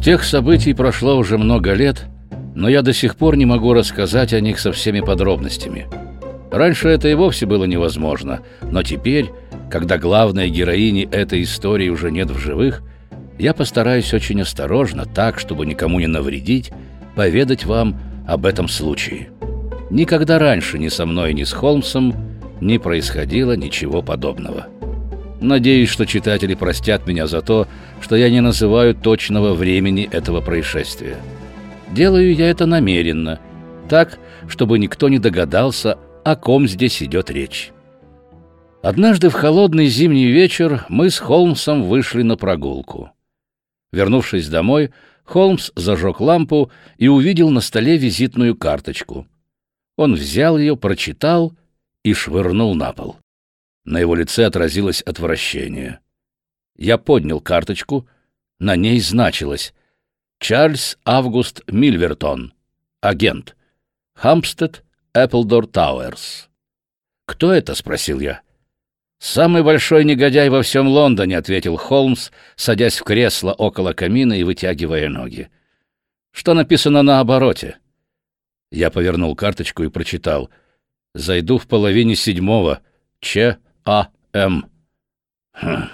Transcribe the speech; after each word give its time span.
С 0.00 0.02
тех 0.02 0.24
событий 0.24 0.72
прошло 0.72 1.18
уже 1.18 1.36
много 1.36 1.74
лет, 1.74 2.06
но 2.54 2.70
я 2.70 2.80
до 2.80 2.94
сих 2.94 3.16
пор 3.16 3.36
не 3.36 3.44
могу 3.44 3.74
рассказать 3.74 4.32
о 4.32 4.40
них 4.40 4.58
со 4.58 4.72
всеми 4.72 5.00
подробностями. 5.00 5.88
Раньше 6.50 6.88
это 6.88 7.08
и 7.08 7.12
вовсе 7.12 7.44
было 7.44 7.64
невозможно, 7.64 8.40
но 8.62 8.82
теперь, 8.82 9.30
когда 9.70 9.98
главной 9.98 10.48
героини 10.48 11.06
этой 11.12 11.42
истории 11.42 11.90
уже 11.90 12.10
нет 12.10 12.30
в 12.30 12.38
живых, 12.38 12.82
я 13.38 13.52
постараюсь 13.52 14.14
очень 14.14 14.40
осторожно, 14.40 15.04
так, 15.04 15.38
чтобы 15.38 15.66
никому 15.66 16.00
не 16.00 16.06
навредить, 16.06 16.72
поведать 17.14 17.66
вам 17.66 18.00
об 18.26 18.46
этом 18.46 18.68
случае. 18.68 19.28
Никогда 19.90 20.38
раньше 20.38 20.78
ни 20.78 20.88
со 20.88 21.04
мной, 21.04 21.34
ни 21.34 21.44
с 21.44 21.52
Холмсом 21.52 22.14
не 22.62 22.78
происходило 22.78 23.54
ничего 23.54 24.00
подобного. 24.00 24.66
Надеюсь, 25.40 25.88
что 25.88 26.04
читатели 26.04 26.54
простят 26.54 27.06
меня 27.06 27.26
за 27.26 27.40
то, 27.40 27.66
что 28.00 28.14
я 28.14 28.28
не 28.28 28.40
называю 28.40 28.94
точного 28.94 29.54
времени 29.54 30.08
этого 30.10 30.40
происшествия. 30.40 31.16
Делаю 31.92 32.34
я 32.34 32.50
это 32.50 32.66
намеренно, 32.66 33.40
так, 33.88 34.18
чтобы 34.48 34.78
никто 34.78 35.08
не 35.08 35.18
догадался, 35.18 35.98
о 36.24 36.36
ком 36.36 36.68
здесь 36.68 37.02
идет 37.02 37.30
речь. 37.30 37.72
Однажды 38.82 39.28
в 39.28 39.34
холодный 39.34 39.86
зимний 39.86 40.26
вечер 40.26 40.86
мы 40.88 41.10
с 41.10 41.18
Холмсом 41.18 41.84
вышли 41.84 42.22
на 42.22 42.36
прогулку. 42.36 43.10
Вернувшись 43.92 44.48
домой, 44.48 44.90
Холмс 45.24 45.70
зажег 45.74 46.20
лампу 46.20 46.70
и 46.96 47.08
увидел 47.08 47.50
на 47.50 47.60
столе 47.60 47.96
визитную 47.96 48.56
карточку. 48.56 49.26
Он 49.96 50.14
взял 50.14 50.58
ее, 50.58 50.76
прочитал 50.76 51.54
и 52.04 52.14
швырнул 52.14 52.74
на 52.74 52.92
пол. 52.92 53.16
На 53.84 53.98
его 53.98 54.14
лице 54.14 54.44
отразилось 54.44 55.02
отвращение. 55.02 56.00
Я 56.76 56.98
поднял 56.98 57.40
карточку, 57.40 58.08
на 58.58 58.76
ней 58.76 59.00
значилось 59.00 59.74
«Чарльз 60.38 60.98
Август 61.04 61.62
Мильвертон, 61.66 62.52
агент, 63.00 63.56
Хампстед, 64.14 64.84
Эпплдор 65.14 65.66
Тауэрс». 65.66 66.48
«Кто 67.26 67.52
это?»— 67.52 67.74
спросил 67.76 68.20
я. 68.20 68.42
«Самый 69.18 69.62
большой 69.62 70.04
негодяй 70.04 70.48
во 70.48 70.62
всем 70.62 70.88
Лондоне»,— 70.88 71.36
ответил 71.38 71.76
Холмс, 71.76 72.30
садясь 72.56 72.98
в 72.98 73.04
кресло 73.04 73.52
около 73.52 73.92
камина 73.92 74.32
и 74.32 74.42
вытягивая 74.42 75.08
ноги. 75.10 75.50
«Что 76.32 76.54
написано 76.54 77.02
на 77.02 77.20
обороте?» 77.20 77.78
Я 78.70 78.90
повернул 78.90 79.36
карточку 79.36 79.84
и 79.84 79.90
прочитал. 79.90 80.48
«Зайду 81.14 81.58
в 81.58 81.66
половине 81.66 82.14
седьмого. 82.14 82.80
Ч. 83.20 83.58
А. 83.84 84.08
М. 84.32 84.66
Хм. 85.52 85.88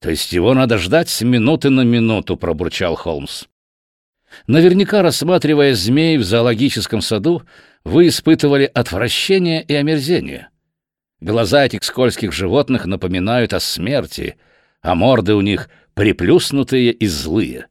То 0.00 0.10
есть 0.10 0.32
его 0.32 0.54
надо 0.54 0.78
ждать 0.78 1.08
с 1.08 1.22
минуты 1.22 1.70
на 1.70 1.82
минуту, 1.82 2.36
пробурчал 2.36 2.94
Холмс. 2.94 3.44
Наверняка, 4.46 5.02
рассматривая 5.02 5.74
змей 5.74 6.18
в 6.18 6.24
зоологическом 6.24 7.00
саду, 7.00 7.42
вы 7.84 8.08
испытывали 8.08 8.70
отвращение 8.72 9.62
и 9.62 9.74
омерзение. 9.74 10.48
Глаза 11.20 11.64
этих 11.64 11.82
скользких 11.82 12.32
животных 12.32 12.84
напоминают 12.84 13.54
о 13.54 13.60
смерти, 13.60 14.36
а 14.82 14.94
морды 14.94 15.34
у 15.34 15.40
них 15.40 15.70
приплюснутые 15.94 16.92
и 16.92 17.06
злые. 17.06 17.68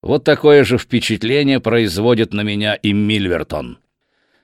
Вот 0.00 0.24
такое 0.24 0.64
же 0.64 0.78
впечатление 0.78 1.60
производит 1.60 2.32
на 2.32 2.42
меня 2.42 2.74
и 2.74 2.92
Мильвертон. 2.92 3.78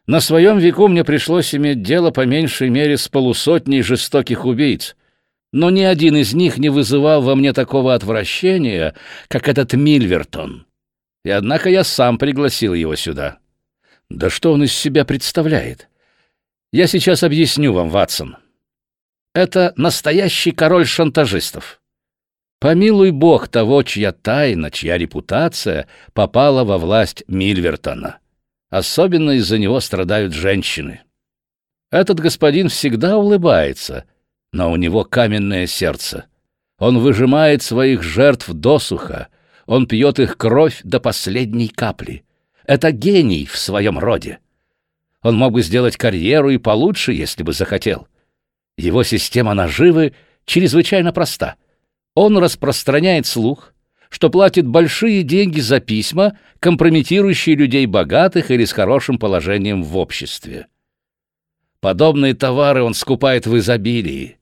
На 0.06 0.20
своем 0.20 0.58
веку 0.58 0.88
мне 0.88 1.02
пришлось 1.02 1.54
иметь 1.54 1.82
дело 1.82 2.10
по 2.10 2.26
меньшей 2.26 2.68
мере 2.68 2.98
с 2.98 3.08
полусотней 3.08 3.82
жестоких 3.82 4.44
убийц, 4.44 4.96
но 5.52 5.70
ни 5.70 5.82
один 5.82 6.16
из 6.16 6.34
них 6.34 6.58
не 6.58 6.68
вызывал 6.68 7.22
во 7.22 7.34
мне 7.34 7.52
такого 7.52 7.94
отвращения, 7.94 8.94
как 9.28 9.48
этот 9.48 9.72
Мильвертон. 9.72 10.66
И 11.24 11.30
однако 11.30 11.70
я 11.70 11.84
сам 11.84 12.18
пригласил 12.18 12.74
его 12.74 12.96
сюда. 12.96 13.38
Да 14.10 14.28
что 14.28 14.52
он 14.52 14.64
из 14.64 14.74
себя 14.74 15.06
представляет? 15.06 15.88
Я 16.70 16.86
сейчас 16.86 17.22
объясню 17.22 17.72
вам, 17.72 17.88
Ватсон. 17.88 18.36
Это 19.34 19.72
настоящий 19.76 20.52
король 20.52 20.86
шантажистов. 20.86 21.80
Помилуй 22.60 23.10
бог 23.10 23.48
того, 23.48 23.82
чья 23.82 24.12
тайна, 24.12 24.70
чья 24.70 24.98
репутация 24.98 25.86
попала 26.12 26.64
во 26.64 26.78
власть 26.78 27.24
Мильвертона. 27.26 28.18
Особенно 28.70 29.32
из-за 29.32 29.58
него 29.58 29.80
страдают 29.80 30.32
женщины. 30.32 31.02
Этот 31.90 32.18
господин 32.18 32.68
всегда 32.68 33.18
улыбается, 33.18 34.04
но 34.52 34.72
у 34.72 34.76
него 34.76 35.04
каменное 35.04 35.66
сердце. 35.66 36.26
Он 36.78 36.98
выжимает 36.98 37.62
своих 37.62 38.02
жертв 38.02 38.48
досуха, 38.48 39.28
он 39.66 39.86
пьет 39.86 40.18
их 40.18 40.36
кровь 40.36 40.80
до 40.82 41.00
последней 41.00 41.68
капли. 41.68 42.24
Это 42.66 42.90
гений 42.90 43.46
в 43.46 43.56
своем 43.56 43.98
роде. 43.98 44.38
Он 45.22 45.36
мог 45.36 45.52
бы 45.52 45.62
сделать 45.62 45.96
карьеру 45.96 46.50
и 46.50 46.58
получше, 46.58 47.12
если 47.12 47.42
бы 47.42 47.52
захотел. 47.52 48.08
Его 48.76 49.02
система 49.04 49.54
наживы 49.54 50.14
чрезвычайно 50.44 51.12
проста. 51.12 51.56
Он 52.14 52.38
распространяет 52.38 53.26
слух, 53.26 53.73
что 54.14 54.30
платит 54.30 54.64
большие 54.64 55.24
деньги 55.24 55.58
за 55.58 55.80
письма, 55.80 56.38
компрометирующие 56.60 57.56
людей 57.56 57.84
богатых 57.86 58.52
или 58.52 58.64
с 58.64 58.70
хорошим 58.70 59.18
положением 59.18 59.82
в 59.82 59.96
обществе. 59.96 60.68
Подобные 61.80 62.34
товары 62.34 62.84
он 62.84 62.94
скупает 62.94 63.48
в 63.48 63.58
изобилии. 63.58 64.38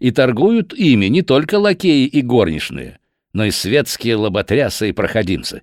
И 0.00 0.10
торгуют 0.10 0.74
ими 0.74 1.06
не 1.06 1.22
только 1.22 1.58
лакеи 1.58 2.04
и 2.04 2.20
горничные, 2.20 2.98
но 3.32 3.46
и 3.46 3.50
светские 3.52 4.16
лоботрясы 4.16 4.90
и 4.90 4.92
проходимцы. 4.92 5.62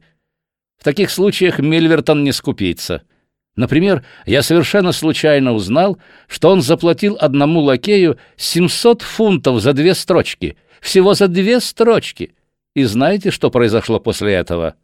В 0.79 0.83
таких 0.83 1.11
случаях 1.11 1.59
Мильвертон 1.59 2.23
не 2.23 2.31
скупится. 2.31 3.03
Например, 3.55 4.03
я 4.25 4.41
совершенно 4.41 4.91
случайно 4.93 5.53
узнал, 5.53 5.99
что 6.27 6.49
он 6.49 6.63
заплатил 6.63 7.17
одному 7.21 7.59
лакею 7.59 8.17
700 8.35 9.03
фунтов 9.03 9.61
за 9.61 9.73
две 9.73 9.93
строчки. 9.93 10.57
Всего 10.81 11.13
за 11.13 11.27
две 11.27 11.59
строчки— 11.59 12.33
и 12.75 12.83
знаете, 12.83 13.31
что 13.31 13.51
произошло 13.51 13.99
после 13.99 14.33
этого? 14.33 14.75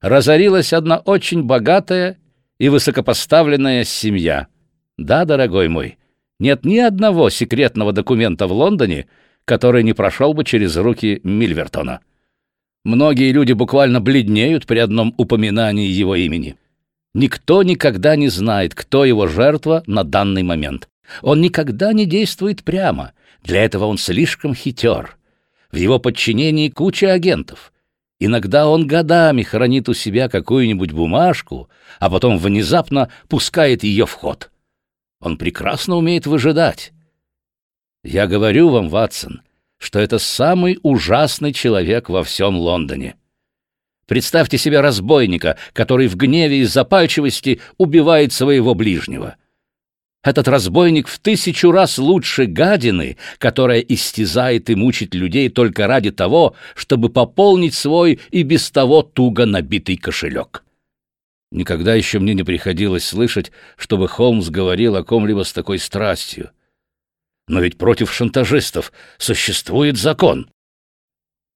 Разорилась 0.00 0.72
одна 0.72 0.98
очень 0.98 1.42
богатая 1.42 2.18
и 2.58 2.68
высокопоставленная 2.68 3.84
семья. 3.84 4.48
Да, 4.96 5.24
дорогой 5.24 5.68
мой, 5.68 5.98
нет 6.38 6.64
ни 6.64 6.78
одного 6.78 7.30
секретного 7.30 7.92
документа 7.92 8.46
в 8.46 8.52
Лондоне, 8.52 9.06
который 9.44 9.82
не 9.82 9.92
прошел 9.92 10.34
бы 10.34 10.44
через 10.44 10.76
руки 10.76 11.20
Мильвертона. 11.22 12.00
Многие 12.84 13.32
люди 13.32 13.52
буквально 13.52 14.00
бледнеют 14.00 14.66
при 14.66 14.78
одном 14.78 15.14
упоминании 15.16 15.88
его 15.88 16.14
имени. 16.14 16.56
Никто 17.14 17.62
никогда 17.62 18.14
не 18.14 18.28
знает, 18.28 18.74
кто 18.74 19.04
его 19.04 19.26
жертва 19.26 19.82
на 19.86 20.04
данный 20.04 20.42
момент. 20.42 20.88
Он 21.22 21.40
никогда 21.40 21.92
не 21.92 22.06
действует 22.06 22.62
прямо. 22.62 23.12
Для 23.42 23.64
этого 23.64 23.86
он 23.86 23.98
слишком 23.98 24.54
хитер. 24.54 25.16
В 25.70 25.76
его 25.76 25.98
подчинении 25.98 26.68
куча 26.68 27.12
агентов. 27.12 27.72
Иногда 28.18 28.68
он 28.68 28.86
годами 28.86 29.42
хранит 29.42 29.88
у 29.88 29.94
себя 29.94 30.28
какую-нибудь 30.28 30.92
бумажку, 30.92 31.68
а 32.00 32.08
потом 32.08 32.38
внезапно 32.38 33.10
пускает 33.28 33.82
ее 33.84 34.06
в 34.06 34.12
ход. 34.12 34.50
Он 35.20 35.36
прекрасно 35.36 35.96
умеет 35.96 36.26
выжидать. 36.26 36.92
Я 38.02 38.26
говорю 38.26 38.70
вам, 38.70 38.88
Ватсон, 38.88 39.42
что 39.78 39.98
это 39.98 40.18
самый 40.18 40.78
ужасный 40.82 41.52
человек 41.52 42.08
во 42.08 42.22
всем 42.22 42.56
Лондоне. 42.56 43.16
Представьте 44.06 44.56
себе 44.56 44.80
разбойника, 44.80 45.58
который 45.72 46.06
в 46.06 46.16
гневе 46.16 46.60
и 46.60 46.64
запальчивости 46.64 47.60
убивает 47.76 48.32
своего 48.32 48.74
ближнего. 48.74 49.36
Этот 50.26 50.48
разбойник 50.48 51.06
в 51.06 51.20
тысячу 51.20 51.70
раз 51.70 51.98
лучше 51.98 52.46
гадины, 52.46 53.16
которая 53.38 53.78
истязает 53.78 54.68
и 54.68 54.74
мучит 54.74 55.14
людей 55.14 55.48
только 55.48 55.86
ради 55.86 56.10
того, 56.10 56.56
чтобы 56.74 57.10
пополнить 57.10 57.74
свой 57.74 58.18
и 58.32 58.42
без 58.42 58.68
того 58.72 59.02
туго 59.02 59.46
набитый 59.46 59.96
кошелек. 59.96 60.64
Никогда 61.52 61.94
еще 61.94 62.18
мне 62.18 62.34
не 62.34 62.42
приходилось 62.42 63.04
слышать, 63.04 63.52
чтобы 63.76 64.08
Холмс 64.08 64.48
говорил 64.48 64.96
о 64.96 65.04
ком-либо 65.04 65.44
с 65.44 65.52
такой 65.52 65.78
страстью. 65.78 66.50
Но 67.46 67.60
ведь 67.60 67.78
против 67.78 68.12
шантажистов 68.12 68.92
существует 69.18 69.96
закон. 69.96 70.50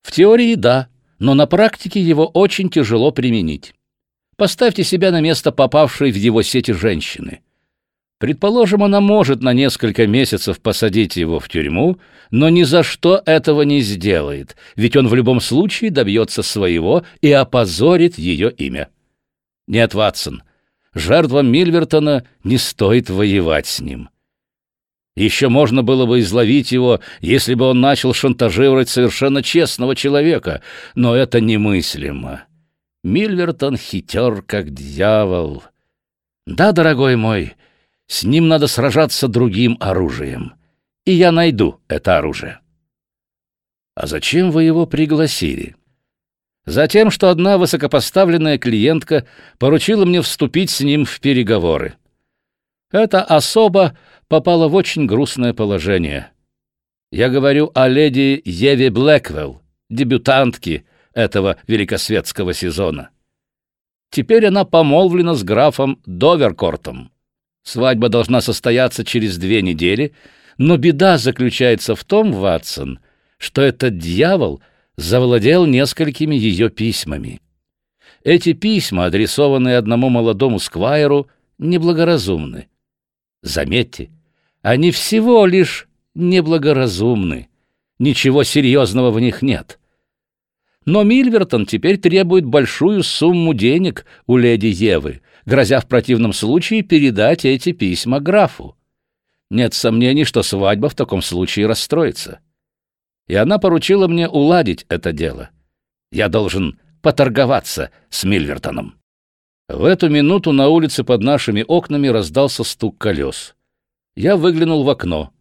В 0.03 0.13
теории 0.13 0.55
да, 0.55 0.87
но 1.19 1.35
на 1.35 1.47
практике 1.47 2.01
его 2.01 2.25
очень 2.25 2.71
тяжело 2.71 3.11
применить. 3.11 3.75
Поставьте 4.37 4.85
себя 4.85 5.11
на 5.11 5.21
место 5.21 5.51
попавшей 5.51 6.13
в 6.13 6.17
его 6.17 6.43
сети 6.43 6.71
женщины— 6.71 7.41
Предположим, 8.21 8.83
она 8.83 9.01
может 9.01 9.43
на 9.43 9.55
несколько 9.55 10.07
месяцев 10.07 10.61
посадить 10.61 11.17
его 11.17 11.41
в 11.41 11.49
тюрьму, 11.49 11.97
но 12.31 12.51
ни 12.51 12.65
за 12.65 12.83
что 12.83 13.23
этого 13.25 13.63
не 13.63 13.81
сделает, 13.81 14.57
ведь 14.77 14.95
он 14.95 15.09
в 15.09 15.15
любом 15.15 15.41
случае 15.41 15.91
добьется 15.91 16.43
своего 16.43 17.03
и 17.23 17.33
опозорит 17.33 18.19
ее 18.19 18.53
имя. 18.53 18.89
Нет, 19.67 19.95
Ватсон, 19.95 20.43
жертвам 20.93 21.51
Мильвертона 21.51 22.27
не 22.45 22.59
стоит 22.59 23.09
воевать 23.09 23.67
с 23.67 23.81
ним. 23.81 24.11
Еще 25.17 25.49
можно 25.49 25.83
было 25.83 26.05
бы 26.05 26.21
изловить 26.21 26.73
его, 26.73 27.01
если 27.23 27.55
бы 27.55 27.65
он 27.65 27.81
начал 27.81 28.13
шантажировать 28.13 28.91
совершенно 28.91 29.43
честного 29.43 29.97
человека, 29.97 30.61
но 30.95 31.17
это 31.17 31.41
немыслимо. 31.41 32.45
Мильвертон 33.03 33.79
хитер, 33.79 34.43
как 34.43 34.75
дьявол. 34.75 35.63
Да, 36.47 36.73
дорогой 36.73 37.17
мой, 37.17 37.55
с 38.11 38.25
ним 38.25 38.49
надо 38.49 38.67
сражаться 38.67 39.29
другим 39.29 39.77
оружием. 39.79 40.55
И 41.05 41.13
я 41.13 41.31
найду 41.31 41.81
это 41.87 42.19
оружие. 42.19 42.59
А 43.95 44.09
зачем 44.09 44.51
вы 44.51 44.65
его 44.65 44.85
пригласили? 44.85 45.77
Затем, 46.67 47.13
что 47.13 47.31
одна 47.31 47.57
высокопоставленная 47.57 48.59
клиентка 48.59 49.29
поручила 49.61 50.05
мне 50.05 50.23
вступить 50.23 50.71
с 50.71 50.81
ним 50.81 51.05
в 51.05 51.21
переговоры. 51.21 51.95
Эта 52.91 53.23
особа 53.23 53.97
попала 54.27 54.67
в 54.67 54.75
очень 54.75 55.07
грустное 55.07 55.55
положение. 55.55 56.33
Я 57.13 57.29
говорю 57.29 57.71
о 57.77 57.87
леди 57.87 58.43
Еве 58.45 58.91
Блэквелл, 58.91 59.63
дебютантке 59.89 60.85
этого 61.15 61.59
великосветского 61.69 62.55
сезона. 62.55 63.11
Теперь 64.11 64.47
она 64.47 64.65
помолвлена 64.65 65.35
с 65.35 65.45
графом 65.45 66.03
Доверкортом. 66.07 67.13
Свадьба 67.63 68.09
должна 68.09 68.41
состояться 68.41 69.05
через 69.05 69.39
две 69.39 69.63
недели, 69.63 70.13
но 70.59 70.77
беда 70.77 71.19
заключается 71.19 71.95
в 71.95 72.05
том, 72.05 72.33
Ватсон, 72.33 73.01
что 73.39 73.63
этот 73.63 73.99
дьявол 73.99 74.61
завладел 74.97 75.67
несколькими 75.67 76.35
ее 76.35 76.71
письмами. 76.71 77.41
Эти 78.23 78.53
письма, 78.53 79.07
адресованные 79.07 79.79
одному 79.79 80.11
молодому 80.11 80.59
сквайру, 80.59 81.29
неблагоразумны. 81.59 82.69
Заметьте, 83.43 84.11
они 84.63 84.91
всего 84.91 85.47
лишь 85.47 85.89
неблагоразумны. 86.15 87.49
Ничего 87.99 88.45
серьезного 88.45 89.11
в 89.11 89.21
них 89.21 89.43
нет. 89.43 89.79
Но 90.85 91.03
Мильвертон 91.03 91.67
теперь 91.67 91.99
требует 91.99 92.45
большую 92.45 93.03
сумму 93.03 93.55
денег 93.55 94.07
у 94.27 94.37
леди 94.37 94.67
Евы, 94.67 95.21
грозя 95.51 95.81
в 95.81 95.89
противном 95.89 96.33
случае 96.33 96.83
передать 96.83 97.45
эти 97.45 97.73
письма 97.73 98.21
графу. 98.21 98.77
Нет 99.51 99.75
сомнений, 99.75 100.25
что 100.25 100.45
свадьба 100.45 100.89
в 100.89 100.95
таком 100.95 101.23
случае 101.23 101.67
расстроится. 101.67 102.39
И 103.27 103.35
она 103.35 103.59
поручила 103.59 104.07
мне 104.07 104.29
уладить 104.29 104.87
это 104.89 105.13
дело. 105.13 105.51
Я 106.13 106.29
должен 106.29 106.79
поторговаться 107.03 107.91
с 108.11 108.23
Мильвертоном. 108.23 108.95
В 109.69 109.85
эту 109.85 110.09
минуту 110.09 110.53
на 110.53 110.69
улице 110.69 111.03
под 111.03 111.23
нашими 111.23 111.65
окнами 111.67 112.07
раздался 112.07 112.63
стук 112.63 112.99
колес. 112.99 113.57
Я 114.15 114.37
выглянул 114.37 114.85
в 114.85 114.91
окно. 114.91 115.33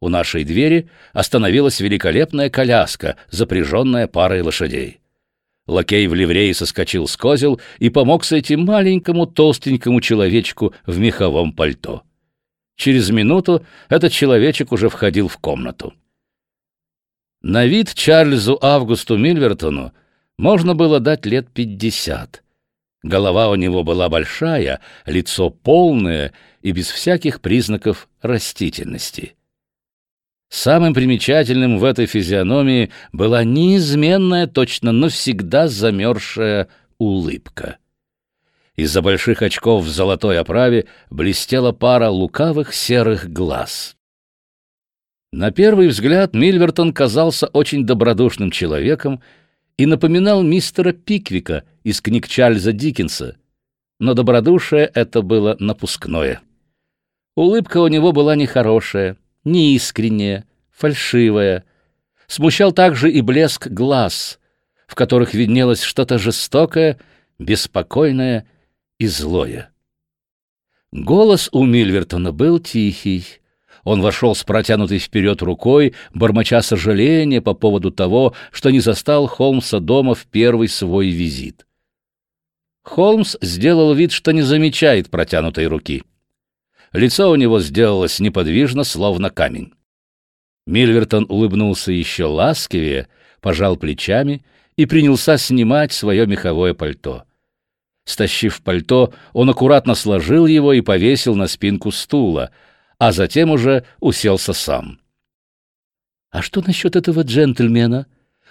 У 0.00 0.08
нашей 0.08 0.42
двери 0.42 0.90
остановилась 1.12 1.78
великолепная 1.78 2.50
коляска, 2.50 3.16
запряженная 3.30 4.08
парой 4.08 4.42
лошадей. 4.42 5.01
Лакей 5.66 6.06
в 6.08 6.14
ливрее 6.14 6.54
соскочил 6.54 7.06
с 7.06 7.16
козел 7.16 7.60
и 7.78 7.88
помог 7.88 8.24
сойти 8.24 8.56
маленькому 8.56 9.26
толстенькому 9.26 10.00
человечку 10.00 10.74
в 10.86 10.98
меховом 10.98 11.52
пальто. 11.52 12.02
Через 12.76 13.10
минуту 13.10 13.64
этот 13.88 14.12
человечек 14.12 14.72
уже 14.72 14.88
входил 14.88 15.28
в 15.28 15.38
комнату. 15.38 15.94
На 17.42 17.66
вид 17.66 17.94
Чарльзу 17.94 18.58
Августу 18.60 19.16
Мильвертону 19.16 19.92
можно 20.38 20.74
было 20.74 21.00
дать 21.00 21.26
лет 21.26 21.50
пятьдесят. 21.50 22.42
Голова 23.02 23.48
у 23.48 23.56
него 23.56 23.82
была 23.82 24.08
большая, 24.08 24.80
лицо 25.06 25.50
полное 25.50 26.32
и 26.60 26.72
без 26.72 26.88
всяких 26.88 27.40
признаков 27.40 28.08
растительности. 28.20 29.34
Самым 30.52 30.92
примечательным 30.92 31.78
в 31.78 31.84
этой 31.84 32.04
физиономии 32.04 32.90
была 33.10 33.42
неизменная, 33.42 34.46
точно 34.46 34.92
навсегда 34.92 35.66
замерзшая 35.66 36.68
улыбка. 36.98 37.78
Из-за 38.76 39.00
больших 39.00 39.40
очков 39.40 39.82
в 39.82 39.88
золотой 39.88 40.38
оправе 40.38 40.84
блестела 41.08 41.72
пара 41.72 42.10
лукавых 42.10 42.74
серых 42.74 43.32
глаз. 43.32 43.96
На 45.32 45.52
первый 45.52 45.88
взгляд 45.88 46.34
Мильвертон 46.34 46.92
казался 46.92 47.46
очень 47.46 47.86
добродушным 47.86 48.50
человеком 48.50 49.22
и 49.78 49.86
напоминал 49.86 50.42
мистера 50.42 50.92
Пиквика 50.92 51.64
из 51.82 52.02
книг 52.02 52.28
Чарльза 52.28 52.74
Диккенса, 52.74 53.36
но 53.98 54.12
добродушие 54.12 54.84
это 54.84 55.22
было 55.22 55.56
напускное. 55.58 56.42
Улыбка 57.36 57.78
у 57.78 57.88
него 57.88 58.12
была 58.12 58.36
нехорошая, 58.36 59.16
неискренняя, 59.44 60.44
фальшивая. 60.70 61.64
Смущал 62.26 62.72
также 62.72 63.10
и 63.10 63.20
блеск 63.20 63.68
глаз, 63.68 64.38
в 64.86 64.94
которых 64.94 65.34
виднелось 65.34 65.82
что-то 65.82 66.18
жестокое, 66.18 66.98
беспокойное 67.38 68.46
и 68.98 69.06
злое. 69.06 69.70
Голос 70.92 71.48
у 71.52 71.64
Мильвертона 71.64 72.32
был 72.32 72.58
тихий, 72.58 73.24
он 73.84 74.00
вошел 74.00 74.34
с 74.34 74.44
протянутой 74.44 74.98
вперед 74.98 75.42
рукой, 75.42 75.94
бормоча 76.14 76.62
сожаления 76.62 77.40
по 77.40 77.54
поводу 77.54 77.90
того, 77.90 78.34
что 78.52 78.70
не 78.70 78.80
застал 78.80 79.26
Холмса 79.26 79.80
дома 79.80 80.14
в 80.14 80.26
первый 80.26 80.68
свой 80.68 81.08
визит. 81.08 81.66
Холмс 82.82 83.36
сделал 83.40 83.94
вид, 83.94 84.12
что 84.12 84.32
не 84.32 84.42
замечает 84.42 85.10
протянутой 85.10 85.66
руки. 85.66 86.02
Лицо 86.92 87.30
у 87.30 87.36
него 87.36 87.60
сделалось 87.60 88.20
неподвижно, 88.20 88.84
словно 88.84 89.30
камень. 89.30 89.72
Мильвертон 90.66 91.26
улыбнулся 91.28 91.92
еще 91.92 92.24
ласковее, 92.24 93.08
пожал 93.40 93.76
плечами 93.76 94.44
и 94.76 94.86
принялся 94.86 95.38
снимать 95.38 95.92
свое 95.92 96.26
меховое 96.26 96.74
пальто. 96.74 97.24
Стащив 98.04 98.62
пальто, 98.62 99.12
он 99.32 99.48
аккуратно 99.50 99.94
сложил 99.94 100.46
его 100.46 100.72
и 100.72 100.80
повесил 100.80 101.34
на 101.34 101.46
спинку 101.46 101.90
стула— 101.90 102.50
а 103.02 103.10
затем 103.10 103.50
уже 103.50 103.84
уселся 103.98 104.52
сам. 104.52 105.00
«А 106.30 106.40
что 106.40 106.60
насчет 106.60 106.94
этого 106.94 107.22
джентльмена? 107.22 108.06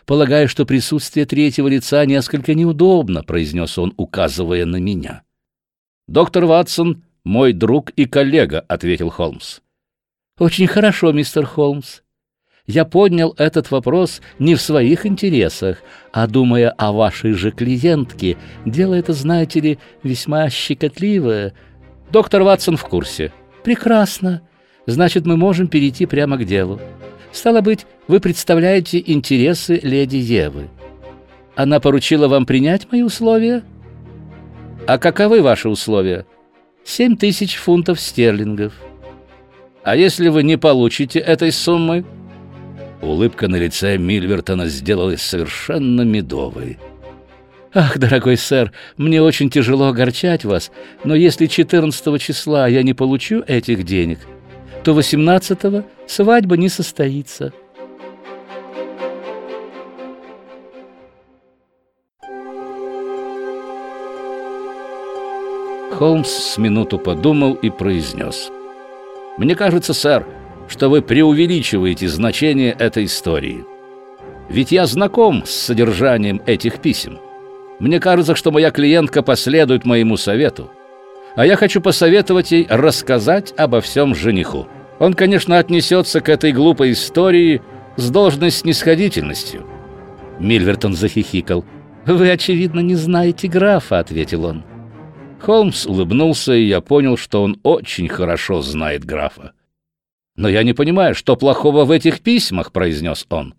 Полагаю, 0.06 0.50
что 0.50 0.66
присутствие 0.66 1.26
третьего 1.26 1.70
лица 1.70 2.06
несколько 2.06 2.54
неудобно»,— 2.54 3.24
произнес 3.26 3.78
он, 3.78 3.94
указывая 3.96 4.66
на 4.66 4.76
меня. 4.76 5.24
«Доктор 6.10 6.44
Ватсон— 6.48 7.02
мой 7.24 7.54
друг 7.54 7.92
и 7.92 8.06
коллега»,— 8.06 8.64
ответил 8.68 9.10
Холмс. 9.10 9.60
«Очень 10.40 10.68
хорошо, 10.68 11.12
мистер 11.12 11.46
Холмс. 11.46 12.02
Я 12.66 12.86
поднял 12.86 13.34
этот 13.38 13.72
вопрос 13.72 14.22
не 14.40 14.56
в 14.56 14.62
своих 14.62 15.06
интересах, 15.06 15.82
а 16.12 16.28
думая 16.28 16.70
о 16.70 16.92
вашей 16.92 17.34
же 17.34 17.52
клиентке. 17.52 18.38
Дело 18.66 18.94
это, 18.94 19.14
знаете 19.14 19.60
ли, 19.60 19.80
весьма 20.04 20.50
щекотливое. 20.50 21.54
Доктор 22.12 22.44
Ватсон 22.44 22.78
в 22.78 22.86
курсе». 22.86 23.32
Прекрасно. 23.64 24.42
Значит, 24.86 25.26
мы 25.26 25.38
можем 25.38 25.68
перейти 25.68 26.06
прямо 26.06 26.38
к 26.38 26.46
делу. 26.46 26.80
Стало 27.32 27.62
быть, 27.62 27.86
вы 28.08 28.20
представляете 28.20 29.02
интересы 29.06 29.80
леди 29.84 30.18
Евы. 30.18 30.68
Она 31.56 31.80
поручила 31.80 32.28
вам 32.28 32.46
принять 32.46 32.92
мои 32.92 33.04
условия? 33.04 33.64
А 34.88 34.98
каковы 34.98 35.42
ваши 35.42 35.70
условия? 35.70 36.26
Семь 36.84 37.16
тысяч 37.16 37.56
фунтов 37.56 38.00
стерлингов. 38.00 38.74
А 39.84 39.96
если 39.96 40.28
вы 40.30 40.44
не 40.44 40.58
получите 40.58 41.20
этой 41.20 41.52
суммы? 41.52 42.06
Улыбка 43.02 43.48
на 43.48 43.56
лице 43.56 43.98
Мильвертона 43.98 44.68
сделалась 44.68 45.22
совершенно 45.22 46.02
медовой. 46.02 46.78
«Ах, 47.74 47.98
дорогой 47.98 48.36
сэр, 48.36 48.74
мне 48.98 49.22
очень 49.22 49.50
тяжело 49.50 49.88
огорчать 49.88 50.44
вас, 50.44 50.72
но 51.06 51.16
если 51.16 51.46
14 51.46 52.22
числа 52.22 52.68
я 52.68 52.84
не 52.84 52.94
получу 52.94 53.42
этих 53.48 53.86
денег, 53.86 54.20
то 54.84 54.98
18-го 54.98 55.86
свадьба 56.06 56.58
не 56.58 56.68
состоится». 56.68 57.54
Холмс 66.02 66.30
с 66.32 66.58
минуту 66.58 66.98
подумал 66.98 67.54
и 67.54 67.70
произнес. 67.70 68.50
«Мне 69.38 69.54
кажется, 69.54 69.94
сэр, 69.94 70.26
что 70.68 70.90
вы 70.90 71.04
преувеличиваете 71.04 72.08
значение 72.08 72.72
этой 72.72 73.06
истории. 73.06 73.64
Ведь 74.50 74.72
я 74.72 74.88
знаком 74.88 75.46
с 75.46 75.52
содержанием 75.52 76.42
этих 76.48 76.80
писем». 76.80 77.20
Мне 77.78 78.00
кажется, 78.00 78.34
что 78.34 78.50
моя 78.50 78.72
клиентка 78.72 79.22
последует 79.22 79.86
моему 79.86 80.18
совету. 80.18 80.72
А 81.36 81.46
я 81.46 81.56
хочу 81.56 81.82
посоветовать 81.82 82.52
ей 82.52 82.66
рассказать 82.68 83.54
обо 83.56 83.80
всем 83.80 84.16
жениху. 84.16 84.68
Он, 84.98 85.14
конечно, 85.14 85.60
отнесется 85.60 86.20
к 86.20 86.30
этой 86.30 86.52
глупой 86.52 86.94
истории 86.94 87.62
с 87.96 88.10
должной 88.10 88.50
снисходительностью. 88.50 89.68
Мильвертон 90.40 90.96
захихикал. 90.96 91.64
«Вы, 92.08 92.32
очевидно, 92.32 92.80
не 92.80 92.96
знаете 92.96 93.48
графа»,— 93.48 94.00
ответил 94.00 94.46
он. 94.46 94.64
Холмс 95.42 95.88
улыбнулся, 95.88 96.54
и 96.54 96.66
я 96.66 96.82
понял, 96.82 97.18
что 97.18 97.42
он 97.42 97.60
очень 97.64 98.08
хорошо 98.08 98.62
знает 98.62 99.04
графа. 99.06 99.54
«Но 100.36 100.48
я 100.48 100.62
не 100.64 100.74
понимаю, 100.74 101.16
что 101.16 101.36
плохого 101.36 101.84
в 101.84 101.92
этих 101.92 102.22
письмах»,— 102.22 102.72
произнес 102.74 103.26
он. 103.30 103.56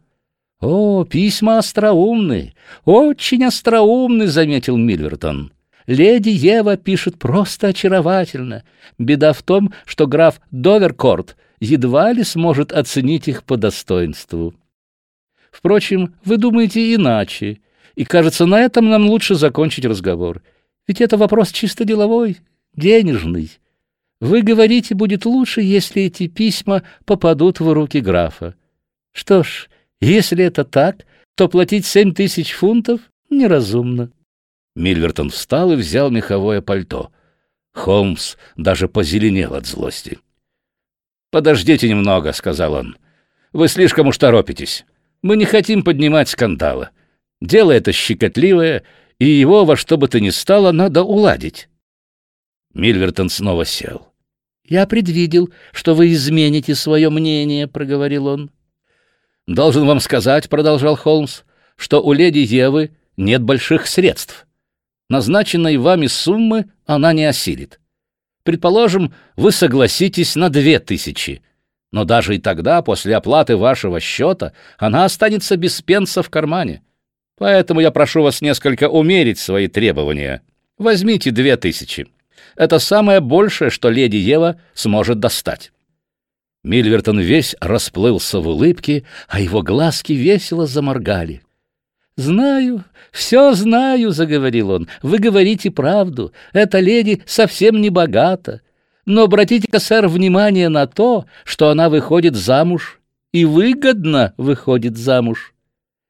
«О, 0.60 1.04
письма 1.04 1.58
остроумны, 1.58 2.54
очень 2.84 3.44
остроумны»,— 3.44 4.26
заметил 4.28 4.76
Мильвертон. 4.76 5.52
«Леди 5.88 6.28
Ева 6.28 6.76
пишет 6.76 7.18
просто 7.18 7.68
очаровательно. 7.68 8.62
Беда 8.98 9.32
в 9.32 9.42
том, 9.42 9.74
что 9.84 10.06
граф 10.06 10.40
Доверкорт 10.52 11.36
едва 11.58 12.12
ли 12.12 12.22
сможет 12.22 12.70
оценить 12.72 13.26
их 13.26 13.42
по 13.42 13.56
достоинству. 13.56 14.54
Впрочем, 15.50 16.14
вы 16.24 16.36
думаете 16.36 16.94
иначе, 16.94 17.58
и, 17.96 18.04
кажется, 18.04 18.46
на 18.46 18.60
этом 18.60 18.88
нам 18.88 19.08
лучше 19.08 19.34
закончить 19.34 19.84
разговор. 19.84 20.42
Ведь 20.86 21.00
это 21.00 21.16
вопрос 21.16 21.52
чисто 21.52 21.84
деловой, 21.84 22.38
денежный. 22.74 23.50
Вы 24.20 24.42
говорите, 24.42 24.94
будет 24.94 25.24
лучше, 25.24 25.62
если 25.62 26.02
эти 26.02 26.28
письма 26.28 26.82
попадут 27.04 27.60
в 27.60 27.72
руки 27.72 28.00
графа. 28.00 28.54
Что 29.12 29.42
ж, 29.42 29.68
если 30.00 30.44
это 30.44 30.64
так, 30.64 31.06
то 31.34 31.48
платить 31.48 31.86
семь 31.86 32.14
тысяч 32.14 32.52
фунтов 32.52 33.00
неразумно. 33.30 34.10
Мильвертон 34.74 35.30
встал 35.30 35.72
и 35.72 35.76
взял 35.76 36.10
меховое 36.10 36.60
пальто. 36.60 37.10
Холмс 37.72 38.36
даже 38.56 38.88
позеленел 38.88 39.54
от 39.54 39.66
злости. 39.66 40.18
«Подождите 41.30 41.88
немного»,— 41.88 42.32
сказал 42.34 42.74
он. 42.74 42.96
«Вы 43.52 43.68
слишком 43.68 44.08
уж 44.08 44.18
торопитесь. 44.18 44.84
Мы 45.22 45.36
не 45.36 45.44
хотим 45.44 45.82
поднимать 45.82 46.28
скандала. 46.28 46.90
Дело 47.40 47.72
это 47.72 47.92
щекотливое, 47.92 48.82
и 49.19 49.26
его 49.26 49.64
во 49.64 49.76
что 49.76 49.97
бы 49.97 50.09
то 50.09 50.21
ни 50.21 50.31
стало 50.31 50.73
надо 50.73 51.02
уладить». 51.02 51.69
Мильвертон 52.75 53.28
снова 53.28 53.64
сел. 53.64 54.09
«Я 54.64 54.87
предвидел, 54.87 55.50
что 55.73 55.95
вы 55.95 56.12
измените 56.12 56.75
свое 56.75 57.11
мнение»,— 57.11 57.66
проговорил 57.69 58.26
он. 58.26 58.50
«Должен 59.47 59.87
вам 59.87 60.00
сказать»,— 60.00 60.49
продолжал 60.50 60.97
Холмс,— 60.97 61.42
«что 61.76 62.02
у 62.02 62.12
леди 62.12 62.38
Евы 62.38 62.92
нет 63.16 63.42
больших 63.42 63.87
средств. 63.87 64.47
Назначенной 65.09 65.76
вами 65.76 66.07
суммы 66.07 66.71
она 66.87 67.12
не 67.12 67.25
осилит. 67.25 67.81
Предположим, 68.45 69.12
вы 69.37 69.52
согласитесь 69.52 70.37
на 70.37 70.49
две 70.49 70.78
тысячи, 70.78 71.42
но 71.90 72.04
даже 72.04 72.37
и 72.37 72.38
тогда, 72.38 72.83
после 72.83 73.14
оплаты 73.14 73.57
вашего 73.57 74.00
счета, 74.00 74.52
она 74.78 75.04
останется 75.04 75.57
без 75.57 75.81
пенса 75.83 76.23
в 76.23 76.31
кармане. 76.31 76.83
Поэтому 77.38 77.80
я 77.80 77.90
прошу 77.90 78.22
вас 78.22 78.40
несколько 78.40 78.88
умерить 78.88 79.38
свои 79.38 79.68
требования. 79.68 80.42
Возьмите 80.78 81.30
две 81.30 81.56
тысячи. 81.56 82.08
Это 82.56 82.78
самое 82.78 83.20
большее, 83.20 83.70
что 83.70 83.90
леди 83.90 84.16
Ева 84.16 84.60
сможет 84.74 85.18
достать». 85.18 85.72
Мильвертон 86.64 87.18
весь 87.18 87.56
расплылся 87.60 88.38
в 88.38 88.46
улыбке, 88.46 89.02
а 89.28 89.40
его 89.40 89.62
глазки 89.62 90.12
весело 90.12 90.66
заморгали. 90.66 91.42
«Знаю, 92.16 92.84
все 93.10 93.52
знаю»,— 93.54 94.10
заговорил 94.12 94.70
он. 94.70 94.88
«Вы 95.02 95.18
говорите 95.18 95.70
правду. 95.70 96.32
Эта 96.52 96.78
леди 96.78 97.22
совсем 97.26 97.80
не 97.80 97.90
богата. 97.90 98.60
Но 99.06 99.24
обратите-ка, 99.24 99.80
сэр, 99.80 100.06
внимание 100.06 100.68
на 100.68 100.86
то, 100.86 101.24
что 101.44 101.70
она 101.70 101.88
выходит 101.88 102.36
замуж 102.36 103.00
и 103.32 103.44
выгодно 103.44 104.34
выходит 104.36 104.96
замуж. 104.96 105.51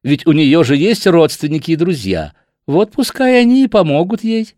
Ведь 0.03 0.27
у 0.27 0.33
нее 0.33 0.65
же 0.65 0.77
есть 0.77 1.07
родственники 1.07 1.73
и 1.73 1.77
друзья. 1.77 2.33
Вот 2.67 2.93
пускай 2.93 3.41
они 3.41 3.65
и 3.65 3.69
помогут 3.69 4.25
ей. 4.25 4.55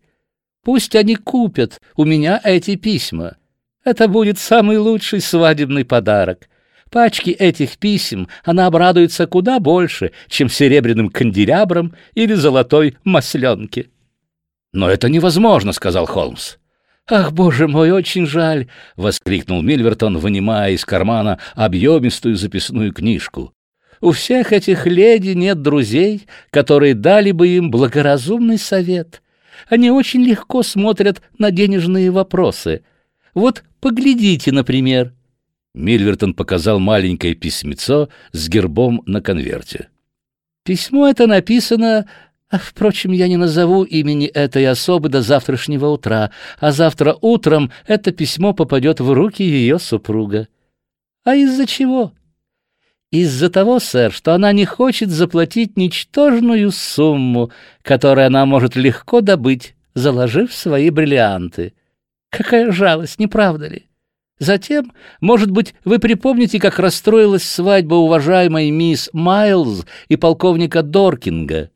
Пусть 0.63 0.95
они 0.95 1.15
купят 1.15 1.81
у 1.95 2.05
меня 2.05 2.41
эти 2.43 2.75
письма». 2.75 3.37
Это 3.85 4.07
будет 4.07 4.39
самый 4.39 4.79
лучший 4.79 5.21
свадебный 5.21 5.85
подарок. 5.85 6.49
Пачки 6.89 7.29
этих 7.29 7.77
писем 7.77 8.27
она 8.43 8.65
обрадуется 8.65 9.27
куда 9.27 9.59
больше, 9.59 10.11
чем 10.27 10.49
серебряным 10.49 11.09
канделябром 11.09 11.93
или 12.15 12.33
золотой 12.33 12.97
масленке. 13.03 13.89
«Но 14.73 14.89
это 14.89 15.07
невозможно»,— 15.07 15.71
сказал 15.73 16.07
Холмс. 16.07 16.55
«Ах, 17.07 17.31
боже 17.31 17.67
мой, 17.67 17.91
очень 17.91 18.25
жаль!»— 18.25 18.67
воскликнул 18.95 19.61
Мильвертон, 19.61 20.17
вынимая 20.17 20.71
из 20.71 20.83
кармана 20.83 21.37
объемистую 21.53 22.35
записную 22.35 22.91
книжку. 22.91 23.53
«У 24.05 24.11
всех 24.11 24.53
этих 24.53 24.85
леди 24.85 25.31
нет 25.31 25.63
друзей, 25.63 26.27
которые 26.51 26.93
дали 26.93 27.31
бы 27.31 27.47
им 27.47 27.71
благоразумный 27.71 28.59
совет. 28.59 29.23
Они 29.67 29.89
очень 29.89 30.21
легко 30.21 30.61
смотрят 30.61 31.23
на 31.39 31.49
денежные 31.49 32.11
вопросы. 32.11 32.83
Вот 33.33 33.63
Поглядите, 33.85 34.51
например». 34.51 35.13
Мильвертон 35.75 36.33
показал 36.33 36.79
маленькое 36.79 37.35
письмецо 37.35 38.09
с 38.31 38.49
гербом 38.49 39.03
на 39.05 39.21
конверте. 39.21 39.89
«Письмо 40.63 41.07
это 41.07 41.27
написано... 41.27 42.07
А, 42.49 42.57
впрочем, 42.57 43.11
я 43.11 43.27
не 43.27 43.37
назову 43.37 43.83
имени 43.83 44.25
этой 44.25 44.67
особы 44.67 45.09
до 45.09 45.21
завтрашнего 45.21 45.87
утра, 45.87 46.31
а 46.59 46.71
завтра 46.71 47.15
утром 47.21 47.71
это 47.85 48.11
письмо 48.11 48.53
попадет 48.53 48.99
в 48.99 49.11
руки 49.13 49.43
ее 49.43 49.77
супруга. 49.77 50.47
А 51.23 51.35
из-за 51.35 51.67
чего?» 51.67 52.11
Из-за 53.11 53.49
того, 53.49 53.79
сэр, 53.79 54.11
что 54.11 54.33
она 54.33 54.51
не 54.51 54.65
хочет 54.65 55.09
заплатить 55.09 55.77
ничтожную 55.77 56.71
сумму, 56.71 57.51
которую 57.81 58.27
она 58.27 58.45
может 58.45 58.75
легко 58.75 59.21
добыть, 59.21 59.75
заложив 59.93 60.53
свои 60.53 60.89
бриллианты. 60.89 61.73
Какая 62.29 62.71
жалость, 62.71 63.19
не 63.19 63.27
правда 63.27 63.67
ли? 63.67 63.87
Затем, 64.37 64.91
может 65.21 65.49
быть, 65.49 65.73
вы 65.85 65.99
припомните, 65.99 66.59
как 66.59 66.79
расстроилась 66.79 67.43
свадьба 67.43 67.95
уважаемой 67.95 68.69
мисс 68.69 69.09
Майлз 69.13 69.85
и 70.09 70.17
полковника 70.17 70.83
Доркинга. 70.83 71.71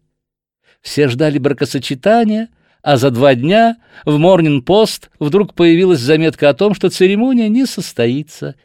Все 0.81 1.07
ждали 1.07 1.37
бракосочетания, 1.37 2.49
а 2.81 2.97
за 2.97 3.11
два 3.11 3.35
дня 3.35 3.77
в 4.05 4.17
Морнинг-Пост 4.17 5.09
вдруг 5.19 5.53
появилась 5.53 5.99
заметка 5.99 6.49
о 6.49 6.53
том, 6.53 6.73
что 6.73 6.89
церемония 6.89 7.47
не 7.47 7.65
состоится. 7.65 8.55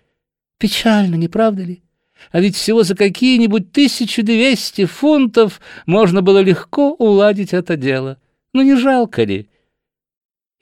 Печально, 0.58 1.14
не 1.14 1.28
правда 1.28 1.62
ли? 1.62 1.83
А 2.32 2.40
ведь 2.40 2.56
всего 2.56 2.82
за 2.82 2.94
какие-нибудь 2.94 3.70
1200 3.70 4.84
фунтов 4.86 5.60
можно 5.86 6.22
было 6.22 6.40
легко 6.40 6.92
уладить 6.92 7.52
это 7.52 7.76
дело. 7.76 8.18
Ну 8.52 8.62
не 8.62 8.76
жалко 8.76 9.24
ли? 9.24 9.48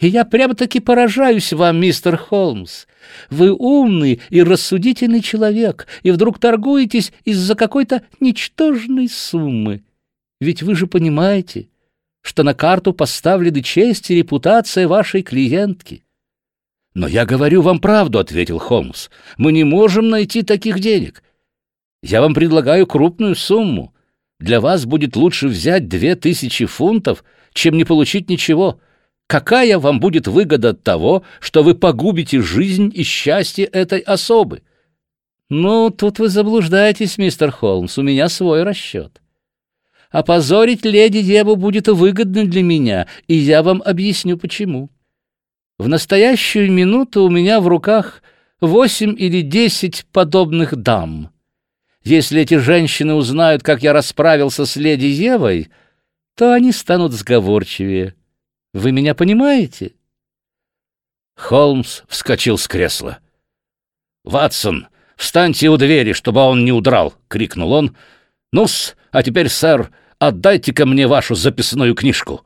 И 0.01 0.09
я 0.09 0.25
прямо-таки 0.25 0.81
поражаюсь 0.81 1.53
вам, 1.53 1.81
мистер 1.81 2.17
Холмс. 2.17 2.87
Вы 3.31 3.53
умный 3.53 4.21
и 4.31 4.43
рассудительный 4.43 5.21
человек, 5.21 5.87
и 6.03 6.11
вдруг 6.11 6.41
торгуетесь 6.41 7.13
из-за 7.25 7.55
какой-то 7.55 8.03
ничтожной 8.19 9.09
суммы. 9.09 9.85
Ведь 10.41 10.63
вы 10.63 10.75
же 10.75 10.89
понимаете, 10.89 11.69
что 12.21 12.43
на 12.43 12.53
карту 12.53 12.93
поставлены 12.93 13.63
честь 13.63 14.11
и 14.11 14.17
репутация 14.17 14.89
вашей 14.89 15.23
клиентки. 15.23 16.03
«Но 16.95 17.07
я 17.07 17.25
говорю 17.25 17.63
вам 17.63 17.79
правду»,— 17.79 18.19
ответил 18.21 18.59
Холмс. 18.59 19.09
«Мы 19.37 19.53
не 19.53 19.65
можем 19.65 20.09
найти 20.09 20.43
таких 20.43 20.81
денег. 20.81 21.23
Я 22.03 22.21
вам 22.21 22.35
предлагаю 22.35 22.87
крупную 22.87 23.35
сумму. 23.35 23.95
Для 24.41 24.61
вас 24.61 24.87
будет 24.87 25.17
лучше 25.17 25.49
взять 25.49 25.89
две 25.89 26.17
тысячи 26.17 26.67
фунтов, 26.67 27.25
чем 27.53 27.77
не 27.77 27.85
получить 27.85 28.29
ничего». 28.29 28.81
Какая 29.33 29.79
вам 29.79 29.99
будет 29.99 30.27
выгода 30.27 30.71
от 30.71 30.83
того, 30.83 31.23
что 31.41 31.63
вы 31.63 31.75
погубите 31.75 32.43
жизнь 32.43 32.93
и 32.95 33.03
счастье 33.03 33.65
этой 33.65 34.01
особы? 34.01 34.61
Ну, 35.49 35.89
тут 35.89 36.19
вы 36.19 36.29
заблуждаетесь, 36.29 37.17
мистер 37.17 37.51
Холмс, 37.51 37.97
у 37.97 38.03
меня 38.03 38.29
свой 38.29 38.63
расчет. 38.63 39.23
Опозорить 40.11 40.85
леди 40.85 41.23
Деву 41.23 41.57
будет 41.57 41.89
выгодно 41.89 42.45
для 42.45 42.63
меня, 42.63 43.07
и 43.27 43.35
я 43.35 43.63
вам 43.63 43.83
объясню 43.83 44.37
почему. 44.37 44.91
В 45.79 45.89
настоящую 45.89 46.71
минуту 46.71 47.23
у 47.23 47.31
меня 47.31 47.61
в 47.63 47.69
руках 47.69 48.23
восемь 48.61 49.15
или 49.19 49.41
десять 49.41 50.05
подобных 50.13 50.77
дам. 50.77 51.32
Если 52.05 52.41
эти 52.41 52.59
женщины 52.59 53.15
узнают, 53.15 53.63
как 53.63 53.83
я 53.83 53.93
расправился 53.93 54.67
с 54.67 54.77
леди 54.77 55.07
Евой, 55.07 55.71
то 56.37 56.53
они 56.53 56.73
станут 56.73 57.13
сговорчивее. 57.13 58.15
Вы 58.73 58.93
меня 58.93 59.15
понимаете?» 59.15 59.93
Холмс 61.37 62.03
вскочил 62.09 62.59
с 62.59 62.67
кресла. 62.67 63.19
«Ватсон, 64.25 64.89
встаньте 65.17 65.69
у 65.69 65.77
двери, 65.77 66.13
чтобы 66.13 66.41
он 66.41 66.65
не 66.65 66.73
удрал!»— 66.73 67.15
крикнул 67.29 67.73
он. 67.73 67.97
«Ну-с, 68.53 68.97
а 69.11 69.23
теперь, 69.23 69.49
сэр, 69.49 69.91
отдайте-ка 70.19 70.87
мне 70.87 71.07
вашу 71.07 71.35
записную 71.35 71.95
книжку!» 71.95 72.45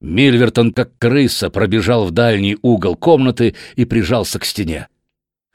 Мильвертон, 0.00 0.72
как 0.72 0.96
крыса, 0.98 1.50
пробежал 1.50 2.04
в 2.04 2.12
дальний 2.12 2.56
угол 2.62 2.96
комнаты 2.96 3.56
и 3.74 3.84
прижался 3.84 4.38
к 4.38 4.44
стене. 4.44 4.88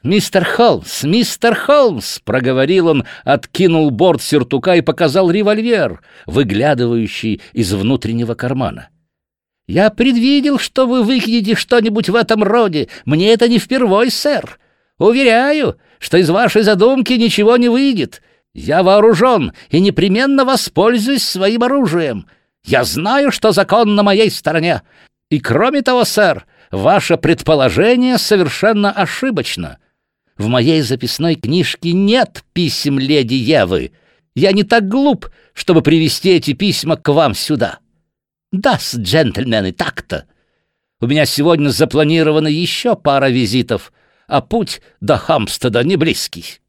«Мистер 0.04 0.44
Холмс, 0.44 1.02
мистер 1.02 1.54
Холмс!»— 1.54 2.18
проговорил 2.24 2.88
он, 2.88 3.04
откинул 3.24 3.90
борт 3.90 4.22
сюртука 4.22 4.76
и 4.76 4.82
показал 4.82 5.30
револьвер, 5.30 6.02
выглядывающий 6.26 7.40
из 7.54 7.72
внутреннего 7.72 8.34
кармана. 8.34 8.90
Я 9.66 9.88
предвидел, 9.88 10.58
что 10.58 10.86
вы 10.86 11.02
выкинете 11.02 11.54
что-нибудь 11.54 12.10
в 12.10 12.14
этом 12.14 12.42
роде. 12.42 12.88
Мне 13.06 13.32
это 13.32 13.48
не 13.48 13.58
впервой, 13.58 14.10
сэр. 14.10 14.58
Уверяю, 14.98 15.78
что 15.98 16.18
из 16.18 16.28
вашей 16.28 16.62
задумки 16.62 17.14
ничего 17.14 17.56
не 17.56 17.70
выйдет. 17.70 18.20
Я 18.52 18.82
вооружен 18.82 19.52
и 19.70 19.80
непременно 19.80 20.44
воспользуюсь 20.44 21.24
своим 21.24 21.62
оружием. 21.62 22.26
Я 22.64 22.84
знаю, 22.84 23.32
что 23.32 23.52
закон 23.52 23.94
на 23.94 24.02
моей 24.02 24.30
стороне. 24.30 24.82
И 25.30 25.40
кроме 25.40 25.80
того, 25.80 26.04
сэр, 26.04 26.44
ваше 26.70 27.16
предположение 27.16 28.18
совершенно 28.18 28.92
ошибочно. 28.92 29.78
В 30.36 30.48
моей 30.48 30.82
записной 30.82 31.36
книжке 31.36 31.92
нет 31.92 32.44
писем 32.52 32.98
леди 32.98 33.34
Евы. 33.34 33.92
Я 34.34 34.52
не 34.52 34.64
так 34.64 34.88
глуп, 34.88 35.30
чтобы 35.52 35.82
привести 35.82 36.30
эти 36.30 36.54
письма 36.54 36.96
к 36.96 37.08
вам 37.08 37.34
сюда. 37.34 37.78
Да, 38.50 38.78
джентльмены, 38.94 39.72
так-то. 39.72 40.26
У 41.00 41.06
меня 41.06 41.24
сегодня 41.26 41.68
запланировано 41.68 42.48
еще 42.48 42.96
пара 42.96 43.28
визитов, 43.28 43.92
а 44.26 44.40
путь 44.40 44.80
до 45.00 45.18
Хамстеда 45.18 45.84
не 45.84 45.96
близкий. 45.96 46.60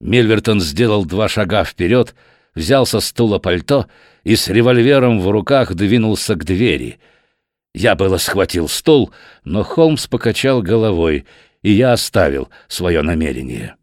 Мильвертон 0.00 0.60
сделал 0.60 1.04
два 1.04 1.28
шага 1.28 1.64
вперед, 1.64 2.14
взял 2.54 2.86
со 2.86 3.00
стула 3.00 3.38
пальто 3.38 3.86
и 4.24 4.36
с 4.36 4.48
револьвером 4.48 5.20
в 5.20 5.28
руках 5.30 5.74
двинулся 5.74 6.34
к 6.34 6.44
двери. 6.44 6.98
Я 7.74 7.94
было 7.94 8.18
схватил 8.18 8.68
стул, 8.68 9.12
но 9.44 9.62
Холмс 9.62 10.06
покачал 10.06 10.62
головой, 10.62 11.26
и 11.64 11.72
я 11.72 11.94
оставил 11.94 12.50
свое 12.68 13.02
намерение. 13.02 13.74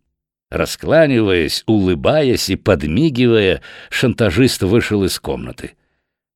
Раскланиваясь, 0.50 1.64
улыбаясь 1.66 2.50
и 2.50 2.56
подмигивая, 2.56 3.62
шантажист 3.90 4.62
вышел 4.62 5.04
из 5.04 5.20
комнаты. 5.20 5.74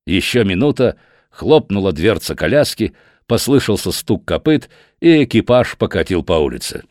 Еще 0.07 0.43
минута, 0.43 0.97
хлопнула 1.29 1.93
дверца 1.93 2.35
коляски, 2.35 2.93
послышался 3.27 3.91
стук 3.91 4.25
копыт, 4.25 4.69
и 4.99 5.23
экипаж 5.23 5.77
покатил 5.77 6.23
по 6.23 6.33
улице. 6.33 6.83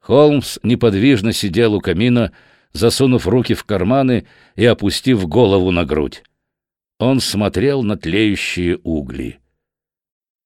Холмс 0.00 0.58
неподвижно 0.62 1.32
сидел 1.32 1.74
у 1.74 1.80
камина, 1.80 2.32
засунув 2.72 3.28
руки 3.28 3.54
в 3.54 3.62
карманы 3.64 4.26
и 4.56 4.64
опустив 4.64 5.26
голову 5.28 5.70
на 5.70 5.84
грудь. 5.84 6.24
Он 6.98 7.20
смотрел 7.20 7.84
на 7.84 7.96
тлеющие 7.96 8.78
угли. 8.82 9.38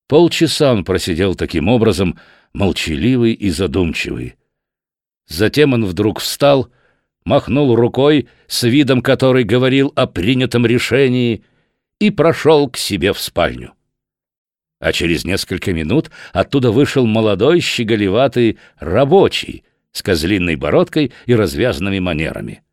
Полчаса 0.08 0.72
он 0.72 0.84
просидел 0.84 1.34
таким 1.34 1.68
образом, 1.68 2.18
молчаливый 2.54 3.32
и 3.32 3.50
задумчивый. 3.50 4.36
Затем 5.26 5.72
он 5.72 5.84
вдруг 5.84 6.20
встал, 6.20 6.68
махнул 7.24 7.74
рукой, 7.74 8.28
с 8.46 8.62
видом 8.64 9.02
который 9.02 9.44
говорил 9.44 9.92
о 9.96 10.06
принятом 10.06 10.66
решении, 10.66 11.44
и 11.98 12.10
прошел 12.10 12.68
к 12.68 12.76
себе 12.76 13.12
в 13.12 13.20
спальню 13.20 13.72
а 14.82 14.92
через 14.92 15.24
несколько 15.24 15.72
минут 15.72 16.10
оттуда 16.32 16.72
вышел 16.72 17.06
молодой, 17.06 17.60
щеголеватый 17.60 18.58
рабочий 18.80 19.62
с 19.92 20.02
козлиной 20.02 20.56
бородкой 20.56 21.12
и 21.26 21.36
развязанными 21.36 22.00
манерами. 22.00 22.64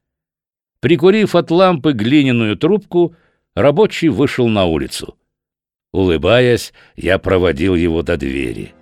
Прикурив 0.82 1.36
от 1.36 1.52
лампы 1.52 1.94
глиняную 1.94 2.58
трубку, 2.58 3.16
рабочий 3.54 4.08
вышел 4.08 4.48
на 4.48 4.66
улицу. 4.66 5.20
Улыбаясь, 5.94 6.74
я 6.96 7.20
проводил 7.20 7.76
его 7.76 8.02
до 8.02 8.18
двери. 8.18 8.74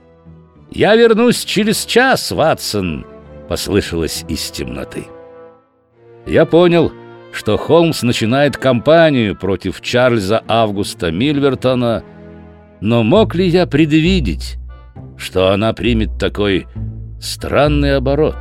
«Я 0.72 0.96
вернусь 0.96 1.44
через 1.44 1.86
час, 1.86 2.32
Ватсон!»— 2.32 3.06
послышалось 3.50 4.26
из 4.28 4.52
темноты. 4.52 5.08
Я 6.26 6.46
понял, 6.46 6.92
что 7.32 7.58
Холмс 7.58 8.04
начинает 8.04 8.58
кампанию 8.58 9.36
против 9.36 9.82
Чарльза 9.82 10.44
Августа 10.48 11.12
Мильвертона— 11.12 12.04
но 12.80 13.04
мог 13.04 13.34
ли 13.34 13.48
я 13.48 13.66
предвидеть, 13.66 14.58
что 15.18 15.50
она 15.52 15.74
примет 15.74 16.20
такой 16.20 16.68
странный 17.20 17.96
оборот? 17.96 18.38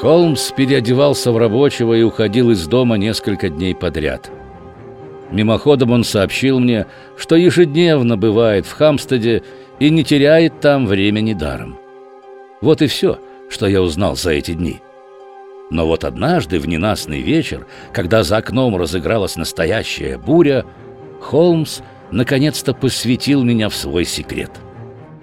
Холмс 0.00 0.52
переодевался 0.52 1.30
в 1.32 1.36
рабочего 1.36 1.92
и 1.92 2.02
уходил 2.02 2.50
из 2.50 2.66
дома 2.66 2.96
несколько 2.96 3.50
дней 3.50 3.74
подряд. 3.74 4.30
Мимоходом 5.30 5.92
он 5.92 6.04
сообщил 6.04 6.58
мне, 6.58 6.86
что 7.16 7.36
ежедневно 7.36 8.16
бывает 8.16 8.66
в 8.66 8.72
Хамстеде 8.72 9.42
и 9.78 9.90
не 9.90 10.04
теряет 10.04 10.60
там 10.60 10.86
времени 10.86 11.34
даром. 11.34 11.78
Вот 12.60 12.82
и 12.82 12.86
все, 12.86 13.18
что 13.48 13.66
я 13.66 13.80
узнал 13.80 14.16
за 14.16 14.32
эти 14.32 14.52
дни. 14.52 14.80
Но 15.70 15.86
вот 15.86 16.04
однажды, 16.04 16.58
в 16.58 16.66
ненастный 16.66 17.20
вечер, 17.20 17.66
когда 17.92 18.24
за 18.24 18.38
окном 18.38 18.76
разыгралась 18.76 19.36
настоящая 19.36 20.18
буря, 20.18 20.66
Холмс 21.20 21.80
наконец-то 22.10 22.74
посвятил 22.74 23.44
меня 23.44 23.68
в 23.68 23.76
свой 23.76 24.04
секрет. 24.04 24.50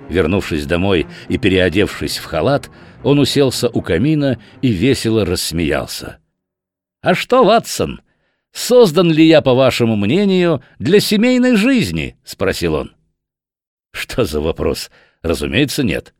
Вернувшись 0.07 0.65
домой 0.65 1.05
и 1.27 1.37
переодевшись 1.37 2.17
в 2.17 2.25
халат, 2.25 2.69
он 3.03 3.19
уселся 3.19 3.67
у 3.67 3.81
камина 3.81 4.39
и 4.61 4.69
весело 4.69 5.25
рассмеялся. 5.25 6.17
«А 7.01 7.13
что, 7.13 7.43
Ватсон, 7.43 7.99
создан 8.51 9.11
ли 9.11 9.25
я, 9.25 9.41
по 9.41 9.53
вашему 9.53 9.95
мнению, 9.95 10.61
для 10.79 10.99
семейной 10.99 11.55
жизни?»— 11.55 12.17
спросил 12.23 12.75
он. 12.75 12.93
«Что 13.91 14.25
за 14.25 14.41
вопрос? 14.41 14.91
Разумеется, 15.21 15.83
нет. 15.83 16.13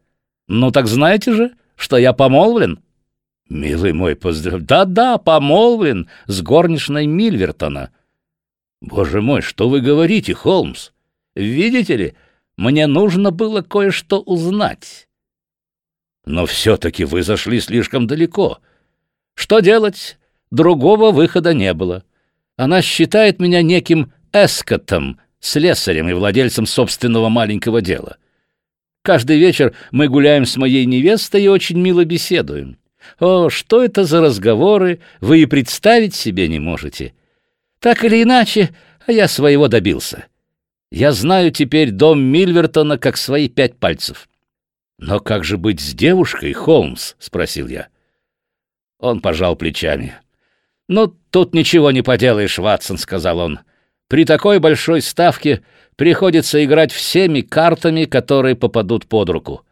Ну 0.47 0.71
так 0.71 0.87
знаете 0.87 1.33
же, 1.33 1.51
что 1.75 1.97
я 1.97 2.13
помолвлен?» 2.13 2.79
«Милый 3.49 3.93
мой, 3.93 4.15
поздрав...» 4.15 4.61
«Да-да, 4.61 5.17
помолвлен 5.17 6.09
с 6.25 6.41
горничной 6.41 7.05
Мильвертона». 7.05 7.91
«Боже 8.81 9.21
мой, 9.21 9.41
что 9.41 9.69
вы 9.69 9.81
говорите, 9.81 10.33
Холмс? 10.33 10.91
Видите 11.35 11.95
ли, 11.95 12.13
мне 12.57 12.87
нужно 12.87 13.31
было 13.31 13.61
кое-что 13.61 14.19
узнать». 14.21 15.07
«Но 16.25 16.45
все-таки 16.45 17.05
вы 17.05 17.23
зашли 17.23 17.61
слишком 17.61 18.05
далеко. 18.05 18.59
Что 19.35 19.59
делать? 19.59 20.17
Другого 20.51 21.11
выхода 21.11 21.53
не 21.53 21.73
было. 21.73 22.03
Она 22.57 22.81
считает 22.81 23.39
меня 23.39 23.61
неким 23.61 24.11
эскотом, 24.33 25.19
слесарем 25.39 26.09
и 26.09 26.13
владельцем 26.13 26.65
собственного 26.65 27.29
маленького 27.29 27.81
дела. 27.81 28.17
Каждый 29.03 29.39
вечер 29.39 29.73
мы 29.91 30.09
гуляем 30.09 30.45
с 30.45 30.57
моей 30.57 30.85
невестой 30.85 31.43
и 31.43 31.47
очень 31.47 31.79
мило 31.79 32.03
беседуем». 32.03 32.77
О, 33.19 33.49
что 33.49 33.83
это 33.83 34.03
за 34.03 34.21
разговоры, 34.21 34.99
вы 35.21 35.41
и 35.41 35.45
представить 35.45 36.15
себе 36.15 36.47
не 36.47 36.59
можете. 36.59 37.13
Так 37.79 38.03
или 38.03 38.23
иначе, 38.23 38.75
а 39.05 39.11
я 39.11 39.27
своего 39.27 39.67
добился. 39.67 40.25
Я 40.91 41.11
знаю 41.11 41.51
теперь 41.51 41.91
дом 41.91 42.21
Мильвертона 42.21 42.97
как 42.97 43.17
свои 43.17 43.49
пять 43.49 43.77
пальцев. 43.77 44.29
Но 44.99 45.19
как 45.19 45.43
же 45.43 45.57
быть 45.57 45.79
с 45.79 45.93
девушкой, 45.93 46.53
Холмс? 46.53 47.15
спросил 47.19 47.67
я. 47.67 47.87
Он 48.99 49.19
пожал 49.21 49.55
плечами. 49.55 50.15
Ну, 50.87 51.07
тут 51.31 51.53
ничего 51.53 51.91
не 51.91 52.01
поделаешь, 52.01 52.57
Ватсон, 52.57 52.97
сказал 52.97 53.39
он. 53.39 53.59
При 54.07 54.23
такой 54.23 54.59
большой 54.59 55.01
ставке 55.01 55.63
приходится 55.97 56.63
играть 56.63 56.91
всеми 56.91 57.41
картами, 57.41 58.05
которые 58.05 58.55
попадут 58.55 59.05
под 59.07 59.29
руку. 59.29 59.65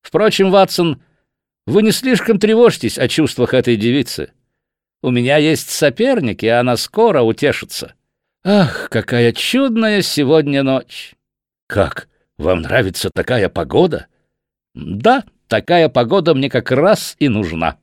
Впрочем, 0.00 0.50
Ватсон, 0.50 1.02
вы 1.66 1.82
не 1.82 1.92
слишком 1.92 2.38
тревожьтесь 2.38 2.98
о 2.98 3.08
чувствах 3.08 3.52
этой 3.52 3.76
девицы. 3.76 4.32
У 5.02 5.10
меня 5.10 5.36
есть 5.36 5.68
соперник, 5.70 6.42
и 6.42 6.48
она 6.48 6.76
скоро 6.76 7.20
утешится. 7.22 7.94
Ах, 8.42 8.88
какая 8.90 9.32
чудная 9.32 10.00
сегодня 10.00 10.62
ночь! 10.62 11.14
Как? 11.66 12.08
Вам 12.38 12.62
нравится 12.62 13.10
такая 13.10 13.48
погода? 13.48 14.06
Да, 14.74 15.24
такая 15.48 15.88
погода 15.88 16.34
мне 16.34 16.48
как 16.48 16.70
раз 16.70 17.16
и 17.18 17.28
нужна. 17.28 17.76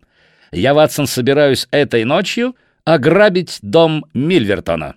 Я, 0.51 0.73
Ватсон, 0.73 1.07
собираюсь 1.07 1.67
этой 1.71 2.03
ночью 2.03 2.55
ограбить 2.83 3.59
дом 3.61 4.05
Мильвертона. 4.13 4.95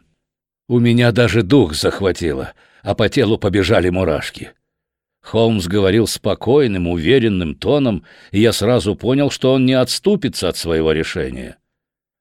У 0.68 0.78
меня 0.78 1.12
даже 1.12 1.42
дух 1.42 1.74
захватило, 1.74 2.52
а 2.82 2.94
по 2.94 3.08
телу 3.08 3.38
побежали 3.38 3.88
мурашки. 3.88 4.52
Холмс 5.22 5.66
говорил 5.66 6.06
спокойным, 6.06 6.88
уверенным 6.88 7.54
тоном, 7.54 8.04
и 8.30 8.40
я 8.40 8.52
сразу 8.52 8.94
понял, 8.94 9.30
что 9.30 9.52
он 9.52 9.66
не 9.66 9.74
отступится 9.74 10.48
от 10.48 10.56
своего 10.56 10.92
решения. 10.92 11.56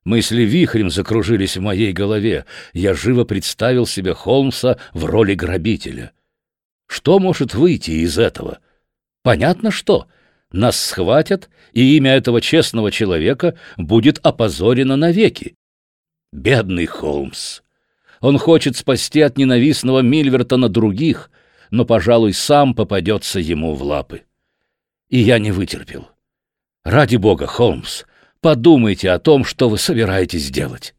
Мысли 0.04 0.42
вихрем 0.42 0.90
закружились 0.90 1.56
в 1.56 1.60
моей 1.60 1.92
голове. 1.92 2.46
Я 2.72 2.94
живо 2.94 3.24
представил 3.24 3.86
себе 3.86 4.14
Холмса 4.14 4.78
в 4.94 5.04
роли 5.04 5.34
грабителя. 5.34 6.12
Что 6.86 7.18
может 7.18 7.54
выйти 7.54 7.90
из 7.90 8.18
этого? 8.18 8.60
Понятно 9.22 9.70
что. 9.70 10.06
Нас 10.52 10.80
схватят, 10.80 11.50
и 11.72 11.96
имя 11.96 12.12
этого 12.12 12.40
честного 12.40 12.90
человека 12.90 13.58
будет 13.76 14.18
опозорено 14.22 14.96
навеки. 14.96 15.54
Бедный 16.32 16.86
Холмс. 16.86 17.60
Он 18.20 18.38
хочет 18.38 18.76
спасти 18.76 19.20
от 19.20 19.36
ненавистного 19.36 20.00
Мильвертона 20.00 20.68
других, 20.68 21.30
но, 21.70 21.84
пожалуй, 21.84 22.32
сам 22.32 22.74
попадется 22.74 23.40
ему 23.40 23.74
в 23.74 23.82
лапы. 23.82 24.22
И 25.08 25.18
я 25.18 25.38
не 25.38 25.52
вытерпел. 25.52 26.08
Ради 26.84 27.16
бога, 27.16 27.46
Холмс, 27.46 28.04
подумайте 28.40 29.10
о 29.10 29.18
том, 29.18 29.44
что 29.44 29.68
вы 29.68 29.78
собираетесь 29.78 30.50
делать. 30.50 30.94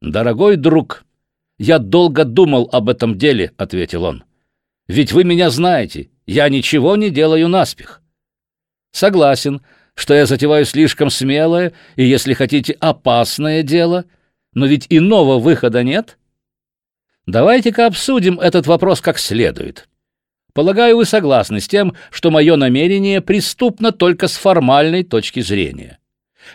Дорогой 0.00 0.56
друг, 0.56 1.04
я 1.58 1.78
долго 1.78 2.24
думал 2.24 2.68
об 2.72 2.88
этом 2.88 3.16
деле, 3.16 3.52
ответил 3.56 4.04
он. 4.04 4.24
Ведь 4.88 5.12
вы 5.12 5.24
меня 5.24 5.50
знаете 5.50 6.10
Я 6.26 6.48
ничего 6.48 6.96
не 6.96 7.10
делаю 7.10 7.48
наспех. 7.48 8.02
Согласен, 8.94 9.60
что 9.96 10.14
я 10.14 10.24
затеваю 10.24 10.64
слишком 10.64 11.10
смелое 11.10 11.72
и, 11.96 12.04
если 12.04 12.32
хотите, 12.32 12.74
опасное 12.74 13.64
дело, 13.64 14.04
но 14.54 14.66
ведь 14.66 14.86
иного 14.88 15.40
выхода 15.40 15.82
нет. 15.82 16.16
Давайте-ка 17.26 17.86
обсудим 17.86 18.38
этот 18.38 18.68
вопрос 18.68 19.00
как 19.00 19.18
следует. 19.18 19.88
Полагаю, 20.52 20.96
вы 20.96 21.06
согласны 21.06 21.58
с 21.58 21.66
тем, 21.66 21.94
что 22.12 22.30
мое 22.30 22.54
намерение 22.54 23.20
преступно 23.20 23.90
только 23.90 24.28
с 24.28 24.36
формальной 24.36 25.02
точки 25.02 25.40
зрения. 25.40 25.98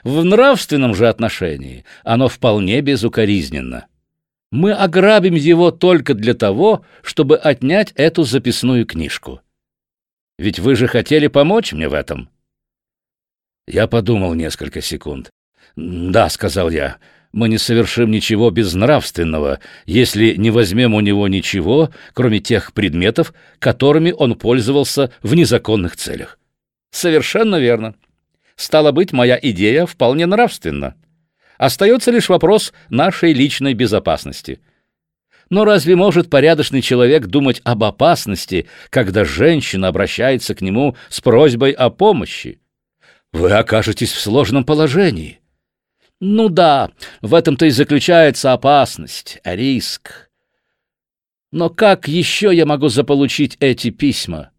В 0.06 0.23
нравственном 0.23 0.95
же 0.95 1.10
отношении 1.10 1.84
оно 2.06 2.30
вполне 2.30 2.80
безукоризненно. 2.80 3.88
Мы 4.49 4.71
ограбим 4.71 5.36
его 5.36 5.71
только 5.71 6.13
для 6.13 6.36
того, 6.36 6.86
чтобы 7.02 7.36
отнять 7.36 7.91
эту 7.95 8.23
записную 8.23 8.86
книжку. 8.86 9.41
Ведь 10.39 10.58
вы 10.58 10.78
же 10.78 10.88
хотели 10.88 11.28
помочь 11.28 11.73
мне 11.73 11.89
в 11.89 11.93
этом. 11.93 12.30
Я 13.67 13.88
подумал 13.88 14.36
несколько 14.36 14.80
секунд. 14.80 15.30
«Да»,— 15.75 16.30
сказал 16.30 16.69
я,— 16.69 16.95
мы 17.34 17.49
не 17.49 17.58
совершим 17.58 18.10
ничего 18.10 18.49
безнравственного, 18.49 19.60
если 19.86 20.36
не 20.36 20.49
возьмем 20.49 20.93
у 20.93 21.02
него 21.02 21.28
ничего, 21.28 21.89
кроме 22.13 22.39
тех 22.39 22.71
предметов, 22.71 23.34
которыми 23.60 24.13
он 24.17 24.36
пользовался 24.36 25.12
в 25.21 25.36
незаконных 25.36 25.97
целях. 25.97 26.39
Совершенно 26.89 27.58
верно. 27.58 27.95
Стало 28.56 28.93
быть, 28.93 29.12
моя 29.12 29.38
идея 29.41 29.86
вполне 29.86 30.25
нравственна. 30.25 30.95
Остается 31.58 32.12
лишь 32.12 32.30
вопрос 32.30 32.71
нашей 32.89 33.34
личной 33.34 33.73
безопасности. 33.73 34.62
Но 35.49 35.65
разве 35.65 35.95
может 35.95 36.29
порядочный 36.29 36.81
человек 36.81 37.25
думать 37.25 37.62
об 37.63 37.83
опасности, 37.83 38.67
когда 38.89 39.25
женщина 39.25 39.88
обращается 39.88 40.53
к 40.53 40.62
нему 40.62 40.95
с 41.09 41.21
просьбой 41.21 41.71
о 41.71 41.89
помощи? 41.89 42.62
Вы 43.33 43.51
окажетесь 43.51 44.12
в 44.12 44.19
сложном 44.19 44.63
положении. 44.63 45.39
Ну 46.19 46.49
да, 46.49 46.91
в 47.21 47.33
этом-то 47.33 47.65
и 47.65 47.69
заключается 47.69 48.53
опасность, 48.53 49.39
риск. 49.43 50.29
Но 51.51 51.69
как 51.69 52.07
еще 52.07 52.53
я 52.53 52.65
могу 52.65 52.89
заполучить 52.89 53.57
эти 53.59 53.89
письма? 53.89 54.51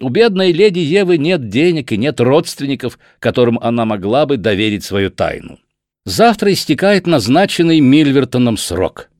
У 0.00 0.08
бедной 0.08 0.52
леди 0.52 0.80
Евы 0.80 1.16
нет 1.16 1.48
денег 1.48 1.92
и 1.92 1.96
нет 1.96 2.20
родственников, 2.20 2.98
которым 3.18 3.58
она 3.60 3.84
могла 3.84 4.26
бы 4.26 4.36
доверить 4.36 4.84
свою 4.84 5.10
тайну. 5.10 5.58
Завтра 6.04 6.52
истекает 6.52 7.06
назначенный 7.06 7.80
Мильвертоном 7.80 8.56
срок. 8.56 9.11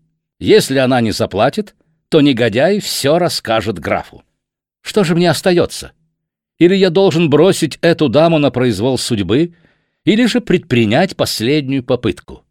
Если 0.43 0.79
она 0.79 1.01
не 1.01 1.13
заплатит, 1.13 1.77
то 2.09 2.21
негодяй 2.21 2.81
все 2.81 3.19
расскажет 3.19 3.79
графу. 3.79 4.25
Что 4.81 5.05
же 5.05 5.15
мне 5.15 5.31
остается? 5.31 5.93
Или 6.59 6.75
я 6.75 6.91
должен 6.91 7.31
бросить 7.31 7.79
эту 7.81 8.09
даму 8.09 8.41
на 8.41 8.51
произвол 8.51 8.99
судьбы 8.99 9.55
или 10.05 10.27
же 10.27 10.41
предпринять 10.41 11.17
последнюю 11.17 11.85
попытку. 11.85 12.45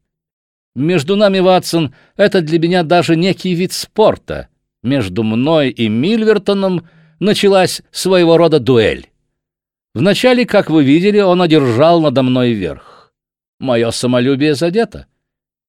Между 0.74 1.18
нами, 1.18 1.40
Ватсон, 1.40 1.94
это 2.16 2.40
для 2.40 2.60
меня 2.60 2.84
даже 2.84 3.18
некий 3.18 3.54
вид 3.56 3.74
спорта. 3.74 4.48
Между 4.82 5.24
мной 5.24 5.70
и 5.70 5.90
Мильвертоном 5.90 6.88
началась 7.20 7.82
своего 7.92 8.38
рода 8.38 8.62
дуэль. 8.62 9.10
Вначале, 9.94 10.46
как 10.46 10.70
вы 10.70 10.86
видели, 10.86 11.20
он 11.20 11.42
одержал 11.42 12.00
надо 12.00 12.24
мной 12.24 12.54
верх. 12.54 13.12
Мое 13.60 13.92
самолюбие 13.92 14.56
задето. 14.56 15.08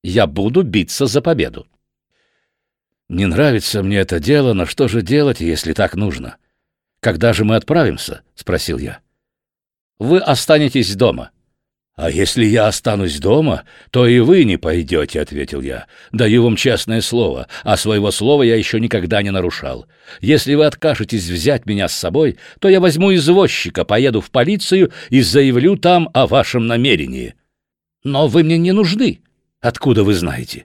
Я 0.04 0.28
буду 0.28 0.62
биться 0.62 1.06
за 1.06 1.20
победу. 1.20 1.66
Не 3.12 3.26
нравится 3.26 3.82
мне 3.82 3.98
это 3.98 4.20
дело, 4.20 4.54
но 4.54 4.64
что 4.64 4.88
же 4.88 5.02
делать, 5.02 5.42
если 5.42 5.74
так 5.74 5.96
нужно? 5.96 6.38
Когда 7.00 7.34
же 7.34 7.44
мы 7.44 7.56
отправимся?— 7.56 8.22
спросил 8.34 8.78
я. 8.78 9.00
Вы 9.98 10.18
останетесь 10.18 10.96
дома. 10.96 11.30
«А 11.94 12.10
если 12.10 12.46
я 12.46 12.68
останусь 12.68 13.18
дома, 13.18 13.64
то 13.90 14.06
и 14.06 14.18
вы 14.20 14.44
не 14.44 14.56
пойдете»,— 14.56 15.20
ответил 15.20 15.60
я. 15.60 15.88
«Даю 16.10 16.42
вам 16.42 16.56
честное 16.56 17.02
слово, 17.02 17.48
а 17.64 17.76
своего 17.76 18.10
слова 18.10 18.44
я 18.44 18.56
еще 18.56 18.80
никогда 18.80 19.20
не 19.20 19.30
нарушал. 19.30 19.86
Если 20.22 20.54
вы 20.54 20.64
откажетесь 20.64 21.28
взять 21.28 21.66
меня 21.66 21.88
с 21.88 21.92
собой, 21.92 22.38
то 22.60 22.70
я 22.70 22.80
возьму 22.80 23.14
извозчика, 23.14 23.84
поеду 23.84 24.22
в 24.22 24.30
полицию 24.30 24.90
и 25.10 25.20
заявлю 25.20 25.76
там 25.76 26.08
о 26.14 26.26
вашем 26.26 26.66
намерении». 26.66 27.34
«Но 28.04 28.26
вы 28.26 28.42
мне 28.42 28.56
не 28.56 28.72
нужны. 28.72 29.20
Откуда 29.60 30.02
вы 30.02 30.14
знаете?» 30.14 30.64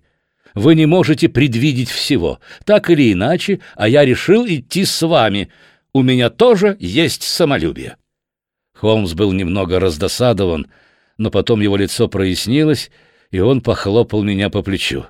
«Вы 0.57 0.75
не 0.75 0.85
можете 0.85 1.29
предвидеть 1.29 1.89
всего. 1.89 2.39
Так 2.65 2.89
или 2.89 3.13
иначе, 3.13 3.59
а 3.75 3.87
я 3.87 4.05
решил 4.05 4.45
идти 4.47 4.85
с 4.85 5.05
вами. 5.05 5.49
У 5.93 6.01
меня 6.01 6.29
тоже 6.29 6.77
есть 6.79 7.23
самолюбие». 7.23 7.97
Холмс 8.73 9.13
был 9.13 9.31
немного 9.31 9.79
раздосадован,— 9.79 10.67
но 11.17 11.31
потом 11.31 11.61
его 11.61 11.75
лицо 11.75 12.07
прояснилось, 12.07 12.91
и 13.31 13.39
он 13.39 13.61
похлопал 13.61 14.23
меня 14.23 14.49
по 14.49 14.61
плечу. 14.61 15.05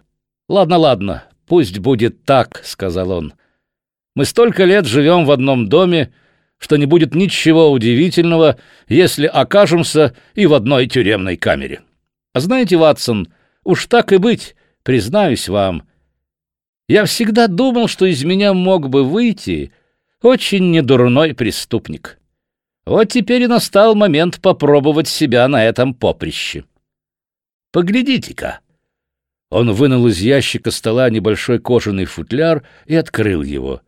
«Ладно, 0.47 0.77
ладно, 0.77 1.23
пусть 1.45 1.79
будет 1.79 2.23
так»,— 2.23 2.62
сказал 2.63 3.12
он. 3.12 3.33
«Мы 4.15 4.25
столько 4.25 4.63
лет 4.63 4.86
живем 4.86 5.25
в 5.25 5.31
одном 5.31 5.67
доме, 5.67 6.13
что 6.57 6.77
не 6.77 6.86
будет 6.86 7.13
ничего 7.13 7.69
удивительного, 7.71 8.57
если 8.88 9.27
окажемся 9.27 10.15
и 10.33 10.45
в 10.47 10.53
одной 10.53 10.88
тюремной 10.88 11.38
камере. 11.38 11.81
А 12.33 12.39
знаете, 12.39 12.77
Ватсон, 12.77 13.27
уж 13.63 13.86
так 13.86 14.12
и 14.12 14.17
быть, 14.17 14.55
признаюсь 14.88 15.50
вам, 15.50 15.86
я 16.88 17.04
всегда 17.04 17.47
думал, 17.47 17.89
что 17.89 18.06
из 18.06 18.23
меня 18.23 18.54
мог 18.54 18.88
бы 18.88 19.04
выйти 19.04 19.73
очень 20.21 20.71
недурной 20.71 21.34
преступник». 21.34 22.17
Вот 22.86 23.10
теперь 23.10 23.41
и 23.41 23.47
настал 23.47 23.95
момент 23.95 24.39
попробовать 24.39 25.10
себя 25.10 25.45
на 25.50 25.65
этом 25.65 25.93
поприще. 25.93 26.63
Поглядите-ка. 27.73 28.62
Он 29.50 29.73
вынул 29.73 30.08
из 30.08 30.21
ящика 30.21 30.71
стола 30.71 31.10
небольшой 31.10 31.60
кожаный 31.60 32.06
футляр 32.06 32.65
и 32.86 32.95
открыл 32.95 33.41
его. 33.41 33.82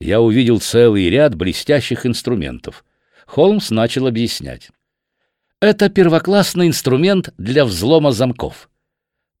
Я 0.00 0.22
увидел 0.22 0.58
целый 0.58 1.10
ряд 1.10 1.34
блестящих 1.34 2.06
инструментов. 2.06 2.82
Холмс 3.26 3.68
начал 3.68 4.06
объяснять. 4.06 4.70
Это 5.60 5.90
первоклассный 5.90 6.66
инструмент 6.66 7.34
для 7.36 7.66
взлома 7.66 8.10
замков. 8.10 8.69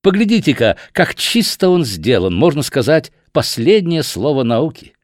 Поглядите-ка, 0.02 0.76
как 0.92 1.14
чисто 1.14 1.68
он 1.68 1.84
сделан, 1.84 2.34
можно 2.34 2.62
сказать, 2.62 3.12
последнее 3.32 4.02
слово 4.02 4.42
науки. 4.42 4.94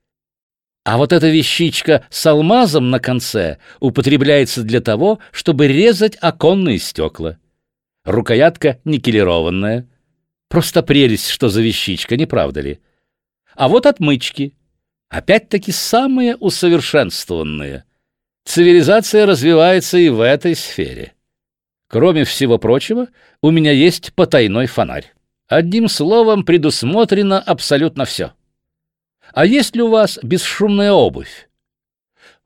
А 0.84 0.98
вот 0.98 1.12
эта 1.12 1.28
вещичка 1.28 2.06
с 2.10 2.24
алмазом 2.26 2.90
на 2.90 3.00
конце 3.00 3.58
употребляется 3.80 4.62
для 4.62 4.80
того, 4.80 5.18
чтобы 5.32 5.66
резать 5.66 6.16
оконные 6.20 6.78
стекла. 6.78 7.38
Рукоятка 8.04 8.78
никелированная. 8.84 9.88
Просто 10.48 10.84
прелесть, 10.84 11.28
что 11.28 11.48
за 11.48 11.60
вещичка, 11.60 12.16
не 12.16 12.24
правда 12.26 12.60
ли? 12.60 12.78
А 13.56 13.68
вот 13.68 13.84
отмычки. 13.84 14.54
Опять-таки 15.08 15.72
самые 15.72 16.36
усовершенствованные. 16.36 17.84
Цивилизация 18.44 19.26
развивается 19.26 19.98
и 19.98 20.08
в 20.08 20.20
этой 20.20 20.54
сфере. 20.54 21.15
Кроме 21.88 22.24
всего 22.24 22.58
прочего, 22.58 23.08
у 23.42 23.50
меня 23.50 23.72
есть 23.72 24.12
потайной 24.14 24.66
фонарь. 24.66 25.12
Одним 25.48 25.88
словом, 25.88 26.44
предусмотрено 26.44 27.38
абсолютно 27.38 28.04
все. 28.04 28.32
А 29.32 29.46
есть 29.46 29.76
ли 29.76 29.82
у 29.82 29.88
вас 29.88 30.18
бесшумная 30.22 30.92
обувь? 30.92 31.48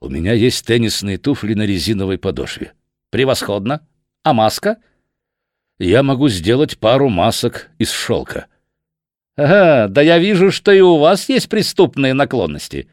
У 0.01 0.09
меня 0.09 0.33
есть 0.33 0.67
теннисные 0.67 1.19
туфли 1.19 1.55
на 1.55 1.63
резиновой 1.63 2.19
подошве. 2.19 2.73
Превосходно. 3.11 3.87
А 4.23 4.33
маска? 4.35 4.77
Я 5.79 6.03
могу 6.03 6.29
сделать 6.29 6.79
пару 6.79 7.09
масок 7.09 7.71
из 7.79 7.91
шелка. 7.91 8.47
Ага, 9.37 9.89
да 9.89 10.03
я 10.03 10.19
вижу, 10.19 10.51
что 10.51 10.73
и 10.73 10.81
у 10.81 10.99
вас 10.99 11.29
есть 11.31 11.49
преступные 11.49 12.13
наклонности. 12.13 12.89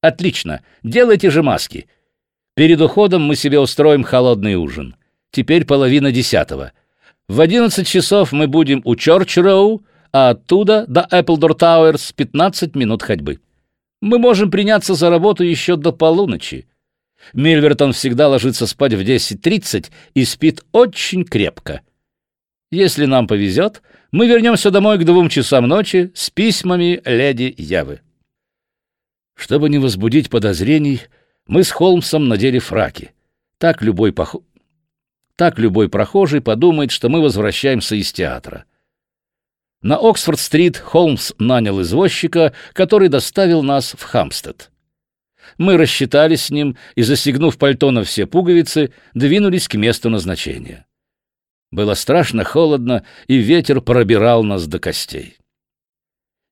Отлично. 0.00 0.62
Делайте 0.82 1.30
же 1.30 1.42
маски. 1.42 1.88
Перед 2.54 2.80
уходом 2.80 3.22
мы 3.22 3.36
себе 3.36 3.60
устроим 3.60 4.02
холодный 4.02 4.54
ужин. 4.54 4.96
Теперь 5.32 5.64
половина 5.64 6.12
десятого. 6.12 6.72
В 7.26 7.40
одиннадцать 7.40 7.88
часов 7.88 8.32
мы 8.32 8.46
будем 8.46 8.82
у 8.84 8.94
Чорч-Роу, 8.94 9.82
а 10.12 10.30
оттуда 10.30 10.84
до 10.86 11.08
Эпплдор 11.10 11.54
Тауэрс 11.54 12.12
15 12.12 12.76
минут 12.76 13.02
ходьбы. 13.02 13.40
Мы 14.02 14.18
можем 14.18 14.50
приняться 14.50 14.94
за 14.94 15.08
работу 15.08 15.42
еще 15.42 15.76
до 15.76 15.90
полуночи. 15.90 16.66
Мильвертон 17.32 17.94
всегда 17.94 18.28
ложится 18.28 18.66
спать 18.66 18.92
в 18.92 19.00
10.30 19.00 19.86
и 20.12 20.24
спит 20.26 20.62
очень 20.72 21.24
крепко. 21.24 21.80
Если 22.70 23.06
нам 23.06 23.26
повезет, 23.26 23.80
мы 24.10 24.26
вернемся 24.26 24.70
домой 24.70 24.98
к 24.98 25.04
двум 25.04 25.30
часам 25.30 25.66
ночи 25.66 26.12
с 26.14 26.28
письмами 26.28 27.00
леди 27.06 27.54
Явы. 27.56 28.00
Чтобы 29.34 29.70
не 29.70 29.78
возбудить 29.78 30.28
подозрений, 30.28 31.00
мы 31.46 31.64
с 31.64 31.70
Холмсом 31.70 32.28
надели 32.28 32.58
фраки. 32.58 33.12
Так 33.56 33.80
любой, 33.80 34.12
пох... 34.12 34.36
так 35.36 35.58
любой 35.58 35.88
прохожий 35.88 36.40
подумает, 36.40 36.90
что 36.90 37.08
мы 37.08 37.20
возвращаемся 37.20 37.96
из 37.96 38.12
театра. 38.12 38.64
На 39.82 39.96
Оксфорд-стрит 39.96 40.76
Холмс 40.76 41.32
нанял 41.38 41.80
извозчика, 41.82 42.52
который 42.72 43.08
доставил 43.08 43.62
нас 43.62 43.94
в 43.98 44.02
Хамстед. 44.02 44.70
Мы 45.58 45.76
рассчитались 45.76 46.44
с 46.44 46.50
ним 46.50 46.76
и, 46.94 47.02
застегнув 47.02 47.58
пальто 47.58 47.90
на 47.90 48.04
все 48.04 48.26
пуговицы, 48.26 48.92
двинулись 49.12 49.66
к 49.66 49.74
месту 49.74 50.08
назначения. 50.08 50.86
Было 51.72 51.94
страшно 51.94 52.44
холодно, 52.44 53.04
и 53.26 53.38
ветер 53.38 53.80
пробирал 53.80 54.44
нас 54.44 54.66
до 54.66 54.78
костей. 54.78 55.38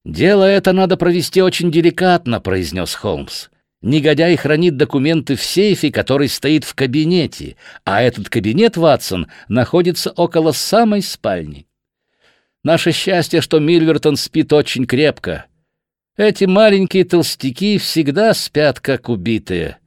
«Дело 0.05 0.45
это 0.45 0.73
надо 0.73 0.97
провести 0.97 1.43
очень 1.43 1.71
деликатно»,— 1.71 2.41
произнес 2.41 2.95
Холмс. 2.95 3.49
«Негодяй 3.83 4.37
хранит 4.37 4.77
документы 4.77 5.37
в 5.37 5.43
сейфе, 5.43 5.91
который 5.91 6.29
стоит 6.29 6.65
в 6.65 6.75
кабинете, 6.75 7.57
а 7.85 8.03
этот 8.03 8.29
кабинет, 8.29 8.77
Ватсон, 8.77 9.29
находится 9.49 10.11
около 10.11 10.53
самой 10.53 11.01
спальни. 11.01 11.67
Наше 12.63 12.93
счастье, 12.93 13.41
что 13.41 13.59
Мильвертон 13.59 14.17
спит 14.17 14.53
очень 14.53 14.87
крепко. 14.87 15.47
Эти 16.17 16.45
маленькие 16.45 17.05
толстяки 17.05 17.79
всегда 17.79 18.35
спят, 18.35 18.81
как 18.81 19.09
убитые. 19.09 19.79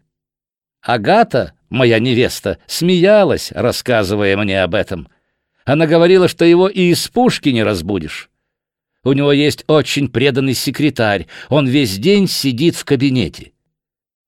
Агата, 0.82 1.53
моя 1.69 1.99
невеста, 1.99 2.58
смеялась, 2.65 3.51
рассказывая 3.51 4.36
мне 4.38 4.63
об 4.63 4.73
этом. 4.73 5.08
Она 5.65 5.86
говорила, 5.86 6.27
что 6.27 6.43
его 6.43 6.67
и 6.67 6.89
из 6.91 7.08
пушки 7.08 7.49
не 7.49 7.63
разбудишь. 7.63 8.32
У 9.03 9.13
него 9.13 9.32
есть 9.32 9.63
очень 9.67 10.08
преданный 10.08 10.56
секретарь, 10.56 11.27
он 11.49 11.67
весь 11.67 11.97
день 11.97 12.27
сидит 12.27 12.75
в 12.75 12.86
кабинете. 12.86 13.52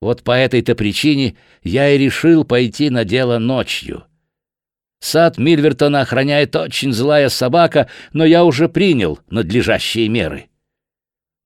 Вот 0.01 0.23
по 0.23 0.31
этой-то 0.31 0.75
причине 0.75 1.35
я 1.63 1.89
и 1.89 1.97
решил 1.97 2.43
пойти 2.43 2.89
на 2.89 3.05
дело 3.05 3.39
ночью. 3.39 4.03
Сад 4.99 5.37
Мильвертона 5.37 6.01
охраняет 6.01 6.55
очень 6.55 6.91
злая 6.91 7.29
собака, 7.29 7.89
но 8.13 8.25
я 8.25 8.43
уже 8.43 8.69
принял 8.69 9.19
надлежащие 9.29 10.09
меры. 10.09 10.47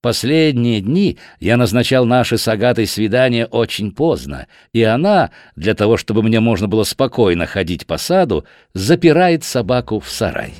Последние 0.01 0.79
дни 0.79 1.17
я 1.41 1.57
назначал 1.57 2.05
наши 2.05 2.38
с 2.38 2.47
Агатой 2.47 2.88
свидания 2.88 3.45
очень 3.45 3.91
поздно, 3.91 4.47
и 4.71 4.81
она, 4.81 5.31
для 5.57 5.73
того 5.73 5.97
чтобы 5.97 6.23
мне 6.23 6.39
можно 6.39 6.69
было 6.69 6.83
спокойно 6.83 7.45
ходить 7.45 7.85
по 7.85 7.97
саду, 7.97 8.45
запирает 8.73 9.43
собаку 9.43 9.99
в 9.99 10.09
сарай. 10.09 10.53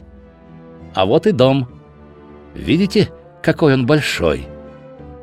А 0.94 1.06
вот 1.06 1.26
и 1.26 1.32
дом. 1.32 1.70
Видите, 2.54 3.12
какой 3.42 3.76
он 3.76 3.86
большой? 3.86 4.46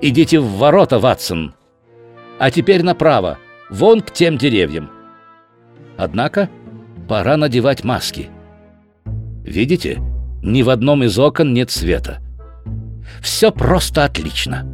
Идите 0.01 0.41
в 0.41 0.51
ворота, 0.53 0.99
Ватсон. 0.99 1.56
А 2.39 2.51
теперь 2.51 2.83
направо, 2.83 3.39
вон 3.71 4.01
к 4.01 4.13
тем 4.13 4.37
деревьям. 4.37 4.91
Однако 5.97 6.51
пора 7.09 7.37
надевать 7.37 7.85
маски. 7.85 8.29
Видите, 9.43 10.01
ни 10.43 10.63
в 10.63 10.71
одном 10.71 11.03
из 11.03 11.19
окон 11.19 11.55
нет 11.55 11.71
света. 11.71 12.21
Все 13.23 13.51
просто 13.51 14.05
отлично. 14.05 14.67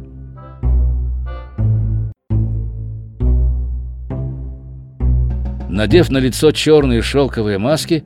Надев 5.69 6.11
на 6.11 6.17
лицо 6.17 6.51
черные 6.51 7.01
шелковые 7.01 7.57
маски, 7.57 8.03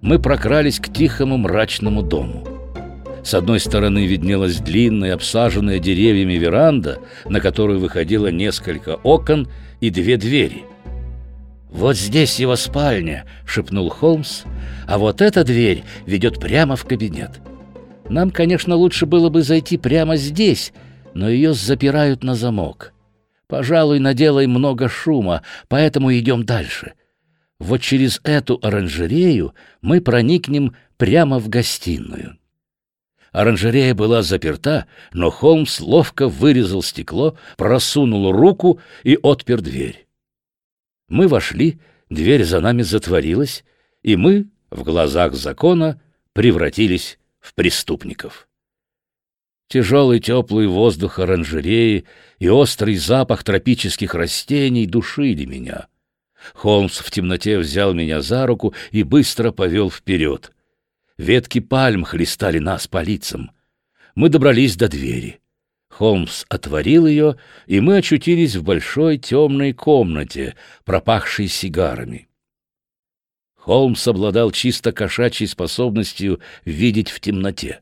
мы 0.00 0.20
прокрались 0.20 0.78
к 0.78 0.92
тихому 0.92 1.36
мрачному 1.36 2.02
дому. 2.02 2.57
С 3.22 3.34
одной 3.34 3.60
стороны 3.60 4.06
виднелась 4.06 4.58
длинная, 4.58 5.14
обсаженная 5.14 5.78
деревьями 5.78 6.34
веранда, 6.34 6.98
на 7.26 7.40
которую 7.40 7.80
выходило 7.80 8.28
несколько 8.28 8.96
окон 8.96 9.48
и 9.80 9.90
две 9.90 10.16
двери. 10.16 10.64
«Вот 11.70 11.96
здесь 11.96 12.38
его 12.40 12.56
спальня»,— 12.56 13.26
шепнул 13.46 13.90
Холмс, 13.90 14.44
«а 14.86 14.98
вот 14.98 15.20
эта 15.20 15.44
дверь 15.44 15.84
ведет 16.06 16.40
прямо 16.40 16.76
в 16.76 16.84
кабинет. 16.84 17.40
Нам, 18.08 18.30
конечно, 18.30 18.74
лучше 18.74 19.04
было 19.04 19.28
бы 19.28 19.42
зайти 19.42 19.76
прямо 19.76 20.16
здесь, 20.16 20.72
но 21.12 21.28
ее 21.28 21.52
запирают 21.52 22.24
на 22.24 22.34
замок. 22.34 22.94
Пожалуй, 23.48 23.98
наделай 23.98 24.46
много 24.46 24.88
шума, 24.88 25.42
поэтому 25.68 26.12
идем 26.14 26.44
дальше. 26.44 26.94
Вот 27.58 27.82
через 27.82 28.20
эту 28.24 28.58
оранжерею 28.62 29.54
мы 29.82 30.00
проникнем 30.00 30.74
прямо 30.96 31.38
в 31.38 31.50
гостиную». 31.50 32.37
Оранжерея 33.38 33.94
была 33.94 34.22
заперта, 34.22 34.88
но 35.12 35.30
Холмс 35.30 35.78
ловко 35.78 36.26
вырезал 36.26 36.82
стекло, 36.82 37.38
просунул 37.56 38.32
руку 38.32 38.80
и 39.04 39.16
отпер 39.16 39.60
дверь. 39.60 40.08
Мы 41.08 41.28
вошли, 41.28 41.78
дверь 42.10 42.42
за 42.42 42.60
нами 42.60 42.82
затворилась, 42.82 43.64
и 44.02 44.16
мы, 44.16 44.48
в 44.70 44.82
глазах 44.82 45.34
закона, 45.34 46.02
превратились 46.32 47.20
в 47.38 47.54
преступников. 47.54 48.48
Тяжелый 49.68 50.18
теплый 50.18 50.66
воздух 50.66 51.20
оранжереи 51.20 52.06
и 52.40 52.48
острый 52.48 52.96
запах 52.96 53.44
тропических 53.44 54.16
растений 54.16 54.84
душили 54.84 55.44
меня. 55.44 55.86
Холмс 56.54 56.98
в 56.98 57.08
темноте 57.12 57.60
взял 57.60 57.94
меня 57.94 58.20
за 58.20 58.48
руку 58.48 58.74
и 58.90 59.04
быстро 59.04 59.52
повел 59.52 59.92
вперед. 59.92 60.50
Ветки 61.18 61.58
пальм 61.58 62.04
хлестали 62.04 62.60
нас 62.60 62.86
по 62.86 63.02
лицам. 63.02 63.50
Мы 64.14 64.28
добрались 64.28 64.76
до 64.76 64.88
двери. 64.88 65.40
Холмс 65.90 66.44
отворил 66.48 67.06
ее, 67.06 67.36
и 67.66 67.80
мы 67.80 67.96
очутились 67.96 68.54
в 68.54 68.62
большой 68.62 69.18
темной 69.18 69.72
комнате, 69.72 70.54
пропахшей 70.84 71.48
сигарами. 71.48 72.28
Холмс 73.56 74.06
обладал 74.06 74.52
чисто 74.52 74.92
кошачьей 74.92 75.48
способностью 75.48 76.40
видеть 76.64 77.10
в 77.10 77.18
темноте. 77.18 77.80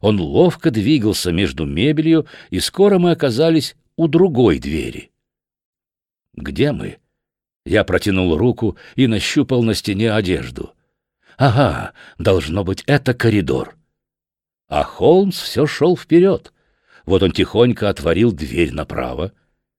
Он 0.00 0.20
ловко 0.20 0.70
двигался 0.70 1.32
между 1.32 1.66
мебелью, 1.66 2.26
и 2.50 2.60
скоро 2.60 2.98
мы 2.98 3.10
оказались 3.10 3.74
у 3.96 4.06
другой 4.06 4.60
двери. 4.60 5.10
«Где 6.34 6.70
мы?» 6.70 6.98
Я 7.66 7.82
протянул 7.84 8.36
руку 8.36 8.78
и 8.94 9.08
нащупал 9.08 9.62
на 9.64 9.74
стене 9.74 10.12
одежду. 10.12 10.74
«Ага, 11.42 11.92
должно 12.18 12.64
быть, 12.64 12.84
это 12.86 13.14
коридор». 13.14 13.76
А 14.68 14.84
Холмс 14.84 15.40
все 15.40 15.66
шел 15.66 15.96
вперед— 15.96 16.52
вот 17.04 17.22
он 17.22 17.32
тихонько 17.32 17.88
отворил 17.88 18.32
дверь 18.32 18.72
направо. 18.72 19.32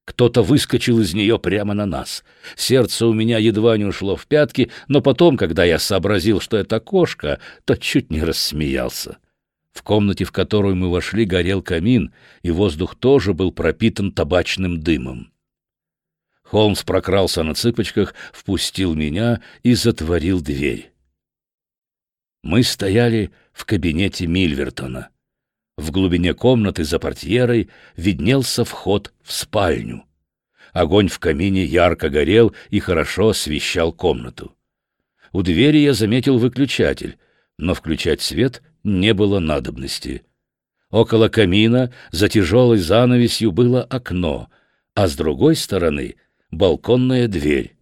Кто-то 0.06 0.44
выскочил 0.44 1.00
из 1.00 1.14
нее 1.14 1.40
прямо 1.40 1.74
на 1.74 1.86
нас. 1.86 2.24
Сердце 2.56 3.08
у 3.08 3.14
меня 3.14 3.38
едва 3.38 3.78
не 3.78 3.86
ушло 3.86 4.18
в 4.18 4.28
пятки, 4.28 4.70
но 4.90 5.02
потом, 5.02 5.38
когда 5.38 5.64
я 5.64 5.80
сообразил, 5.80 6.42
что 6.42 6.58
это 6.58 6.82
кошка, 6.82 7.40
то 7.64 7.78
чуть 7.78 8.12
не 8.12 8.22
рассмеялся. 8.22 9.18
В 9.72 9.82
комнате, 9.82 10.26
в 10.26 10.32
которую 10.32 10.76
мы 10.76 10.92
вошли, 10.92 11.26
горел 11.26 11.62
камин, 11.62 12.14
и 12.42 12.52
воздух 12.52 12.96
тоже 12.96 13.34
был 13.34 13.52
пропитан 13.52 14.12
табачным 14.12 14.82
дымом. 14.82 15.32
Холмс 16.44 16.84
прокрался 16.84 17.42
на 17.44 17.56
цыпочках, 17.56 18.14
впустил 18.34 18.94
меня 18.94 19.42
и 19.64 19.74
затворил 19.74 20.42
дверь. 20.42 20.93
Мы 22.44 22.64
стояли 22.64 23.32
в 23.54 23.66
кабинете 23.66 24.28
Мильвертона. 24.28 25.10
В 25.78 25.92
глубине 25.92 26.34
комнаты 26.34 26.84
за 26.84 27.00
портьерой 27.00 27.70
виднелся 27.96 28.66
вход 28.66 29.14
в 29.24 29.32
спальню. 29.32 30.04
Огонь 30.74 31.08
в 31.08 31.20
камине 31.20 31.64
ярко 31.64 32.10
горел 32.10 32.54
и 32.70 32.80
хорошо 32.80 33.30
освещал 33.30 33.94
комнату. 33.94 34.56
У 35.32 35.42
двери 35.42 35.78
я 35.78 35.94
заметил 35.94 36.38
выключатель, 36.38 37.18
но 37.58 37.74
включать 37.74 38.22
свет 38.22 38.62
не 38.84 39.14
было 39.14 39.40
надобности. 39.40 40.24
Около 40.90 41.30
камина 41.30 41.94
за 42.12 42.28
тяжелой 42.28 42.78
занавесью 42.78 43.52
было 43.52 43.84
окно, 43.84 44.50
а 44.96 45.08
с 45.08 45.16
другой 45.16 45.56
стороны— 45.56 46.16
балконная 46.52 47.28
дверь. 47.28 47.73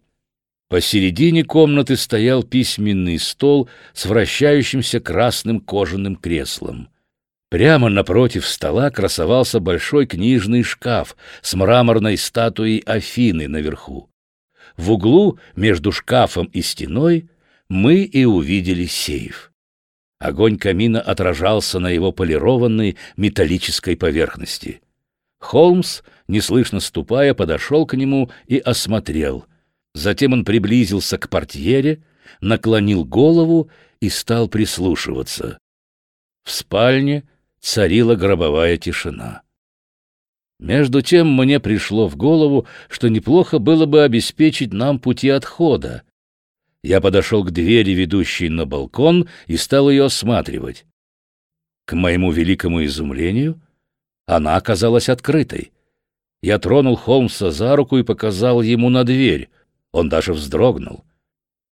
Посередине 0.72 1.44
комнаты 1.44 1.98
стоял 1.98 2.42
письменный 2.42 3.18
стол 3.18 3.68
с 3.92 4.06
вращающимся 4.06 5.00
красным 5.00 5.60
кожаным 5.60 6.16
креслом. 6.16 6.88
Прямо 7.50 7.90
напротив 7.90 8.46
стола 8.48 8.90
красовался 8.90 9.60
большой 9.60 10.06
книжный 10.06 10.62
шкаф 10.62 11.14
с 11.42 11.52
мраморной 11.52 12.16
статуей 12.16 12.78
Афины 12.86 13.48
наверху. 13.48 14.08
В 14.78 14.92
углу 14.92 15.38
между 15.56 15.92
шкафом 15.92 16.46
и 16.46 16.62
стеной 16.62 17.28
мы 17.68 17.96
и 18.04 18.24
увидели 18.24 18.86
сейф. 18.86 19.52
Огонь 20.18 20.56
камина 20.56 21.02
отражался 21.02 21.80
на 21.80 21.90
его 21.90 22.12
полированной 22.12 22.96
металлической 23.18 23.94
поверхности. 23.94 24.80
Холмс, 25.38 26.00
неслышно 26.28 26.80
ступая, 26.80 27.34
подошел 27.34 27.84
к 27.84 27.92
нему 27.92 28.30
и 28.46 28.56
осмотрел. 28.56 29.44
Затем 29.94 30.32
он 30.32 30.44
приблизился 30.44 31.18
к 31.18 31.28
портьере, 31.28 32.02
наклонил 32.40 33.04
голову 33.04 33.70
и 34.00 34.08
стал 34.08 34.48
прислушиваться. 34.48 35.58
В 36.44 36.50
спальне 36.50 37.24
царила 37.60 38.16
гробовая 38.16 38.76
тишина. 38.76 39.42
Между 40.58 41.02
тем 41.02 41.36
мне 41.36 41.58
пришло 41.60 42.08
в 42.08 42.16
голову, 42.16 42.66
что 42.88 43.08
неплохо 43.08 43.58
было 43.58 43.84
бы 43.86 44.04
обеспечить 44.04 44.72
нам 44.72 44.98
пути 44.98 45.28
отхода. 45.28 46.04
Я 46.84 47.00
подошел 47.00 47.44
к 47.44 47.50
двери, 47.50 47.90
ведущей 47.92 48.48
на 48.48 48.64
балкон, 48.64 49.28
и 49.46 49.56
стал 49.56 49.90
ее 49.90 50.04
осматривать. 50.04 50.84
К 51.84 51.94
моему 51.94 52.30
великому 52.30 52.84
изумлению, 52.84 53.60
она 54.26 54.56
оказалась 54.56 55.08
открытой. 55.08 55.72
Я 56.42 56.58
тронул 56.58 56.96
Холмса 56.96 57.50
за 57.50 57.74
руку 57.76 57.98
и 57.98 58.04
показал 58.04 58.62
ему 58.62 58.88
на 58.88 59.04
дверь. 59.04 59.48
Он 59.92 60.08
даже 60.08 60.32
вздрогнул. 60.32 61.04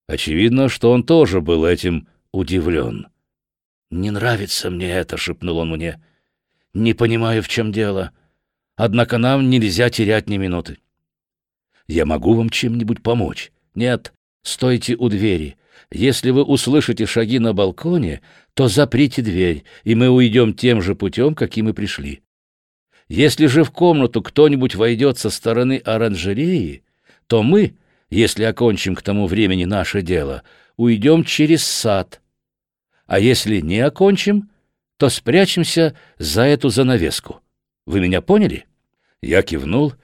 Очевидно, 0.07 0.69
что 0.69 0.93
он 0.93 1.03
тоже 1.03 1.41
был 1.41 1.65
этим 1.65 2.09
удивлен. 2.33 3.09
«Не 3.91 4.11
нравится 4.11 4.71
мне 4.71 4.91
это»,— 4.91 5.17
шепнул 5.19 5.59
он 5.59 5.71
мне. 5.71 6.03
«Не 6.75 6.95
понимаю, 6.95 7.43
в 7.43 7.49
чем 7.49 7.73
дело. 7.73 8.13
Однако 8.77 9.19
нам 9.19 9.51
нельзя 9.51 9.91
терять 9.91 10.29
ни 10.29 10.37
минуты». 10.37 10.79
«Я 11.89 12.07
могу 12.07 12.35
вам 12.35 12.51
чем-нибудь 12.51 13.03
помочь?» 13.03 13.53
«Нет, 13.75 14.13
стойте 14.43 14.95
у 14.97 15.09
двери. 15.09 15.57
Если 15.91 16.31
вы 16.31 16.45
услышите 16.45 17.07
шаги 17.07 17.39
на 17.39 17.53
балконе, 17.53 18.21
то 18.55 18.69
заприте 18.69 19.23
дверь, 19.23 19.65
и 19.85 19.95
мы 19.95 20.09
уйдем 20.09 20.55
тем 20.55 20.83
же 20.83 20.95
путем, 20.95 21.35
каким 21.35 21.69
и 21.69 21.73
пришли. 21.73 22.23
Если 23.09 23.47
же 23.47 23.65
в 23.65 23.73
комнату 23.73 24.23
кто-нибудь 24.23 24.77
войдет 24.77 25.19
со 25.19 25.31
стороны 25.31 25.79
оранжереи, 25.79 26.85
то 27.27 27.43
мы, 27.43 27.75
если 28.11 28.45
окончим 28.45 28.95
к 28.95 29.03
тому 29.03 29.27
времени 29.27 29.65
наше 29.65 30.03
дело, 30.03 30.43
уйдем 30.77 31.25
через 31.25 31.65
сад. 31.65 32.21
А 33.07 33.19
если 33.19 33.61
не 33.61 33.81
окончим, 33.81 34.51
то 34.97 35.09
спрячемся 35.09 35.97
за 36.19 36.43
эту 36.43 36.69
занавеску. 36.69 37.41
Вы 37.87 38.01
меня 38.01 38.21
поняли? 38.21 38.67
Я 39.23 39.43
кивнул 39.43 39.95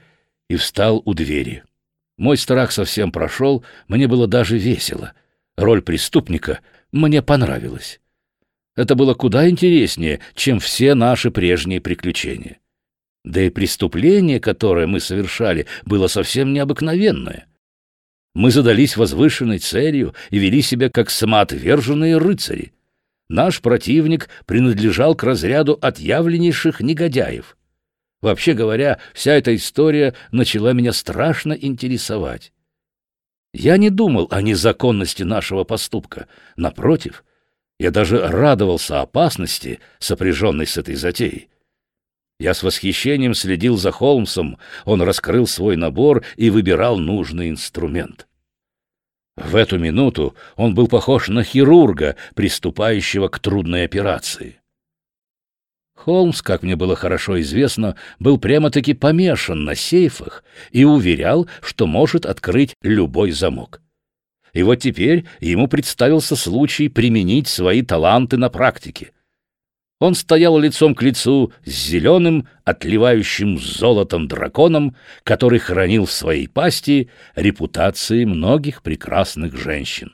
и 0.48 0.56
встал 0.56 1.02
у 1.04 1.14
двери. 1.14 1.64
Мой 2.16 2.36
страх 2.36 2.72
совсем 2.72 3.12
прошел, 3.12 3.64
мне 3.88 4.08
было 4.08 4.26
даже 4.26 4.56
весело. 4.56 5.12
Роль 5.56 5.82
преступника 5.82 6.60
мне 6.92 7.22
понравилась. 7.22 8.00
Это 8.74 8.94
было 8.94 9.14
куда 9.14 9.48
интереснее, 9.48 10.20
чем 10.34 10.60
все 10.60 10.94
наши 10.94 11.30
прежние 11.30 11.80
приключения. 11.80 12.58
Да 13.24 13.42
и 13.42 13.50
преступление, 13.50 14.38
которое 14.38 14.86
мы 14.86 15.00
совершали, 15.00 15.66
было 15.84 16.06
совсем 16.06 16.52
необыкновенное. 16.52 17.46
Мы 18.36 18.50
задались 18.50 18.98
возвышенной 18.98 19.58
целью 19.58 20.14
и 20.28 20.36
вели 20.36 20.60
себя 20.60 20.90
как 20.90 21.08
самоотверженные 21.08 22.18
рыцари. 22.18 22.74
Наш 23.30 23.62
противник 23.62 24.28
принадлежал 24.44 25.14
к 25.14 25.22
разряду 25.22 25.78
отъявленнейших 25.80 26.82
негодяев. 26.82 27.56
Вообще 28.20 28.52
говоря, 28.52 29.00
вся 29.14 29.32
эта 29.32 29.56
история 29.56 30.12
начала 30.32 30.74
меня 30.74 30.92
страшно 30.92 31.54
интересовать. 31.54 32.52
Я 33.54 33.78
не 33.78 33.88
думал 33.88 34.28
о 34.30 34.42
незаконности 34.42 35.22
нашего 35.22 35.64
поступка. 35.64 36.28
Напротив, 36.56 37.24
я 37.78 37.90
даже 37.90 38.18
радовался 38.18 39.00
опасности, 39.00 39.80
сопряженной 39.98 40.66
с 40.66 40.76
этой 40.76 40.96
затеей. 40.96 41.48
Я 42.38 42.52
с 42.52 42.62
восхищением 42.62 43.34
следил 43.34 43.76
за 43.76 43.92
Холмсом, 43.92 44.58
он 44.84 45.00
раскрыл 45.00 45.46
свой 45.46 45.76
набор 45.76 46.24
и 46.36 46.50
выбирал 46.50 46.98
нужный 46.98 47.48
инструмент. 47.48 48.26
В 49.36 49.56
эту 49.56 49.78
минуту 49.78 50.34
он 50.56 50.74
был 50.74 50.88
похож 50.88 51.28
на 51.28 51.44
хирурга, 51.44 52.16
приступающего 52.34 53.28
к 53.28 53.38
трудной 53.38 53.84
операции. 53.84 54.60
Холмс, 55.94 56.42
как 56.42 56.62
мне 56.62 56.76
было 56.76 56.94
хорошо 56.94 57.40
известно, 57.40 57.96
был 58.18 58.38
прямо-таки 58.38 58.92
помешан 58.92 59.64
на 59.64 59.74
сейфах 59.74 60.44
и 60.70 60.84
уверял, 60.84 61.48
что 61.62 61.86
может 61.86 62.26
открыть 62.26 62.74
любой 62.82 63.30
замок. 63.30 63.80
И 64.52 64.62
вот 64.62 64.76
теперь 64.76 65.26
ему 65.40 65.68
представился 65.68 66.36
случай 66.36 66.88
применить 66.88 67.48
свои 67.48 67.82
таланты 67.82 68.36
на 68.36 68.50
практике. 68.50 69.12
Он 69.98 70.14
стоял 70.14 70.58
лицом 70.58 70.94
к 70.94 71.02
лицу 71.02 71.52
с 71.64 71.70
зеленым, 71.70 72.46
отливающим 72.64 73.58
золотом 73.58 74.28
драконом, 74.28 74.94
который 75.22 75.58
хранил 75.58 76.04
в 76.04 76.12
своей 76.12 76.48
пасти 76.48 77.08
репутации 77.34 78.24
многих 78.24 78.82
прекрасных 78.82 79.56
женщин. 79.56 80.12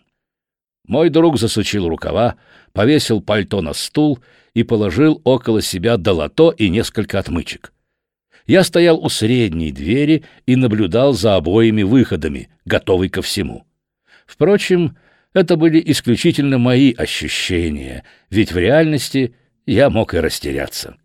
Мой 0.87 1.11
друг 1.11 1.38
засучил 1.38 1.88
рукава, 1.88 2.37
повесил 2.73 3.21
пальто 3.21 3.61
на 3.61 3.73
стул 3.73 4.21
и 4.55 4.62
положил 4.62 5.21
около 5.25 5.62
себя 5.62 5.97
долото 5.97 6.51
и 6.51 6.68
несколько 6.68 7.18
отмычек. 7.18 7.73
Я 8.47 8.64
стоял 8.64 8.99
у 8.99 9.09
средней 9.09 9.73
двери 9.73 10.25
и 10.47 10.57
наблюдал 10.57 11.12
за 11.12 11.37
обоими 11.37 11.83
выходами, 11.83 12.51
готовый 12.64 13.09
ко 13.09 13.23
всему. 13.23 13.64
Впрочем, 14.27 14.97
это 15.33 15.57
были 15.57 15.83
исключительно 15.87 16.59
мои 16.59 16.92
ощущения, 16.92 18.05
ведь 18.31 18.53
в 18.53 18.59
реальности 18.59 19.35
я 19.66 19.90
мог 19.90 20.14
и 20.14 20.18
растеряться. 20.18 20.96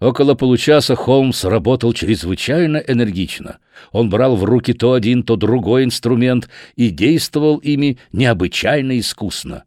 Около 0.00 0.34
получаса 0.34 0.96
Холмс 0.96 1.44
работал 1.44 1.92
чрезвычайно 1.92 2.78
энергично. 2.78 3.58
Он 3.92 4.08
брал 4.08 4.34
в 4.34 4.44
руки 4.44 4.72
то 4.72 4.94
один, 4.94 5.22
то 5.22 5.36
другой 5.36 5.84
инструмент 5.84 6.48
и 6.74 6.88
действовал 6.88 7.58
ими 7.58 7.98
необычайно 8.12 8.98
искусно. 8.98 9.64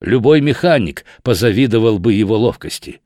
Любой 0.00 0.40
механик 0.40 1.04
позавидовал 1.22 1.98
бы 1.98 2.14
его 2.14 2.38
ловкости. 2.38 3.00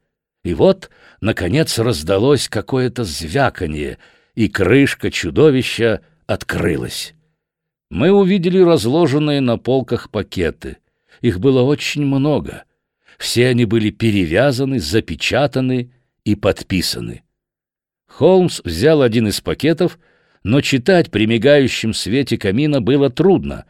И 0.45 0.55
вот, 0.55 0.91
наконец, 1.21 1.79
раздалось 1.79 2.49
какое-то 2.49 3.05
звяканье, 3.05 3.99
и 4.37 4.49
крышка 4.49 5.11
чудовища 5.11 6.03
открылась. 6.27 7.15
Мы 7.91 8.13
увидели 8.13 8.61
разложенные 8.61 9.41
на 9.41 9.59
полках 9.59 10.11
пакеты. 10.11 10.79
Их 11.21 11.41
было 11.41 11.63
очень 11.63 12.05
много— 12.05 12.63
все 13.21 13.49
они 13.49 13.67
были 13.67 13.91
перевязаны, 13.91 14.81
запечатаны 14.81 15.93
и 16.25 16.35
подписаны. 16.35 17.23
Холмс 18.07 18.63
взял 18.65 19.03
один 19.03 19.29
из 19.29 19.43
пакетов, 19.43 19.99
но 20.43 20.63
читать 20.63 21.11
при 21.11 21.27
мигающем 21.27 21.93
свете 21.93 22.39
камина 22.39 22.81
было 22.81 23.11
трудно, 23.11 23.67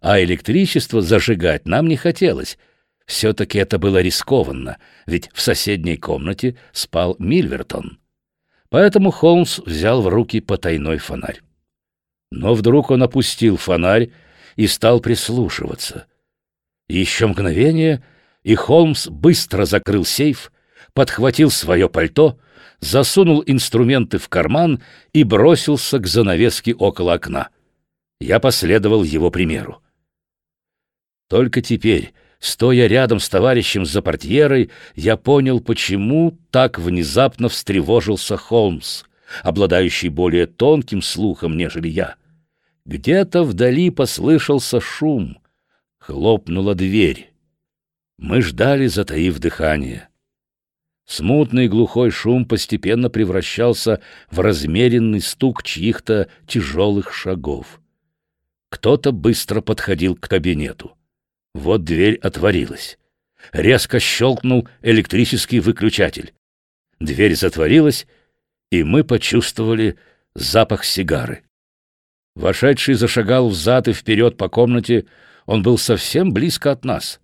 а 0.00 0.22
электричество 0.22 1.02
зажигать 1.02 1.66
нам 1.66 1.86
не 1.86 1.96
хотелось. 1.96 2.56
Все-таки 3.04 3.58
это 3.58 3.78
было 3.78 4.00
рискованно, 4.00 4.78
ведь 5.04 5.28
в 5.34 5.40
соседней 5.42 5.98
комнате 5.98 6.56
спал 6.72 7.14
Мильвертон. 7.18 7.98
Поэтому 8.70 9.10
Холмс 9.10 9.58
взял 9.58 10.00
в 10.00 10.08
руки 10.08 10.40
потайной 10.40 10.96
фонарь. 10.96 11.42
Но 12.30 12.54
вдруг 12.54 12.90
он 12.90 13.02
опустил 13.02 13.58
фонарь 13.58 14.12
и 14.56 14.66
стал 14.66 15.00
прислушиваться. 15.00 16.06
Еще 16.88 17.26
мгновение— 17.26 18.02
и 18.44 18.54
Холмс 18.54 19.08
быстро 19.08 19.64
закрыл 19.64 20.04
сейф, 20.04 20.52
подхватил 20.92 21.50
свое 21.50 21.88
пальто, 21.88 22.38
засунул 22.78 23.42
инструменты 23.44 24.18
в 24.18 24.28
карман 24.28 24.82
и 25.12 25.24
бросился 25.24 25.98
к 25.98 26.06
занавеске 26.06 26.74
около 26.74 27.14
окна. 27.14 27.48
Я 28.20 28.38
последовал 28.38 29.02
его 29.02 29.30
примеру. 29.30 29.82
Только 31.28 31.62
теперь, 31.62 32.12
стоя 32.38 32.86
рядом 32.86 33.18
с 33.18 33.28
товарищем 33.28 33.86
за 33.86 34.02
портьерой, 34.02 34.70
я 34.94 35.16
понял, 35.16 35.60
почему 35.60 36.38
так 36.50 36.78
внезапно 36.78 37.48
встревожился 37.48 38.36
Холмс, 38.36 39.04
обладающий 39.42 40.10
более 40.10 40.46
тонким 40.46 41.00
слухом, 41.00 41.56
нежели 41.56 41.88
я. 41.88 42.16
Где-то 42.84 43.42
вдали 43.42 43.88
послышался 43.88 44.80
шум. 44.80 45.38
Хлопнула 45.98 46.74
дверь. 46.74 47.33
Мы 48.18 48.42
ждали, 48.42 48.86
затаив 48.86 49.38
дыхание. 49.38 50.08
Смутный 51.06 51.68
глухой 51.68 52.10
шум 52.10 52.46
постепенно 52.46 53.10
превращался 53.10 54.00
в 54.30 54.40
размеренный 54.40 55.20
стук 55.20 55.62
чьих-то 55.62 56.28
тяжелых 56.46 57.12
шагов. 57.12 57.80
Кто-то 58.70 59.12
быстро 59.12 59.60
подходил 59.60 60.16
к 60.16 60.28
кабинету. 60.28 60.96
Вот 61.54 61.84
дверь 61.84 62.16
отворилась. 62.16 62.98
Резко 63.52 64.00
щелкнул 64.00 64.68
электрический 64.80 65.60
выключатель. 65.60 66.32
Дверь 67.00 67.34
затворилась, 67.34 68.06
и 68.70 68.82
мы 68.82 69.04
почувствовали 69.04 69.98
запах 70.34 70.84
сигары. 70.84 71.42
Вошедший 72.34 72.94
зашагал 72.94 73.48
взад 73.48 73.88
и 73.88 73.92
вперед 73.92 74.36
по 74.38 74.48
комнате, 74.48 75.04
он 75.46 75.62
был 75.62 75.76
совсем 75.76 76.32
близко 76.32 76.72
от 76.72 76.84
нас 76.84 77.20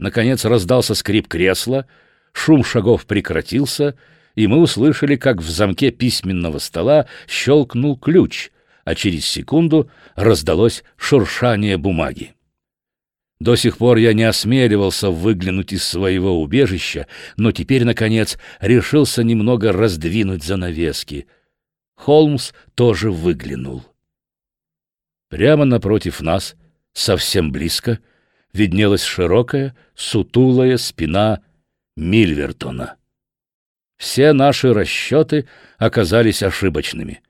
Наконец 0.00 0.46
раздался 0.46 0.94
скрип 0.94 1.28
кресла, 1.28 1.86
шум 2.32 2.64
шагов 2.64 3.04
прекратился, 3.04 3.96
и 4.34 4.46
мы 4.46 4.58
услышали, 4.58 5.16
как 5.16 5.42
в 5.42 5.48
замке 5.50 5.90
письменного 5.90 6.58
стола 6.58 7.06
щелкнул 7.28 7.98
ключ, 7.98 8.50
а 8.84 8.94
через 8.94 9.26
секунду 9.26 9.90
раздалось 10.16 10.84
шуршание 10.96 11.76
бумаги. 11.76 12.32
До 13.40 13.56
сих 13.56 13.76
пор 13.76 13.98
я 13.98 14.14
не 14.14 14.22
осмеливался 14.22 15.10
выглянуть 15.10 15.74
из 15.74 15.84
своего 15.84 16.40
убежища, 16.40 17.06
но 17.36 17.52
теперь, 17.52 17.84
наконец, 17.84 18.38
решился 18.58 19.22
немного 19.22 19.70
раздвинуть 19.70 20.42
занавески. 20.42 21.26
Холмс 21.94 22.52
тоже 22.74 23.10
выглянул. 23.10 23.84
Прямо 25.28 25.66
напротив 25.66 26.22
нас, 26.22 26.56
совсем 26.94 27.52
близко, 27.52 27.98
виднелась 28.52 29.02
широкая, 29.02 29.76
сутулая 29.94 30.76
спина 30.76 31.40
Мильвертона. 31.96 32.96
Все 33.96 34.32
наши 34.32 34.72
расчеты 34.72 35.46
оказались 35.78 36.42
ошибочными. 36.42 37.20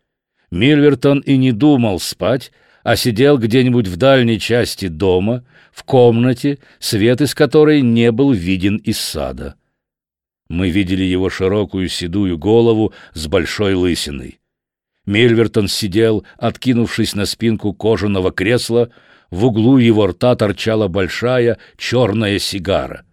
Мильвертон 0.51 1.21
и 1.21 1.37
не 1.37 1.53
думал 1.53 1.99
спать, 1.99 2.53
а 2.83 2.97
сидел 2.97 3.39
где-нибудь 3.39 3.89
в 3.89 3.97
дальней 3.97 4.39
части 4.39 4.89
дома, 4.89 5.45
в 5.73 5.85
комнате, 5.85 6.59
свет 6.79 7.21
из 7.21 7.35
которой 7.35 7.83
не 7.83 8.11
был 8.13 8.33
виден 8.33 8.77
из 8.77 8.99
сада. 8.99 9.57
Мы 10.49 10.71
видели 10.71 11.05
его 11.05 11.31
широкую 11.31 11.89
седую 11.89 12.39
голову 12.39 12.93
с 13.15 13.27
большой 13.29 13.75
лысиной. 13.75 14.41
Мильвертон 15.07 15.69
сидел, 15.69 16.25
откинувшись 16.37 17.15
на 17.15 17.27
спинку 17.27 17.73
кожаного 17.73 18.33
кресла, 18.33 18.91
в 19.31 19.45
углу 19.47 19.79
его 19.79 20.07
рта 20.07 20.35
торчала 20.35 20.89
большая 20.89 21.59
черная 21.77 22.39
сигара. 22.39 23.05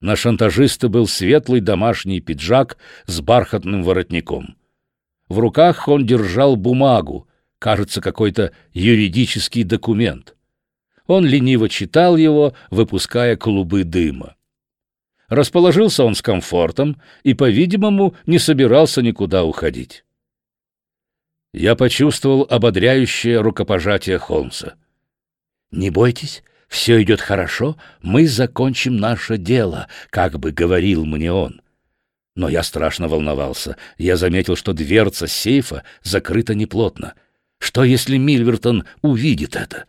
На 0.00 0.16
шантажиста 0.16 0.88
был 0.88 1.06
светлый 1.06 1.60
домашний 1.60 2.20
пиджак 2.20 2.78
с 3.06 3.20
бархатным 3.20 3.82
воротником. 3.82 4.56
В 5.28 5.38
руках 5.38 5.86
он 5.88 6.04
держал 6.04 6.56
бумагу, 6.56 7.28
кажется, 7.58 8.00
какой-то 8.00 8.52
юридический 8.72 9.62
документ. 9.62 10.34
Он 11.06 11.24
лениво 11.24 11.68
читал 11.68 12.16
его, 12.16 12.54
выпуская 12.70 13.36
клубы 13.36 13.84
дыма. 13.84 14.34
Расположился 15.28 16.04
он 16.04 16.14
с 16.14 16.22
комфортом 16.22 17.00
и, 17.22 17.34
по-видимому, 17.34 18.14
не 18.26 18.38
собирался 18.38 19.02
никуда 19.02 19.44
уходить. 19.44 20.04
Я 21.52 21.76
почувствовал 21.76 22.46
ободряющее 22.48 23.40
рукопожатие 23.40 24.18
Холмса. 24.18 24.74
«Не 25.72 25.88
бойтесь, 25.88 26.44
все 26.68 27.02
идет 27.02 27.20
хорошо, 27.20 27.76
мы 28.02 28.28
закончим 28.28 28.98
наше 28.98 29.38
дело», 29.38 29.88
как 30.10 30.38
бы 30.38 30.52
говорил 30.52 31.06
мне 31.06 31.32
он. 31.32 31.62
Но 32.36 32.48
я 32.48 32.62
страшно 32.62 33.08
волновался. 33.08 33.76
Я 33.98 34.16
заметил, 34.16 34.54
что 34.54 34.72
дверца 34.72 35.26
сейфа 35.26 35.82
закрыта 36.02 36.54
неплотно. 36.54 37.14
Что, 37.58 37.84
если 37.84 38.16
Мильвертон 38.16 38.84
увидит 39.02 39.56
это? 39.56 39.84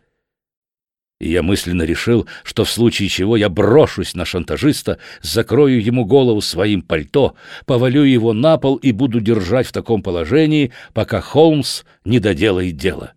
И 1.20 1.30
я 1.30 1.42
мысленно 1.42 1.82
решил, 1.82 2.26
что 2.42 2.64
в 2.64 2.70
случае 2.70 3.08
чего 3.08 3.36
я 3.36 3.48
брошусь 3.48 4.14
на 4.14 4.24
шантажиста, 4.24 4.98
закрою 5.22 5.82
ему 5.82 6.04
голову 6.04 6.40
своим 6.40 6.82
пальто, 6.82 7.34
повалю 7.66 8.02
его 8.02 8.32
на 8.32 8.58
пол 8.58 8.76
и 8.76 8.92
буду 8.92 9.20
держать 9.20 9.66
в 9.66 9.72
таком 9.72 10.02
положении, 10.02 10.72
пока 10.92 11.20
Холмс 11.20 11.84
не 12.04 12.20
доделает 12.20 12.76
дело. 12.76 13.12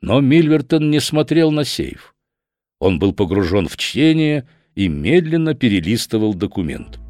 Но 0.00 0.20
Мильвертон 0.20 0.90
не 0.90 1.00
смотрел 1.00 1.50
на 1.50 1.64
сейф. 1.64 2.14
Он 2.80 2.98
был 2.98 3.12
погружен 3.12 3.66
в 3.68 3.76
чтение 3.76 4.46
и 4.74 4.88
медленно 4.88 5.54
перелистывал 5.54 6.34
документ. 6.34 7.00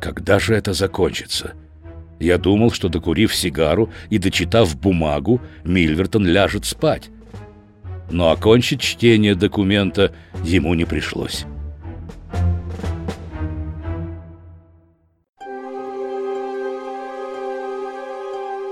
Когда 0.00 0.38
же 0.38 0.54
это 0.54 0.72
закончится? 0.72 1.52
Я 2.18 2.38
думал, 2.38 2.70
что, 2.70 2.88
докурив 2.88 3.34
сигару 3.34 3.90
и 4.08 4.18
дочитав 4.18 4.78
бумагу, 4.78 5.40
Мильвертон 5.64 6.26
ляжет 6.26 6.64
спать. 6.64 7.10
Но 8.10 8.30
окончить 8.30 8.80
чтение 8.80 9.34
документа 9.34 10.14
ему 10.44 10.74
не 10.74 10.84
пришлось. 10.84 11.44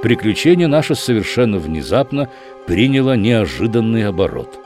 Приключение 0.03 0.69
наше 0.69 0.95
совершенно 0.95 1.59
внезапно 1.59 2.29
приняло 2.67 3.17
неожиданный 3.17 4.07
оборот. 4.07 4.61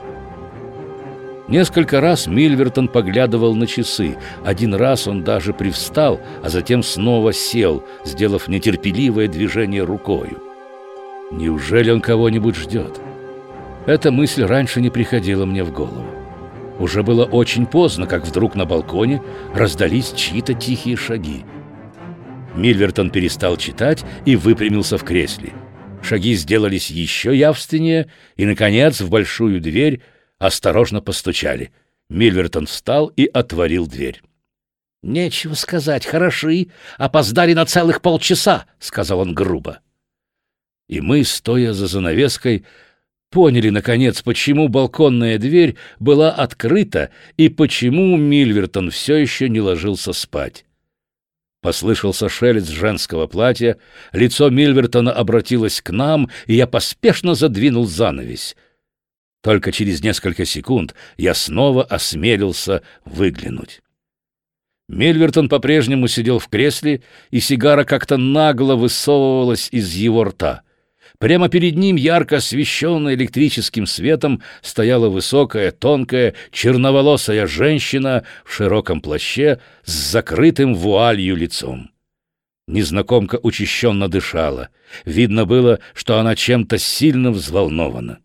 Несколько 1.47 2.01
раз 2.01 2.27
Мильвертон 2.27 2.87
поглядывал 2.87 3.55
на 3.55 3.67
часы. 3.67 4.15
Один 4.45 4.75
раз 4.75 5.07
он 5.07 5.23
даже 5.23 5.53
привстал, 5.53 6.21
а 6.43 6.49
затем 6.49 6.83
снова 6.83 7.33
сел, 7.33 7.83
сделав 8.05 8.47
нетерпеливое 8.47 9.27
движение 9.27 9.83
рукою. 9.83 10.37
Неужели 11.31 11.89
он 11.89 11.99
кого-нибудь 11.99 12.55
ждет? 12.55 13.01
Эта 13.87 14.11
мысль 14.11 14.43
раньше 14.43 14.81
не 14.81 14.89
приходила 14.89 15.45
мне 15.45 15.63
в 15.63 15.73
голову. 15.73 16.05
Уже 16.79 17.03
было 17.03 17.25
очень 17.25 17.65
поздно, 17.65 18.07
как 18.07 18.25
вдруг 18.25 18.55
на 18.55 18.65
балконе 18.65 19.21
раздались 19.53 20.13
чьи-то 20.13 20.53
тихие 20.53 20.95
шаги. 20.95 21.43
Мильвертон 22.55 23.09
перестал 23.09 23.57
читать 23.57 24.03
и 24.25 24.35
выпрямился 24.35 24.97
в 24.97 25.03
кресле. 25.03 25.53
Шаги 26.03 26.33
сделались 26.35 26.89
еще 26.89 27.35
явственнее, 27.35 28.11
и, 28.35 28.45
наконец, 28.45 29.01
в 29.01 29.09
большую 29.09 29.61
дверь 29.61 30.01
осторожно 30.37 31.01
постучали. 31.01 31.71
Мильвертон 32.09 32.65
встал 32.67 33.07
и 33.07 33.25
отворил 33.25 33.87
дверь. 33.87 34.21
«Нечего 35.01 35.53
сказать, 35.53 36.05
хороши, 36.05 36.67
опоздали 36.97 37.53
на 37.53 37.65
целых 37.65 38.01
полчаса»,— 38.01 38.65
сказал 38.79 39.19
он 39.19 39.33
грубо. 39.33 39.79
И 40.87 41.01
мы, 41.01 41.23
стоя 41.23 41.73
за 41.73 41.87
занавеской, 41.87 42.65
поняли, 43.29 43.69
наконец, 43.69 44.21
почему 44.21 44.67
балконная 44.67 45.37
дверь 45.37 45.75
была 45.99 46.31
открыта 46.31 47.09
и 47.35 47.49
почему 47.49 48.15
Мильвертон 48.15 48.91
все 48.91 49.15
еще 49.15 49.49
не 49.49 49.59
ложился 49.59 50.13
спать. 50.13 50.65
Послышался 51.63 52.27
шелест 52.27 52.67
женского 52.67 53.25
платья, 53.25 53.77
лицо 54.11 54.49
Мильвертона 54.49 55.13
обратилось 55.13 55.79
к 55.79 55.91
нам, 55.91 56.29
и 56.45 56.55
я 56.55 56.67
поспешно 56.67 57.35
задвинул 57.35 57.87
занавесь. 57.87 58.57
Только 59.41 59.71
через 59.71 60.03
несколько 60.03 60.43
секунд 60.43 60.93
я 61.15 61.33
снова 61.33 61.85
осмелился 61.85 62.83
выглянуть. 63.05 63.81
Мильвертон 64.89 65.47
по-прежнему 65.47 66.09
сидел 66.09 66.39
в 66.39 66.49
кресле, 66.49 67.01
и 67.31 67.39
сигара 67.39 67.85
как-то 67.85 68.17
нагло 68.17 68.75
высовывалась 68.75 69.69
из 69.71 69.93
его 69.93 70.25
рта— 70.25 70.63
Прямо 71.23 71.47
перед 71.47 71.77
ним, 71.77 71.95
ярко 71.95 72.35
освещенная 72.35 73.13
электрическим 73.13 73.87
светом, 73.87 74.41
стояла 74.61 75.07
высокая, 75.07 75.71
тонкая, 75.71 76.33
черноволосая 76.51 77.47
женщина 77.47 78.25
в 78.43 78.53
широком 78.53 78.99
плаще 78.99 79.61
с 79.85 79.93
закрытым 79.93 80.75
вуалью 80.75 81.37
лицом. 81.37 81.91
Незнакомка 82.67 83.39
учащенно 83.41 84.09
дышала. 84.09 84.67
Видно 85.05 85.45
было, 85.45 85.79
что 85.93 86.19
она 86.19 86.35
чем-то 86.35 86.77
сильно 86.77 87.31
взволнована. 87.31 88.19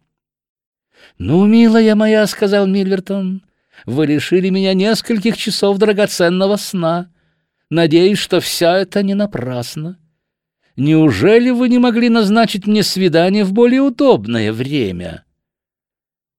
«Ну, 1.18 1.46
милая 1.46 1.94
моя»,— 1.94 2.26
сказал 2.26 2.66
Мильвертон,— 2.66 3.42
«вы 3.84 4.07
лишили 4.07 4.49
меня 4.49 4.74
нескольких 4.74 5.36
часов 5.36 5.78
драгоценного 5.78 6.57
сна. 6.57 7.12
Надеюсь, 7.70 8.18
что 8.18 8.40
вся 8.40 8.76
это 8.76 9.05
не 9.05 9.14
напрасно. 9.14 10.01
Неужели 10.79 11.51
вы 11.51 11.68
не 11.68 11.81
могли 11.81 12.09
назначить 12.09 12.68
мне 12.68 12.85
свидание 12.85 13.43
в 13.43 13.53
более 13.53 13.81
удобное 13.81 14.53
время?» 14.53 15.24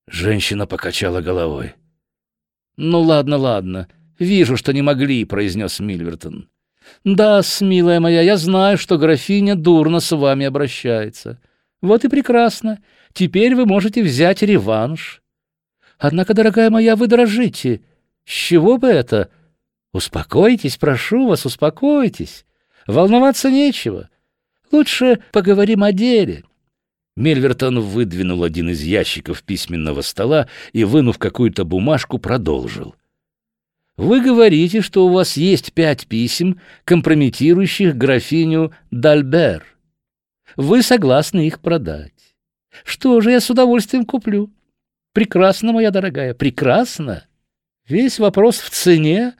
Женщина 0.08 0.66
покачала 0.66 1.20
головой. 1.20 1.76
«Ну 2.78 3.02
ладно, 3.02 3.36
ладно. 3.36 3.90
Вижу, 4.18 4.56
что 4.56 4.72
не 4.72 4.82
могли»,— 4.82 5.26
произнес 5.26 5.82
Мильвертон. 5.82 6.48
«Да, 7.04 7.42
милая 7.60 8.00
моя, 8.00 8.22
я 8.22 8.38
знаю, 8.38 8.78
что 8.78 8.98
графиня 8.98 9.56
дурно 9.56 10.00
с 10.00 10.10
вами 10.16 10.46
обращается. 10.46 11.42
Вот 11.82 12.06
и 12.06 12.08
прекрасно. 12.08 12.82
Теперь 13.12 13.56
вы 13.56 13.66
можете 13.66 14.02
взять 14.02 14.42
реванш. 14.42 15.22
Однако, 15.98 16.34
дорогая 16.34 16.70
моя, 16.70 16.96
вы 16.96 17.08
дрожите. 17.08 17.82
С 18.24 18.32
чего 18.32 18.78
бы 18.78 18.88
это? 18.88 19.32
Успокойтесь, 19.92 20.78
прошу 20.78 21.28
вас, 21.28 21.46
успокойтесь. 21.46 22.46
Волноваться 22.88 23.52
нечего. 23.52 24.10
Лучше 24.72 25.20
поговорим 25.32 25.84
о 25.84 25.92
деле». 25.92 26.44
Мельвертон 27.16 27.82
выдвинул 27.82 28.44
один 28.44 28.70
из 28.70 28.82
ящиков 28.82 29.44
письменного 29.44 30.02
стола 30.02 30.48
и, 30.72 30.86
вынув 30.86 31.18
какую-то 31.18 31.66
бумажку, 31.66 32.18
продолжил. 32.18 32.96
«Вы 33.98 34.22
говорите, 34.22 34.82
что 34.82 35.06
у 35.06 35.12
вас 35.12 35.36
есть 35.36 35.74
пять 35.74 36.08
писем, 36.08 36.62
компрометирующих 36.86 37.98
графиню 37.98 38.72
Дальбер. 38.90 39.66
Вы 40.56 40.82
согласны 40.82 41.48
их 41.48 41.60
продать. 41.60 42.36
Что 42.86 43.20
же, 43.20 43.32
я 43.32 43.42
с 43.42 43.50
удовольствием 43.50 44.06
куплю. 44.06 44.50
Прекрасно, 45.12 45.74
моя 45.74 45.92
дорогая, 45.92 46.34
прекрасно. 46.34 47.26
Весь 47.86 48.20
вопрос 48.20 48.60
в 48.60 48.70
цене, 48.70 49.34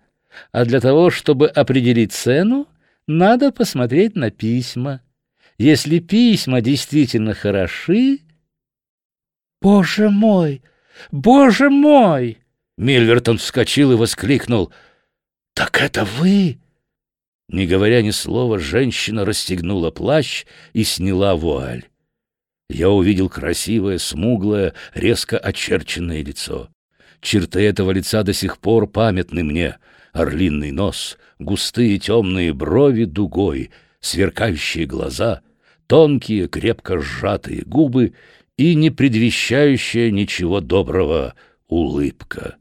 а 0.52 0.66
для 0.66 0.82
того, 0.82 1.10
чтобы 1.10 1.48
определить 1.48 2.12
цену, 2.12 2.68
надо 3.08 3.54
посмотреть 3.54 4.18
на 4.18 4.32
письма». 4.32 5.02
Если 5.60 6.00
письма 6.00 6.62
действительно 6.62 7.34
хороши... 7.34 8.22
«Боже 9.62 10.10
мой! 10.10 10.64
Боже 11.12 11.70
мой!» 11.70 12.38
Мильвертон 12.78 13.38
вскочил 13.38 13.92
и 13.92 13.96
воскликнул. 13.96 14.72
«Так 15.54 15.82
это 15.82 16.06
вы?» 16.06 16.60
Не 17.50 17.68
говоря 17.68 18.02
ни 18.02 18.12
слова, 18.12 18.58
женщина 18.58 19.26
расстегнула 19.26 19.92
плащ 19.92 20.46
и 20.72 20.86
сняла 20.86 21.36
вуаль. 21.36 21.84
Я 22.70 22.90
увидел 22.90 23.28
красивое, 23.28 23.98
смуглое, 23.98 24.74
резко 24.94 25.38
очерченное 25.38 26.24
лицо. 26.24 26.70
Черты 27.20 27.60
этого 27.62 27.92
лица 27.92 28.24
до 28.24 28.32
сих 28.32 28.60
пор 28.60 28.88
памятны 28.88 29.44
мне. 29.44 29.78
Орлиный 30.14 30.72
нос, 30.72 31.18
густые 31.38 32.00
темные 32.00 32.54
брови 32.54 33.04
дугой, 33.04 33.72
сверкающие 34.00 34.86
глаза, 34.86 35.42
тонкие, 35.90 36.48
крепко 36.48 37.00
сжатые 37.00 37.64
губы 37.66 38.14
и 38.58 38.76
не 38.76 38.92
предвещающая 38.92 40.12
ничего 40.12 40.62
доброго 40.62 41.34
улыбка. 41.68 42.58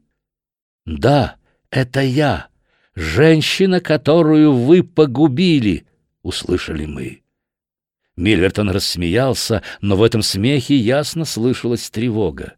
«Да, 0.85 1.35
это 1.69 2.01
я, 2.01 2.47
женщина, 2.95 3.81
которую 3.81 4.53
вы 4.53 4.83
погубили»,— 4.83 5.85
услышали 6.23 6.85
мы. 6.85 7.21
Мильвертон 8.17 8.71
рассмеялся, 8.71 9.61
но 9.79 9.95
в 9.95 10.03
этом 10.03 10.23
смехе 10.23 10.75
ясно 10.75 11.23
слышалась 11.23 11.89
тревога. 11.91 12.55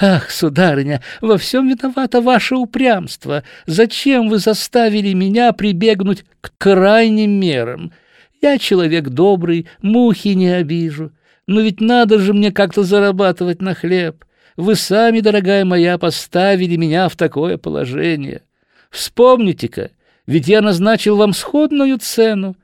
«Ах, 0.00 0.30
сударыня, 0.32 1.00
во 1.20 1.38
всем 1.38 1.68
виновато 1.68 2.20
ваше 2.20 2.56
упрямство. 2.56 3.44
Зачем 3.66 4.28
вы 4.28 4.38
заставили 4.38 5.12
меня 5.12 5.52
прибегнуть 5.52 6.24
к 6.40 6.52
крайним 6.58 7.30
мерам? 7.38 7.92
Я 8.40 8.58
человек 8.58 9.08
добрый, 9.08 9.66
мухи 9.82 10.28
не 10.28 10.48
обижу. 10.48 11.12
Но 11.46 11.60
ведь 11.60 11.80
надо 11.80 12.18
же 12.18 12.34
мне 12.34 12.52
как-то 12.52 12.82
зарабатывать 12.82 13.62
на 13.62 13.74
хлеб. 13.74 14.24
Вы 14.56 14.74
сами, 14.74 15.20
дорогая 15.20 15.64
моя, 15.64 15.98
поставили 15.98 16.76
меня 16.76 17.08
в 17.08 17.16
такое 17.16 17.56
положение. 17.56 18.42
Вспомните-ка, 18.90 19.90
ведь 20.26 20.46
я 20.46 20.60
назначил 20.60 21.16
вам 21.16 21.32
сходную 21.32 21.98
цену, 21.98 22.56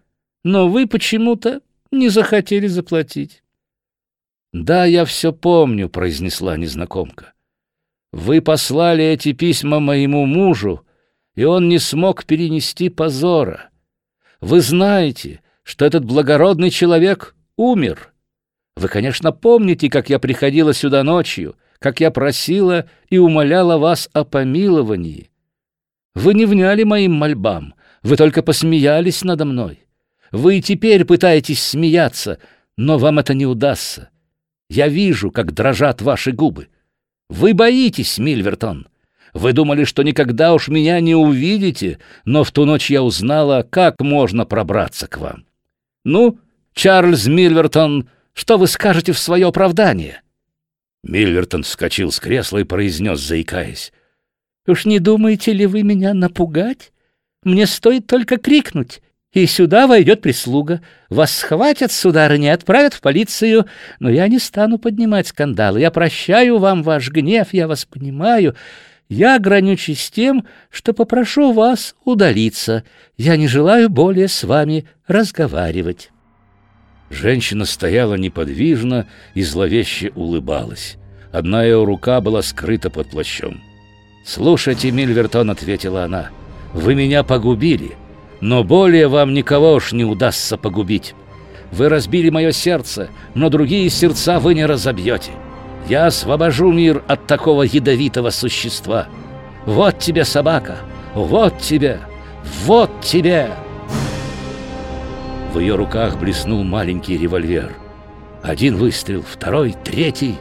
но 0.42 0.68
вы 0.68 0.86
почему-то 0.86 1.60
не 1.90 2.08
захотели 2.08 2.66
заплатить. 2.66 3.42
«Да, 4.52 4.84
я 4.84 5.04
все 5.04 5.32
помню»,— 5.32 5.88
произнесла 5.90 6.56
незнакомка. 6.56 7.32
«Вы 8.12 8.40
послали 8.40 9.04
эти 9.04 9.32
письма 9.32 9.80
моему 9.80 10.26
мужу, 10.26 10.86
и 11.34 11.44
он 11.44 11.68
не 11.68 11.78
смог 11.78 12.24
перенести 12.24 12.88
позора. 12.88 13.70
Вы 14.40 14.60
знаете, 14.60 15.40
что 15.64 15.84
этот 15.84 16.04
благородный 16.04 16.70
человек 16.70 17.34
умер. 17.56 18.12
Вы, 18.76 18.88
конечно, 18.88 19.32
помните, 19.32 19.90
как 19.90 20.10
я 20.10 20.18
приходила 20.18 20.72
сюда 20.72 21.02
ночью, 21.02 21.56
как 21.78 22.00
я 22.00 22.10
просила 22.10 22.88
и 23.08 23.18
умоляла 23.18 23.78
вас 23.78 24.08
о 24.12 24.24
помиловании. 24.24 25.30
Вы 26.14 26.34
не 26.34 26.46
вняли 26.46 26.84
моим 26.84 27.12
мольбам, 27.12 27.74
вы 28.02 28.16
только 28.16 28.42
посмеялись 28.42 29.24
надо 29.24 29.44
мной. 29.44 29.80
Вы 30.30 30.58
и 30.58 30.62
теперь 30.62 31.04
пытаетесь 31.04 31.62
смеяться, 31.62 32.38
но 32.76 32.98
вам 32.98 33.18
это 33.18 33.34
не 33.34 33.46
удастся. 33.46 34.10
Я 34.68 34.88
вижу, 34.88 35.30
как 35.30 35.52
дрожат 35.52 36.02
ваши 36.02 36.32
губы. 36.32 36.68
Вы 37.28 37.54
боитесь, 37.54 38.18
Мильвертон. 38.18 38.88
Вы 39.32 39.52
думали, 39.52 39.84
что 39.84 40.02
никогда 40.02 40.54
уж 40.54 40.68
меня 40.68 41.00
не 41.00 41.14
увидите, 41.14 41.98
но 42.24 42.44
в 42.44 42.50
ту 42.52 42.64
ночь 42.64 42.90
я 42.90 43.02
узнала, 43.02 43.66
как 43.68 44.00
можно 44.00 44.44
пробраться 44.46 45.06
к 45.08 45.18
вам. 45.18 45.44
Ну, 46.04 46.38
Чарльз 46.74 47.26
Мильвертон, 47.26 48.08
что 48.34 48.58
вы 48.58 48.66
скажете 48.66 49.12
в 49.12 49.18
свое 49.18 49.48
оправдание?» 49.48 50.22
Мильвертон 51.02 51.62
вскочил 51.62 52.12
с 52.12 52.20
кресла 52.20 52.58
и 52.58 52.64
произнес, 52.64 53.20
заикаясь. 53.20 53.92
«Уж 54.66 54.84
не 54.86 54.98
думаете 54.98 55.52
ли 55.52 55.66
вы 55.66 55.82
меня 55.82 56.14
напугать? 56.14 56.92
Мне 57.42 57.66
стоит 57.66 58.06
только 58.06 58.38
крикнуть, 58.38 59.02
и 59.32 59.46
сюда 59.46 59.86
войдет 59.86 60.22
прислуга. 60.22 60.80
Вас 61.10 61.32
схватят, 61.32 61.92
сударыня, 61.92 62.54
отправят 62.54 62.94
в 62.94 63.00
полицию, 63.00 63.66
но 63.98 64.08
я 64.08 64.28
не 64.28 64.38
стану 64.38 64.78
поднимать 64.78 65.26
скандалы. 65.26 65.80
Я 65.80 65.90
прощаю 65.90 66.58
вам 66.58 66.82
ваш 66.82 67.10
гнев, 67.10 67.52
я 67.52 67.68
вас 67.68 67.84
понимаю. 67.84 68.54
Я 69.08 69.36
ограничусь 69.36 70.10
тем, 70.10 70.46
что 70.70 70.92
попрошу 70.92 71.52
вас 71.52 71.94
удалиться. 72.04 72.84
Я 73.16 73.36
не 73.36 73.48
желаю 73.48 73.88
более 73.88 74.28
с 74.28 74.44
вами 74.44 74.86
разговаривать». 75.06 76.10
Женщина 77.10 77.64
стояла 77.64 78.14
неподвижно 78.14 79.06
и 79.34 79.42
зловеще 79.42 80.10
улыбалась. 80.14 80.96
Одна 81.32 81.62
ее 81.64 81.84
рука 81.84 82.20
была 82.20 82.42
скрыта 82.42 82.90
под 82.90 83.10
плащом. 83.10 83.60
«Слушайте, 84.24 84.90
Мильвертон»,— 84.90 85.50
ответила 85.50 86.04
она,— 86.04 86.30
«вы 86.72 86.94
меня 86.94 87.22
погубили, 87.22 87.92
но 88.40 88.64
более 88.64 89.06
вам 89.08 89.34
никого 89.34 89.74
уж 89.74 89.92
не 89.92 90.04
удастся 90.04 90.56
погубить. 90.56 91.14
Вы 91.70 91.88
разбили 91.88 92.30
мое 92.30 92.52
сердце, 92.52 93.10
но 93.34 93.50
другие 93.50 93.90
сердца 93.90 94.40
вы 94.40 94.54
не 94.54 94.64
разобьете. 94.64 95.32
Я 95.88 96.06
освобожу 96.06 96.72
мир 96.72 97.02
от 97.06 97.26
такого 97.26 97.62
ядовитого 97.62 98.30
существа. 98.30 99.06
Вот 99.66 99.98
тебе 99.98 100.24
собака, 100.24 100.78
вот 101.14 101.58
тебе, 101.58 102.00
вот 102.64 102.90
тебе!» 103.02 103.50
В 105.52 105.58
ее 105.58 105.76
руках 105.76 106.18
блеснул 106.18 106.64
маленький 106.64 107.16
револьвер. 107.16 107.76
Один 108.42 108.76
выстрел, 108.76 109.22
второй, 109.22 109.74
третий. 109.84 110.36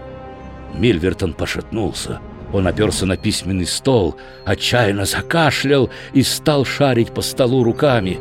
Мильвертон 0.73 1.33
пошатнулся. 1.33 2.19
Он 2.51 2.67
оперся 2.67 3.05
на 3.05 3.15
письменный 3.15 3.65
стол, 3.65 4.15
отчаянно 4.45 5.05
закашлял 5.05 5.89
и 6.13 6.23
стал 6.23 6.65
шарить 6.65 7.13
по 7.13 7.21
столу 7.21 7.63
руками. 7.63 8.19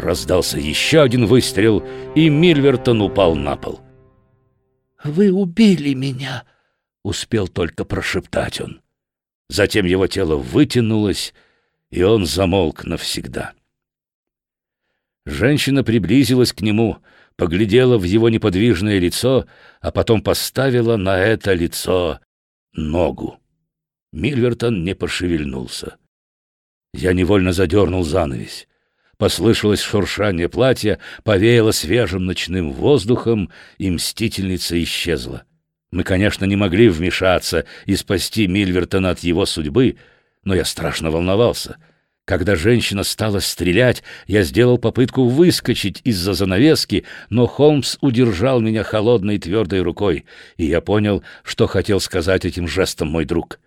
Раздался 0.00 0.58
еще 0.58 1.02
один 1.02 1.26
выстрел, 1.26 1.82
и 2.14 2.28
Мильвертон 2.28 3.00
упал 3.02 3.34
на 3.34 3.56
пол. 3.56 3.80
«Вы 5.04 5.32
убили 5.32 5.94
меня!»— 5.94 6.44
успел 7.02 7.48
только 7.48 7.84
прошептать 7.84 8.60
он. 8.60 8.80
Затем 9.48 9.84
его 9.84 10.06
тело 10.06 10.36
вытянулось, 10.36 11.34
и 11.90 12.02
он 12.02 12.24
замолк 12.24 12.84
навсегда. 12.84 13.52
Женщина 15.26 15.84
приблизилась 15.84 16.52
к 16.52 16.60
нему, 16.62 16.98
поглядела 17.36 17.98
в 17.98 18.04
его 18.04 18.28
неподвижное 18.28 18.98
лицо, 18.98 19.46
а 19.80 19.90
потом 19.90 20.22
поставила 20.22 20.96
на 20.96 21.18
это 21.18 21.52
лицо 21.54 22.20
ногу. 22.72 23.38
Мильвертон 24.12 24.84
не 24.84 24.94
пошевельнулся. 24.94 25.96
Я 26.92 27.12
невольно 27.12 27.52
задернул 27.52 28.04
занавесь. 28.04 28.68
Послышалось 29.22 29.80
шуршание 29.80 30.48
платья, 30.48 30.98
повеяло 31.22 31.70
свежим 31.70 32.26
ночным 32.26 32.72
воздухом, 32.72 33.52
и 33.78 33.88
мстительница 33.88 34.82
исчезла. 34.82 35.44
Мы, 35.92 36.02
конечно, 36.02 36.44
не 36.44 36.56
могли 36.56 36.88
вмешаться 36.88 37.64
и 37.86 37.94
спасти 37.94 38.48
Мильвертона 38.48 39.10
от 39.10 39.20
его 39.20 39.46
судьбы, 39.46 39.96
но 40.42 40.56
я 40.56 40.64
страшно 40.64 41.12
волновался— 41.12 41.76
когда 42.24 42.54
женщина 42.56 43.04
стала 43.04 43.38
стрелять, 43.40 44.02
я 44.26 44.42
сделал 44.42 44.78
попытку 44.78 45.26
выскочить 45.28 46.00
из-за 46.02 46.34
занавески, 46.34 47.04
но 47.30 47.46
Холмс 47.46 47.98
удержал 48.00 48.60
меня 48.60 48.84
холодной 48.84 49.38
твердой 49.38 49.82
рукой, 49.82 50.24
и 50.56 50.66
я 50.66 50.80
понял, 50.80 51.22
что 51.42 51.66
хотел 51.66 51.98
сказать 51.98 52.44
этим 52.44 52.66
жестом 52.66 53.08
мой 53.08 53.24
друг. 53.24 53.60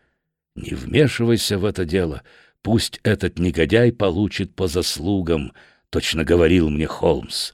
«Не 0.56 0.74
вмешивайся 0.74 1.58
в 1.58 1.66
это 1.66 1.84
дело, 1.84 2.24
пусть 2.66 3.00
этот 3.04 3.40
негодяй 3.40 3.94
получит 3.94 4.56
по 4.56 4.68
заслугам»,— 4.68 5.54
точно 5.90 6.26
говорил 6.26 6.70
мне 6.70 6.88
Холмс. 6.88 7.54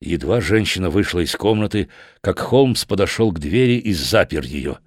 Едва 0.00 0.40
женщина 0.40 0.90
вышла 0.90 1.20
из 1.20 1.36
комнаты, 1.36 1.88
как 2.20 2.40
Холмс 2.40 2.84
подошел 2.84 3.30
к 3.30 3.38
двери 3.38 3.78
и 3.78 3.92
запер 3.92 4.44
ее. 4.44 4.78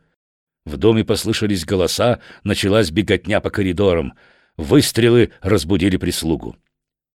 В 0.65 0.75
доме 0.75 1.05
послышались 1.05 1.63
голоса, 1.63 2.19
началась 2.43 2.91
беготня 2.91 3.39
по 3.39 3.49
коридорам— 3.49 4.13
Выстрелы 4.59 5.31
разбудили 5.39 5.95
прислугу. 5.95 6.57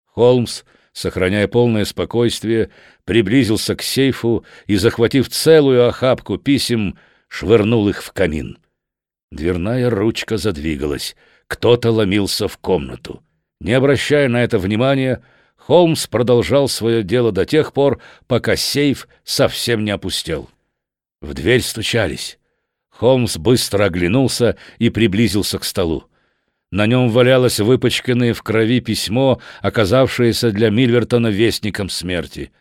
Холмс, 0.05 0.63
сохраняя 0.93 1.49
полное 1.49 1.83
спокойствие, 1.83 2.69
приблизился 3.03 3.75
к 3.75 3.81
сейфу 3.81 4.45
и, 4.65 4.77
захватив 4.77 5.27
целую 5.27 5.85
охапку 5.85 6.37
писем, 6.37 6.97
швырнул 7.27 7.89
их 7.89 8.01
в 8.01 8.13
камин. 8.13 8.59
Дверная 9.29 9.89
ручка 9.89 10.37
задвигалась. 10.37 11.17
Кто-то 11.53 11.91
ломился 11.91 12.47
в 12.47 12.57
комнату. 12.57 13.21
Не 13.61 13.73
обращая 13.73 14.27
на 14.27 14.43
это 14.43 14.57
внимания, 14.57 15.21
Холмс 15.55 16.07
продолжал 16.07 16.67
свое 16.67 17.03
дело 17.03 17.31
до 17.31 17.45
тех 17.45 17.73
пор, 17.73 18.01
пока 18.25 18.55
сейф 18.55 19.07
совсем 19.23 19.85
не 19.85 19.91
опустел. 19.91 20.49
В 21.21 21.35
дверь 21.35 21.61
стучались. 21.61 22.39
Холмс 22.89 23.37
быстро 23.37 23.85
оглянулся 23.85 24.57
и 24.79 24.89
приблизился 24.89 25.59
к 25.59 25.63
столу. 25.63 26.05
На 26.71 26.87
нем 26.87 27.09
валялось 27.09 27.59
выпачканное 27.59 28.33
в 28.33 28.41
крови 28.41 28.79
письмо, 28.79 29.39
оказавшееся 29.61 30.49
для 30.51 30.71
Мильвертона 30.71 31.27
вестником 31.27 31.87
смерти. 31.87 32.51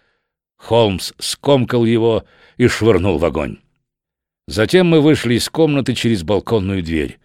Холмс 0.58 1.14
скомкал 1.18 1.86
его 1.86 2.26
и 2.58 2.68
швырнул 2.68 3.16
в 3.16 3.24
огонь. 3.24 3.56
Затем 4.48 4.86
мы 4.86 5.00
вышли 5.00 5.34
из 5.34 5.48
комнаты 5.48 5.94
через 5.94 6.24
балконную 6.24 6.82
дверь. 6.82 7.21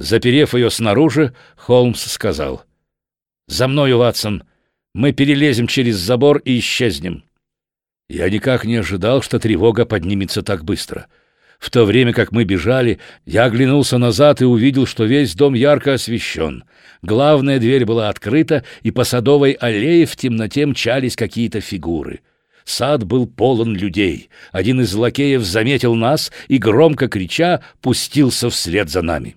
Заперев 0.00 0.54
ее 0.54 0.70
снаружи, 0.70 1.34
Холмс 1.56 2.02
сказал. 2.10 2.64
«За 3.48 3.68
мною, 3.68 3.98
Ватсон! 3.98 4.44
Мы 4.94 5.12
перелезем 5.12 5.66
через 5.66 5.96
забор 5.96 6.38
и 6.38 6.58
исчезнем». 6.58 7.22
Я 8.08 8.30
никак 8.30 8.64
не 8.64 8.76
ожидал, 8.76 9.20
что 9.20 9.38
тревога 9.38 9.84
поднимется 9.84 10.42
так 10.42 10.64
быстро. 10.64 11.06
В 11.58 11.68
то 11.68 11.84
время 11.84 12.14
как 12.14 12.32
мы 12.32 12.44
бежали, 12.44 12.98
я 13.26 13.44
оглянулся 13.44 13.98
назад 13.98 14.40
и 14.40 14.46
увидел, 14.46 14.86
что 14.86 15.04
весь 15.04 15.34
дом 15.34 15.52
ярко 15.52 15.92
освещен. 15.92 16.64
Главная 17.02 17.58
дверь 17.58 17.84
была 17.84 18.08
открыта, 18.08 18.64
и 18.80 18.90
по 18.90 19.04
садовой 19.04 19.52
аллее 19.52 20.06
в 20.06 20.16
темноте 20.16 20.64
мчались 20.64 21.14
какие-то 21.14 21.60
фигуры. 21.60 22.20
Сад 22.64 23.04
был 23.04 23.26
полон 23.26 23.76
людей. 23.76 24.30
Один 24.50 24.80
из 24.80 24.94
лакеев 24.94 25.44
заметил 25.44 25.94
нас 25.94 26.32
и, 26.48 26.56
громко 26.56 27.06
крича, 27.06 27.60
пустился 27.82 28.48
вслед 28.48 28.88
за 28.88 29.02
нами. 29.02 29.36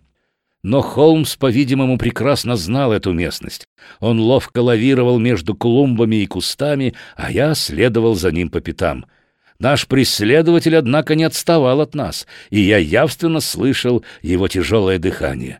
Но 0.64 0.82
Холмс, 0.82 1.36
по-видимому, 1.36 1.97
прекрасно 1.97 2.55
знал 2.55 2.93
эту 2.93 3.11
местность. 3.11 3.68
Он 3.99 4.20
ловко 4.20 4.59
лавировал 4.59 5.20
между 5.20 5.55
клумбами 5.55 6.18
и 6.18 6.26
кустами, 6.26 6.93
а 7.18 7.32
я 7.32 7.53
следовал 7.53 8.16
за 8.16 8.32
ним 8.32 8.49
по 8.49 8.61
пятам. 8.61 9.05
Наш 9.59 9.88
преследователь, 9.88 10.76
однако, 10.78 11.16
не 11.16 11.26
отставал 11.26 11.82
от 11.82 11.95
нас, 11.95 12.26
и 12.49 12.61
я 12.61 12.78
явственно 12.78 13.41
слышал 13.41 14.05
его 14.22 14.47
тяжелое 14.47 14.99
дыхание. 14.99 15.59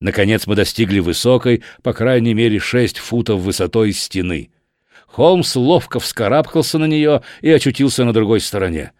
Наконец 0.00 0.46
мы 0.46 0.56
достигли 0.56 0.98
высокой, 0.98 1.62
по 1.82 1.92
крайней 1.92 2.34
мере, 2.34 2.58
шесть 2.58 2.98
футов 2.98 3.40
высотой 3.40 3.92
стены. 3.92 4.50
Холмс 5.06 5.54
ловко 5.54 6.00
вскарабкался 6.00 6.78
на 6.78 6.84
нее 6.84 7.22
и 7.40 7.50
очутился 7.50 8.04
на 8.04 8.12
другой 8.12 8.40
стороне. 8.40 8.92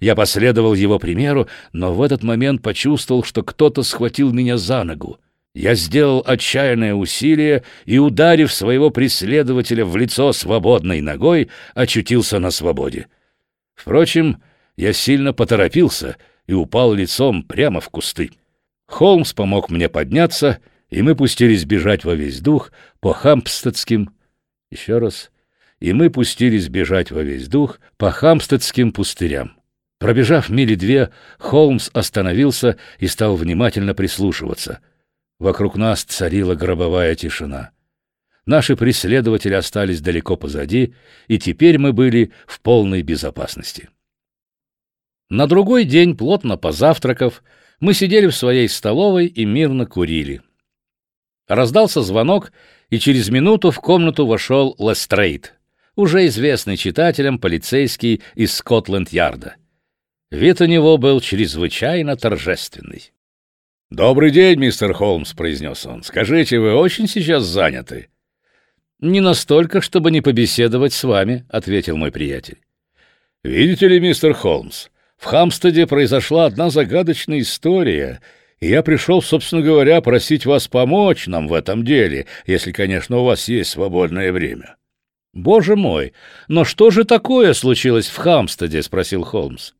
Я 0.00 0.14
последовал 0.14 0.72
его 0.74 0.98
примеру, 0.98 1.46
но 1.72 1.92
в 1.92 2.00
этот 2.02 2.22
момент 2.22 2.62
почувствовал, 2.62 3.22
что 3.22 3.42
кто-то 3.42 3.82
схватил 3.82 4.32
меня 4.32 4.56
за 4.56 4.82
ногу. 4.82 5.20
Я 5.54 5.74
сделал 5.74 6.22
отчаянное 6.26 6.94
усилие 6.94 7.64
и, 7.84 7.98
ударив 7.98 8.52
своего 8.52 8.90
преследователя 8.90 9.84
в 9.84 9.96
лицо 9.96 10.32
свободной 10.32 11.02
ногой, 11.02 11.50
очутился 11.74 12.38
на 12.38 12.50
свободе. 12.50 13.08
Впрочем, 13.74 14.42
я 14.76 14.92
сильно 14.92 15.34
поторопился 15.34 16.16
и 16.46 16.54
упал 16.54 16.94
лицом 16.94 17.42
прямо 17.42 17.80
в 17.80 17.90
кусты. 17.90 18.30
Холмс 18.86 19.34
помог 19.34 19.70
мне 19.70 19.88
подняться, 19.88 20.60
и 20.88 21.02
мы 21.02 21.14
пустились 21.14 21.64
бежать 21.64 22.04
во 22.04 22.14
весь 22.14 22.40
дух 22.40 22.72
по 23.00 23.12
Хампстедским... 23.12 24.10
Еще 24.70 24.98
раз. 24.98 25.30
И 25.80 25.92
мы 25.92 26.10
пустились 26.10 26.68
бежать 26.68 27.10
во 27.10 27.22
весь 27.22 27.48
дух 27.48 27.80
по 27.96 28.10
Хампстедским 28.10 28.92
пустырям. 28.92 29.59
Пробежав 30.00 30.48
мили 30.48 30.76
две, 30.76 31.10
Холмс 31.38 31.90
остановился 31.92 32.78
и 32.98 33.06
стал 33.06 33.36
внимательно 33.36 33.94
прислушиваться. 33.94 34.80
Вокруг 35.38 35.76
нас 35.76 36.04
царила 36.04 36.54
гробовая 36.54 37.14
тишина. 37.14 37.72
Наши 38.46 38.76
преследователи 38.76 39.52
остались 39.52 40.00
далеко 40.00 40.36
позади, 40.36 40.94
и 41.28 41.38
теперь 41.38 41.76
мы 41.76 41.92
были 41.92 42.32
в 42.46 42.62
полной 42.62 43.02
безопасности. 43.02 43.90
На 45.28 45.46
другой 45.46 45.84
день, 45.84 46.16
плотно 46.16 46.56
позавтракав, 46.56 47.42
мы 47.78 47.92
сидели 47.92 48.26
в 48.26 48.34
своей 48.34 48.70
столовой 48.70 49.26
и 49.26 49.44
мирно 49.44 49.84
курили. 49.84 50.40
Раздался 51.46 52.00
звонок, 52.00 52.52
и 52.88 52.98
через 52.98 53.28
минуту 53.28 53.70
в 53.70 53.76
комнату 53.80 54.26
вошел 54.26 54.74
Лестрейд, 54.78 55.56
уже 55.94 56.26
известный 56.26 56.78
читателям 56.78 57.38
полицейский 57.38 58.22
из 58.34 58.54
Скотланд-Ярда. 58.54 59.56
Вид 60.30 60.60
у 60.60 60.66
него 60.66 60.96
был 60.96 61.20
чрезвычайно 61.20 62.16
торжественный. 62.16 63.12
«Добрый 63.90 64.30
день, 64.30 64.60
мистер 64.60 64.92
Холмс»,— 64.92 65.32
произнес 65.34 65.84
он. 65.84 66.04
«Скажите, 66.04 66.60
вы 66.60 66.74
очень 66.74 67.08
сейчас 67.08 67.42
заняты?» 67.42 68.10
«Не 69.00 69.20
настолько, 69.20 69.80
чтобы 69.80 70.12
не 70.12 70.20
побеседовать 70.20 70.92
с 70.92 71.02
вами»,— 71.02 71.44
ответил 71.48 71.96
мой 71.96 72.12
приятель. 72.12 72.58
«Видите 73.42 73.88
ли, 73.88 73.98
мистер 73.98 74.32
Холмс, 74.32 74.88
в 75.16 75.24
Хамстеде 75.24 75.88
произошла 75.88 76.46
одна 76.46 76.70
загадочная 76.70 77.40
история, 77.40 78.20
и 78.60 78.68
я 78.68 78.84
пришел, 78.84 79.22
собственно 79.22 79.62
говоря, 79.62 80.00
просить 80.00 80.46
вас 80.46 80.68
помочь 80.68 81.26
нам 81.26 81.48
в 81.48 81.54
этом 81.54 81.84
деле, 81.84 82.26
если, 82.46 82.70
конечно, 82.70 83.18
у 83.18 83.24
вас 83.24 83.48
есть 83.48 83.70
свободное 83.70 84.30
время». 84.30 84.76
«Боже 85.32 85.74
мой! 85.74 86.12
Но 86.46 86.64
что 86.64 86.90
же 86.90 87.02
такое 87.02 87.52
случилось 87.52 88.06
в 88.06 88.16
Хамстеде?»— 88.16 88.80
спросил 88.84 89.24
Холмс. 89.24 89.72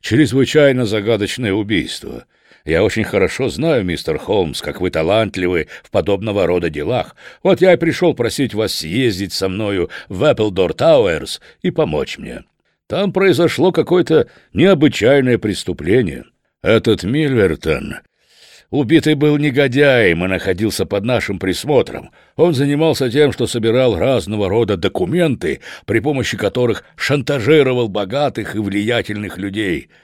«Чрезвычайно 0.00 0.86
загадочное 0.86 1.52
убийство». 1.52 2.24
Я 2.64 2.84
очень 2.84 3.04
хорошо 3.04 3.48
знаю, 3.48 3.84
мистер 3.84 4.18
Холмс, 4.18 4.60
как 4.60 4.80
вы 4.80 4.90
талантливы 4.90 5.68
в 5.82 5.90
подобного 5.90 6.46
рода 6.46 6.68
делах. 6.68 7.16
Вот 7.42 7.62
я 7.62 7.72
и 7.72 7.76
пришел 7.76 8.12
просить 8.14 8.52
вас 8.52 8.74
съездить 8.74 9.32
со 9.32 9.48
мною 9.48 9.88
в 10.08 10.22
Эпплдор 10.30 10.74
Тауэрс 10.74 11.40
и 11.62 11.70
помочь 11.70 12.18
мне. 12.18 12.44
Там 12.86 13.12
произошло 13.12 13.72
какое-то 13.72 14.28
необычайное 14.52 15.38
преступление. 15.38 16.24
Этот 16.62 17.02
Мильвертон... 17.02 18.00
Убитый 18.70 19.14
был 19.14 19.36
негодяем 19.36 20.24
и 20.24 20.28
находился 20.28 20.86
под 20.86 21.04
нашим 21.04 21.38
присмотром. 21.38 22.10
Он 22.36 22.54
занимался 22.54 23.10
тем, 23.10 23.32
что 23.32 23.46
собирал 23.46 23.96
разного 23.98 24.48
рода 24.48 24.76
документы, 24.76 25.60
при 25.86 25.98
помощи 25.98 26.36
которых 26.36 26.84
шантажировал 26.96 27.88
богатых 27.88 28.54
и 28.54 28.58
влиятельных 28.58 29.38
людей— 29.38 29.88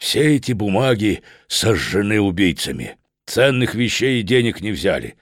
все 0.00 0.36
эти 0.36 0.52
бумаги 0.52 1.22
сожжены 1.46 2.20
убийцами. 2.20 2.96
Ценных 3.26 3.74
вещей 3.74 4.20
и 4.20 4.22
денег 4.22 4.62
не 4.62 4.72
взяли. 4.72 5.16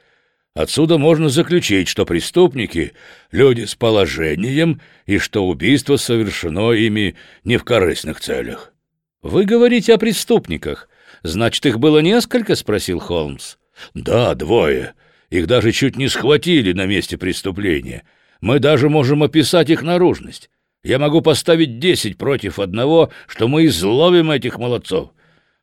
Отсюда 0.55 0.99
можно 0.99 1.29
заключить, 1.29 1.89
что 1.89 2.07
преступники— 2.07 2.93
люди 3.33 3.65
с 3.65 3.75
положением 3.75 4.81
и 5.05 5.19
что 5.19 5.47
убийство 5.47 5.97
совершено 5.97 6.71
ими 6.71 7.17
не 7.43 7.57
в 7.57 7.65
корыстных 7.65 8.21
целях.— 8.21 8.73
Вы 9.23 9.45
говорите 9.45 9.95
о 9.95 9.99
преступниках. 9.99 10.89
Значит, 11.23 11.67
их 11.67 11.79
было 11.79 11.99
несколько?— 11.99 12.55
спросил 12.57 12.99
Холмс.— 12.99 13.57
Да, 13.95 14.35
двое. 14.35 14.95
Их 15.31 15.47
даже 15.47 15.73
чуть 15.73 15.97
не 15.97 16.09
схватили 16.09 16.73
на 16.73 16.87
месте 16.87 17.19
преступления. 17.19 18.05
Мы 18.41 18.61
даже 18.61 18.89
можем 18.89 19.23
описать 19.23 19.71
их 19.71 19.83
наружность. 19.83 20.51
Я 20.83 20.99
могу 20.99 21.21
поставить 21.21 21.79
десять 21.81 22.17
против 22.17 22.59
одного, 22.59 23.11
что 23.27 23.49
мы 23.49 23.67
изловим 23.67 24.31
этих 24.31 24.59
молодцов. 24.59 25.11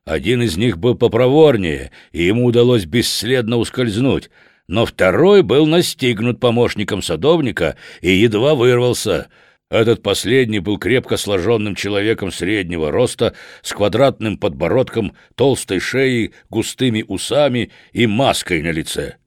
Один 0.06 0.43
из 0.43 0.56
них 0.56 0.78
был 0.78 0.95
попроворнее, 0.95 1.91
и 2.12 2.24
ему 2.24 2.45
удалось 2.45 2.86
бесследно 2.86 3.58
ускользнуть, 3.58 4.30
но 4.68 4.86
второй 4.86 5.41
был 5.41 5.66
настигнут 5.66 6.39
помощником 6.39 7.01
садовника 7.01 7.76
и 8.01 8.12
едва 8.12 8.53
вырвался. 8.53 9.30
Этот 9.76 10.01
последний 10.01 10.59
был 10.59 10.78
крепко 10.78 11.17
сложенным 11.17 11.76
человеком 11.76 12.32
среднего 12.32 12.91
роста, 12.91 13.36
с 13.61 13.73
квадратным 13.73 14.38
подбородком, 14.38 15.17
толстой 15.36 15.82
шеей, 15.82 16.34
густыми 16.49 17.03
усами 17.05 17.71
и 17.91 18.07
маской 18.07 18.61
на 18.61 18.71
лице. 18.71 19.17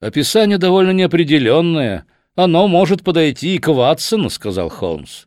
Описание 0.00 0.56
довольно 0.56 0.92
неопределенное, 0.92 2.06
«Оно 2.34 2.68
может 2.68 3.04
подойти 3.04 3.56
и 3.56 3.58
к 3.58 3.68
Ватсону»,— 3.68 4.30
сказал 4.30 4.70
Холмс. 4.70 5.26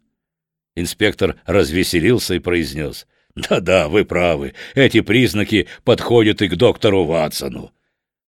Инспектор 0.76 1.36
развеселился 1.46 2.34
и 2.34 2.40
произнес. 2.40 3.06
«Да-да, 3.36 3.88
вы 3.88 4.04
правы. 4.04 4.56
Эти 4.74 5.02
признаки 5.02 5.68
подходят 5.84 6.42
и 6.42 6.48
к 6.48 6.56
доктору 6.56 7.04
Ватсону». 7.04 7.72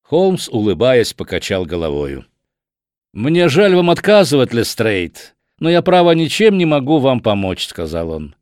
Холмс, 0.01 0.49
улыбаясь, 0.49 1.13
покачал 1.13 1.67
головою. 1.67 2.25
«Мне 3.13 3.51
жаль 3.51 3.75
вам 3.75 3.91
отказывать, 3.91 4.55
Лестрейд, 4.55 5.35
но 5.63 5.71
я, 5.71 5.81
право, 5.81 6.11
ничем 6.11 6.59
не 6.59 6.67
могу 6.67 6.99
вам 6.99 7.21
помочь»,— 7.21 7.67
сказал 7.69 8.11
он. 8.11 8.35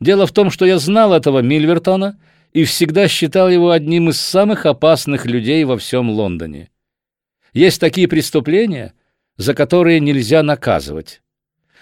«Дело 0.00 0.26
в 0.26 0.32
том, 0.32 0.50
что 0.50 0.64
я 0.64 0.78
знал 0.78 1.12
этого 1.12 1.40
Мильвертона 1.40 2.18
и 2.54 2.64
всегда 2.64 3.08
считал 3.08 3.50
его 3.50 3.72
одним 3.72 4.08
из 4.08 4.18
самых 4.18 4.64
опасных 4.64 5.26
людей 5.26 5.64
во 5.64 5.76
всем 5.76 6.08
Лондоне. 6.08 6.70
Есть 7.52 7.78
такие 7.78 8.08
преступления, 8.08 8.94
за 9.36 9.52
которые 9.52 10.00
нельзя 10.00 10.42
наказывать. 10.42 11.20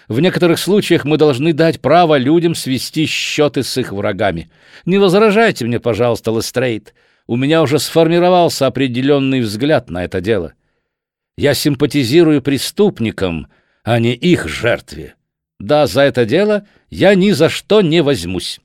В 0.09 0.19
некоторых 0.19 0.59
случаях 0.59 1.05
мы 1.05 1.15
должны 1.15 1.53
дать 1.53 1.79
право 1.79 2.17
людям 2.17 2.53
свести 2.53 3.05
счеты 3.05 3.63
с 3.63 3.77
их 3.77 3.93
врагами. 3.93 4.51
Не 4.85 4.97
возражайте 4.97 5.65
мне, 5.65 5.79
пожалуйста, 5.79 6.31
Лестрейд. 6.31 6.93
У 7.27 7.37
меня 7.37 7.61
уже 7.61 7.79
сформировался 7.79 8.67
определенный 8.67 9.39
взгляд 9.39 9.89
на 9.89 10.03
это 10.03 10.19
дело. 10.19 10.51
Я 11.37 11.53
симпатизирую 11.53 12.41
преступникам, 12.41 13.47
а 13.83 13.99
не 13.99 14.13
их 14.13 14.47
жертве. 14.47 15.15
Да, 15.59 15.87
за 15.87 16.01
это 16.01 16.25
дело 16.25 16.67
я 16.89 17.15
ни 17.15 17.31
за 17.31 17.49
что 17.49 17.81
не 17.81 18.01
возьмусь. 18.01 18.59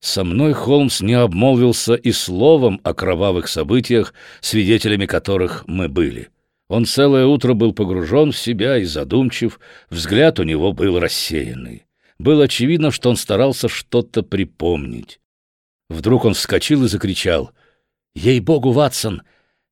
Со 0.00 0.24
мной 0.24 0.54
Холмс 0.54 1.02
не 1.02 1.14
обмолвился 1.14 1.94
и 1.94 2.10
словом 2.12 2.80
о 2.84 2.94
кровавых 2.94 3.48
событиях, 3.48 4.14
свидетелями 4.40 5.06
которых 5.06 5.64
мы 5.66 5.88
были. 5.88 6.30
Он 6.68 6.86
целое 6.86 7.26
утро 7.26 7.52
был 7.52 7.74
погружен 7.74 8.32
в 8.32 8.38
себя 8.38 8.78
и 8.78 8.84
задумчив, 8.84 9.60
взгляд 9.90 10.38
у 10.38 10.44
него 10.44 10.72
был 10.72 10.98
рассеянный. 10.98 11.84
Было 12.18 12.44
очевидно, 12.44 12.90
что 12.90 13.10
он 13.10 13.16
старался 13.16 13.68
что-то 13.68 14.22
припомнить. 14.22 15.20
Вдруг 15.88 16.24
он 16.24 16.34
вскочил 16.34 16.84
и 16.84 16.88
закричал. 16.88 17.50
«Ей-богу, 18.14 18.70
Ватсон! 18.70 19.22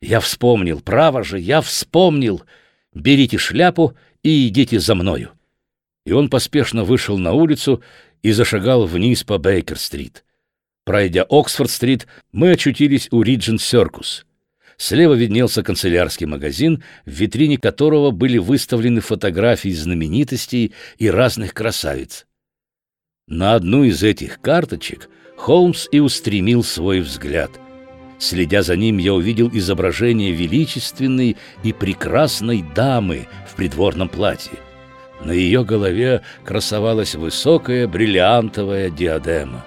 Я 0.00 0.20
вспомнил! 0.20 0.80
Право 0.80 1.22
же, 1.22 1.38
я 1.38 1.60
вспомнил! 1.60 2.42
Берите 2.92 3.38
шляпу 3.38 3.94
и 4.22 4.48
идите 4.48 4.80
за 4.80 4.94
мною!» 4.94 5.32
И 6.04 6.12
он 6.12 6.30
поспешно 6.30 6.84
вышел 6.84 7.18
на 7.18 7.32
улицу 7.32 7.82
и 8.22 8.32
зашагал 8.32 8.86
вниз 8.86 9.24
по 9.24 9.38
Бейкер-стрит. 9.38 10.24
Пройдя 10.84 11.26
Оксфорд-стрит, 11.28 12.06
мы 12.32 12.52
очутились 12.52 13.08
у 13.10 13.22
Риджент 13.22 13.60
Серкус. 13.60 14.24
Слева 14.78 15.14
виднелся 15.14 15.62
канцелярский 15.62 16.26
магазин, 16.26 16.82
в 17.04 17.10
витрине 17.10 17.58
которого 17.58 18.10
были 18.10 18.38
выставлены 18.38 19.00
фотографии 19.00 19.70
знаменитостей 19.70 20.72
и 20.96 21.10
разных 21.10 21.52
красавиц. 21.52 22.26
На 23.26 23.54
одну 23.54 23.84
из 23.84 24.02
этих 24.02 24.40
карточек 24.40 25.10
Холмс 25.36 25.88
и 25.92 25.98
устремил 25.98 26.64
свой 26.64 27.00
взгляд. 27.00 27.50
Следя 28.18 28.62
за 28.62 28.76
ним, 28.76 28.98
я 28.98 29.14
увидел 29.14 29.48
изображение 29.52 30.32
величественной 30.32 31.36
и 31.62 31.72
прекрасной 31.72 32.62
дамы 32.74 33.28
в 33.48 33.54
придворном 33.54 34.08
платье. 34.08 34.58
На 35.24 35.32
ее 35.32 35.64
голове 35.64 36.22
красовалась 36.44 37.14
высокая 37.14 37.86
бриллиантовая 37.86 38.90
диадема. 38.90 39.64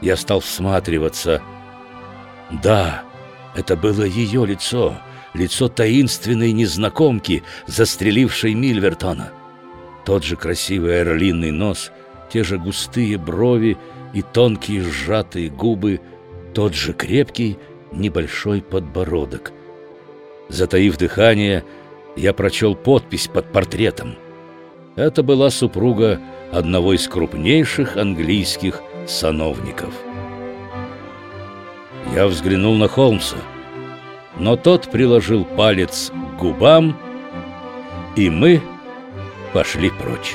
Я 0.00 0.16
стал 0.16 0.40
всматриваться. 0.40 1.42
Да, 2.62 3.02
это 3.56 3.76
было 3.76 4.04
ее 4.04 4.46
лицо, 4.46 4.96
лицо 5.34 5.68
таинственной 5.68 6.52
незнакомки, 6.52 7.42
застрелившей 7.66 8.54
Мильвертона. 8.54 9.32
Тот 10.04 10.24
же 10.24 10.36
красивый 10.36 11.02
орлиный 11.02 11.50
нос, 11.50 11.90
те 12.32 12.44
же 12.44 12.58
густые 12.58 13.18
брови 13.18 13.76
и 14.14 14.22
тонкие 14.22 14.82
сжатые 14.82 15.50
губы, 15.50 16.00
тот 16.54 16.74
же 16.74 16.92
крепкий 16.92 17.58
небольшой 17.92 18.62
подбородок. 18.62 19.52
Затаив 20.48 20.96
дыхание, 20.96 21.64
я 22.16 22.32
прочел 22.32 22.74
подпись 22.74 23.28
под 23.28 23.52
портретом. 23.52 24.16
Это 24.96 25.22
была 25.22 25.50
супруга 25.50 26.20
одного 26.52 26.94
из 26.94 27.06
крупнейших 27.06 27.96
английских 27.96 28.82
сановников. 29.06 29.94
Я 32.14 32.26
взглянул 32.26 32.74
на 32.74 32.88
Холмса, 32.88 33.36
но 34.38 34.56
тот 34.56 34.90
приложил 34.90 35.44
палец 35.44 36.10
к 36.10 36.40
губам, 36.40 36.96
и 38.16 38.30
мы 38.30 38.62
пошли 39.52 39.90
прочь. 39.90 40.34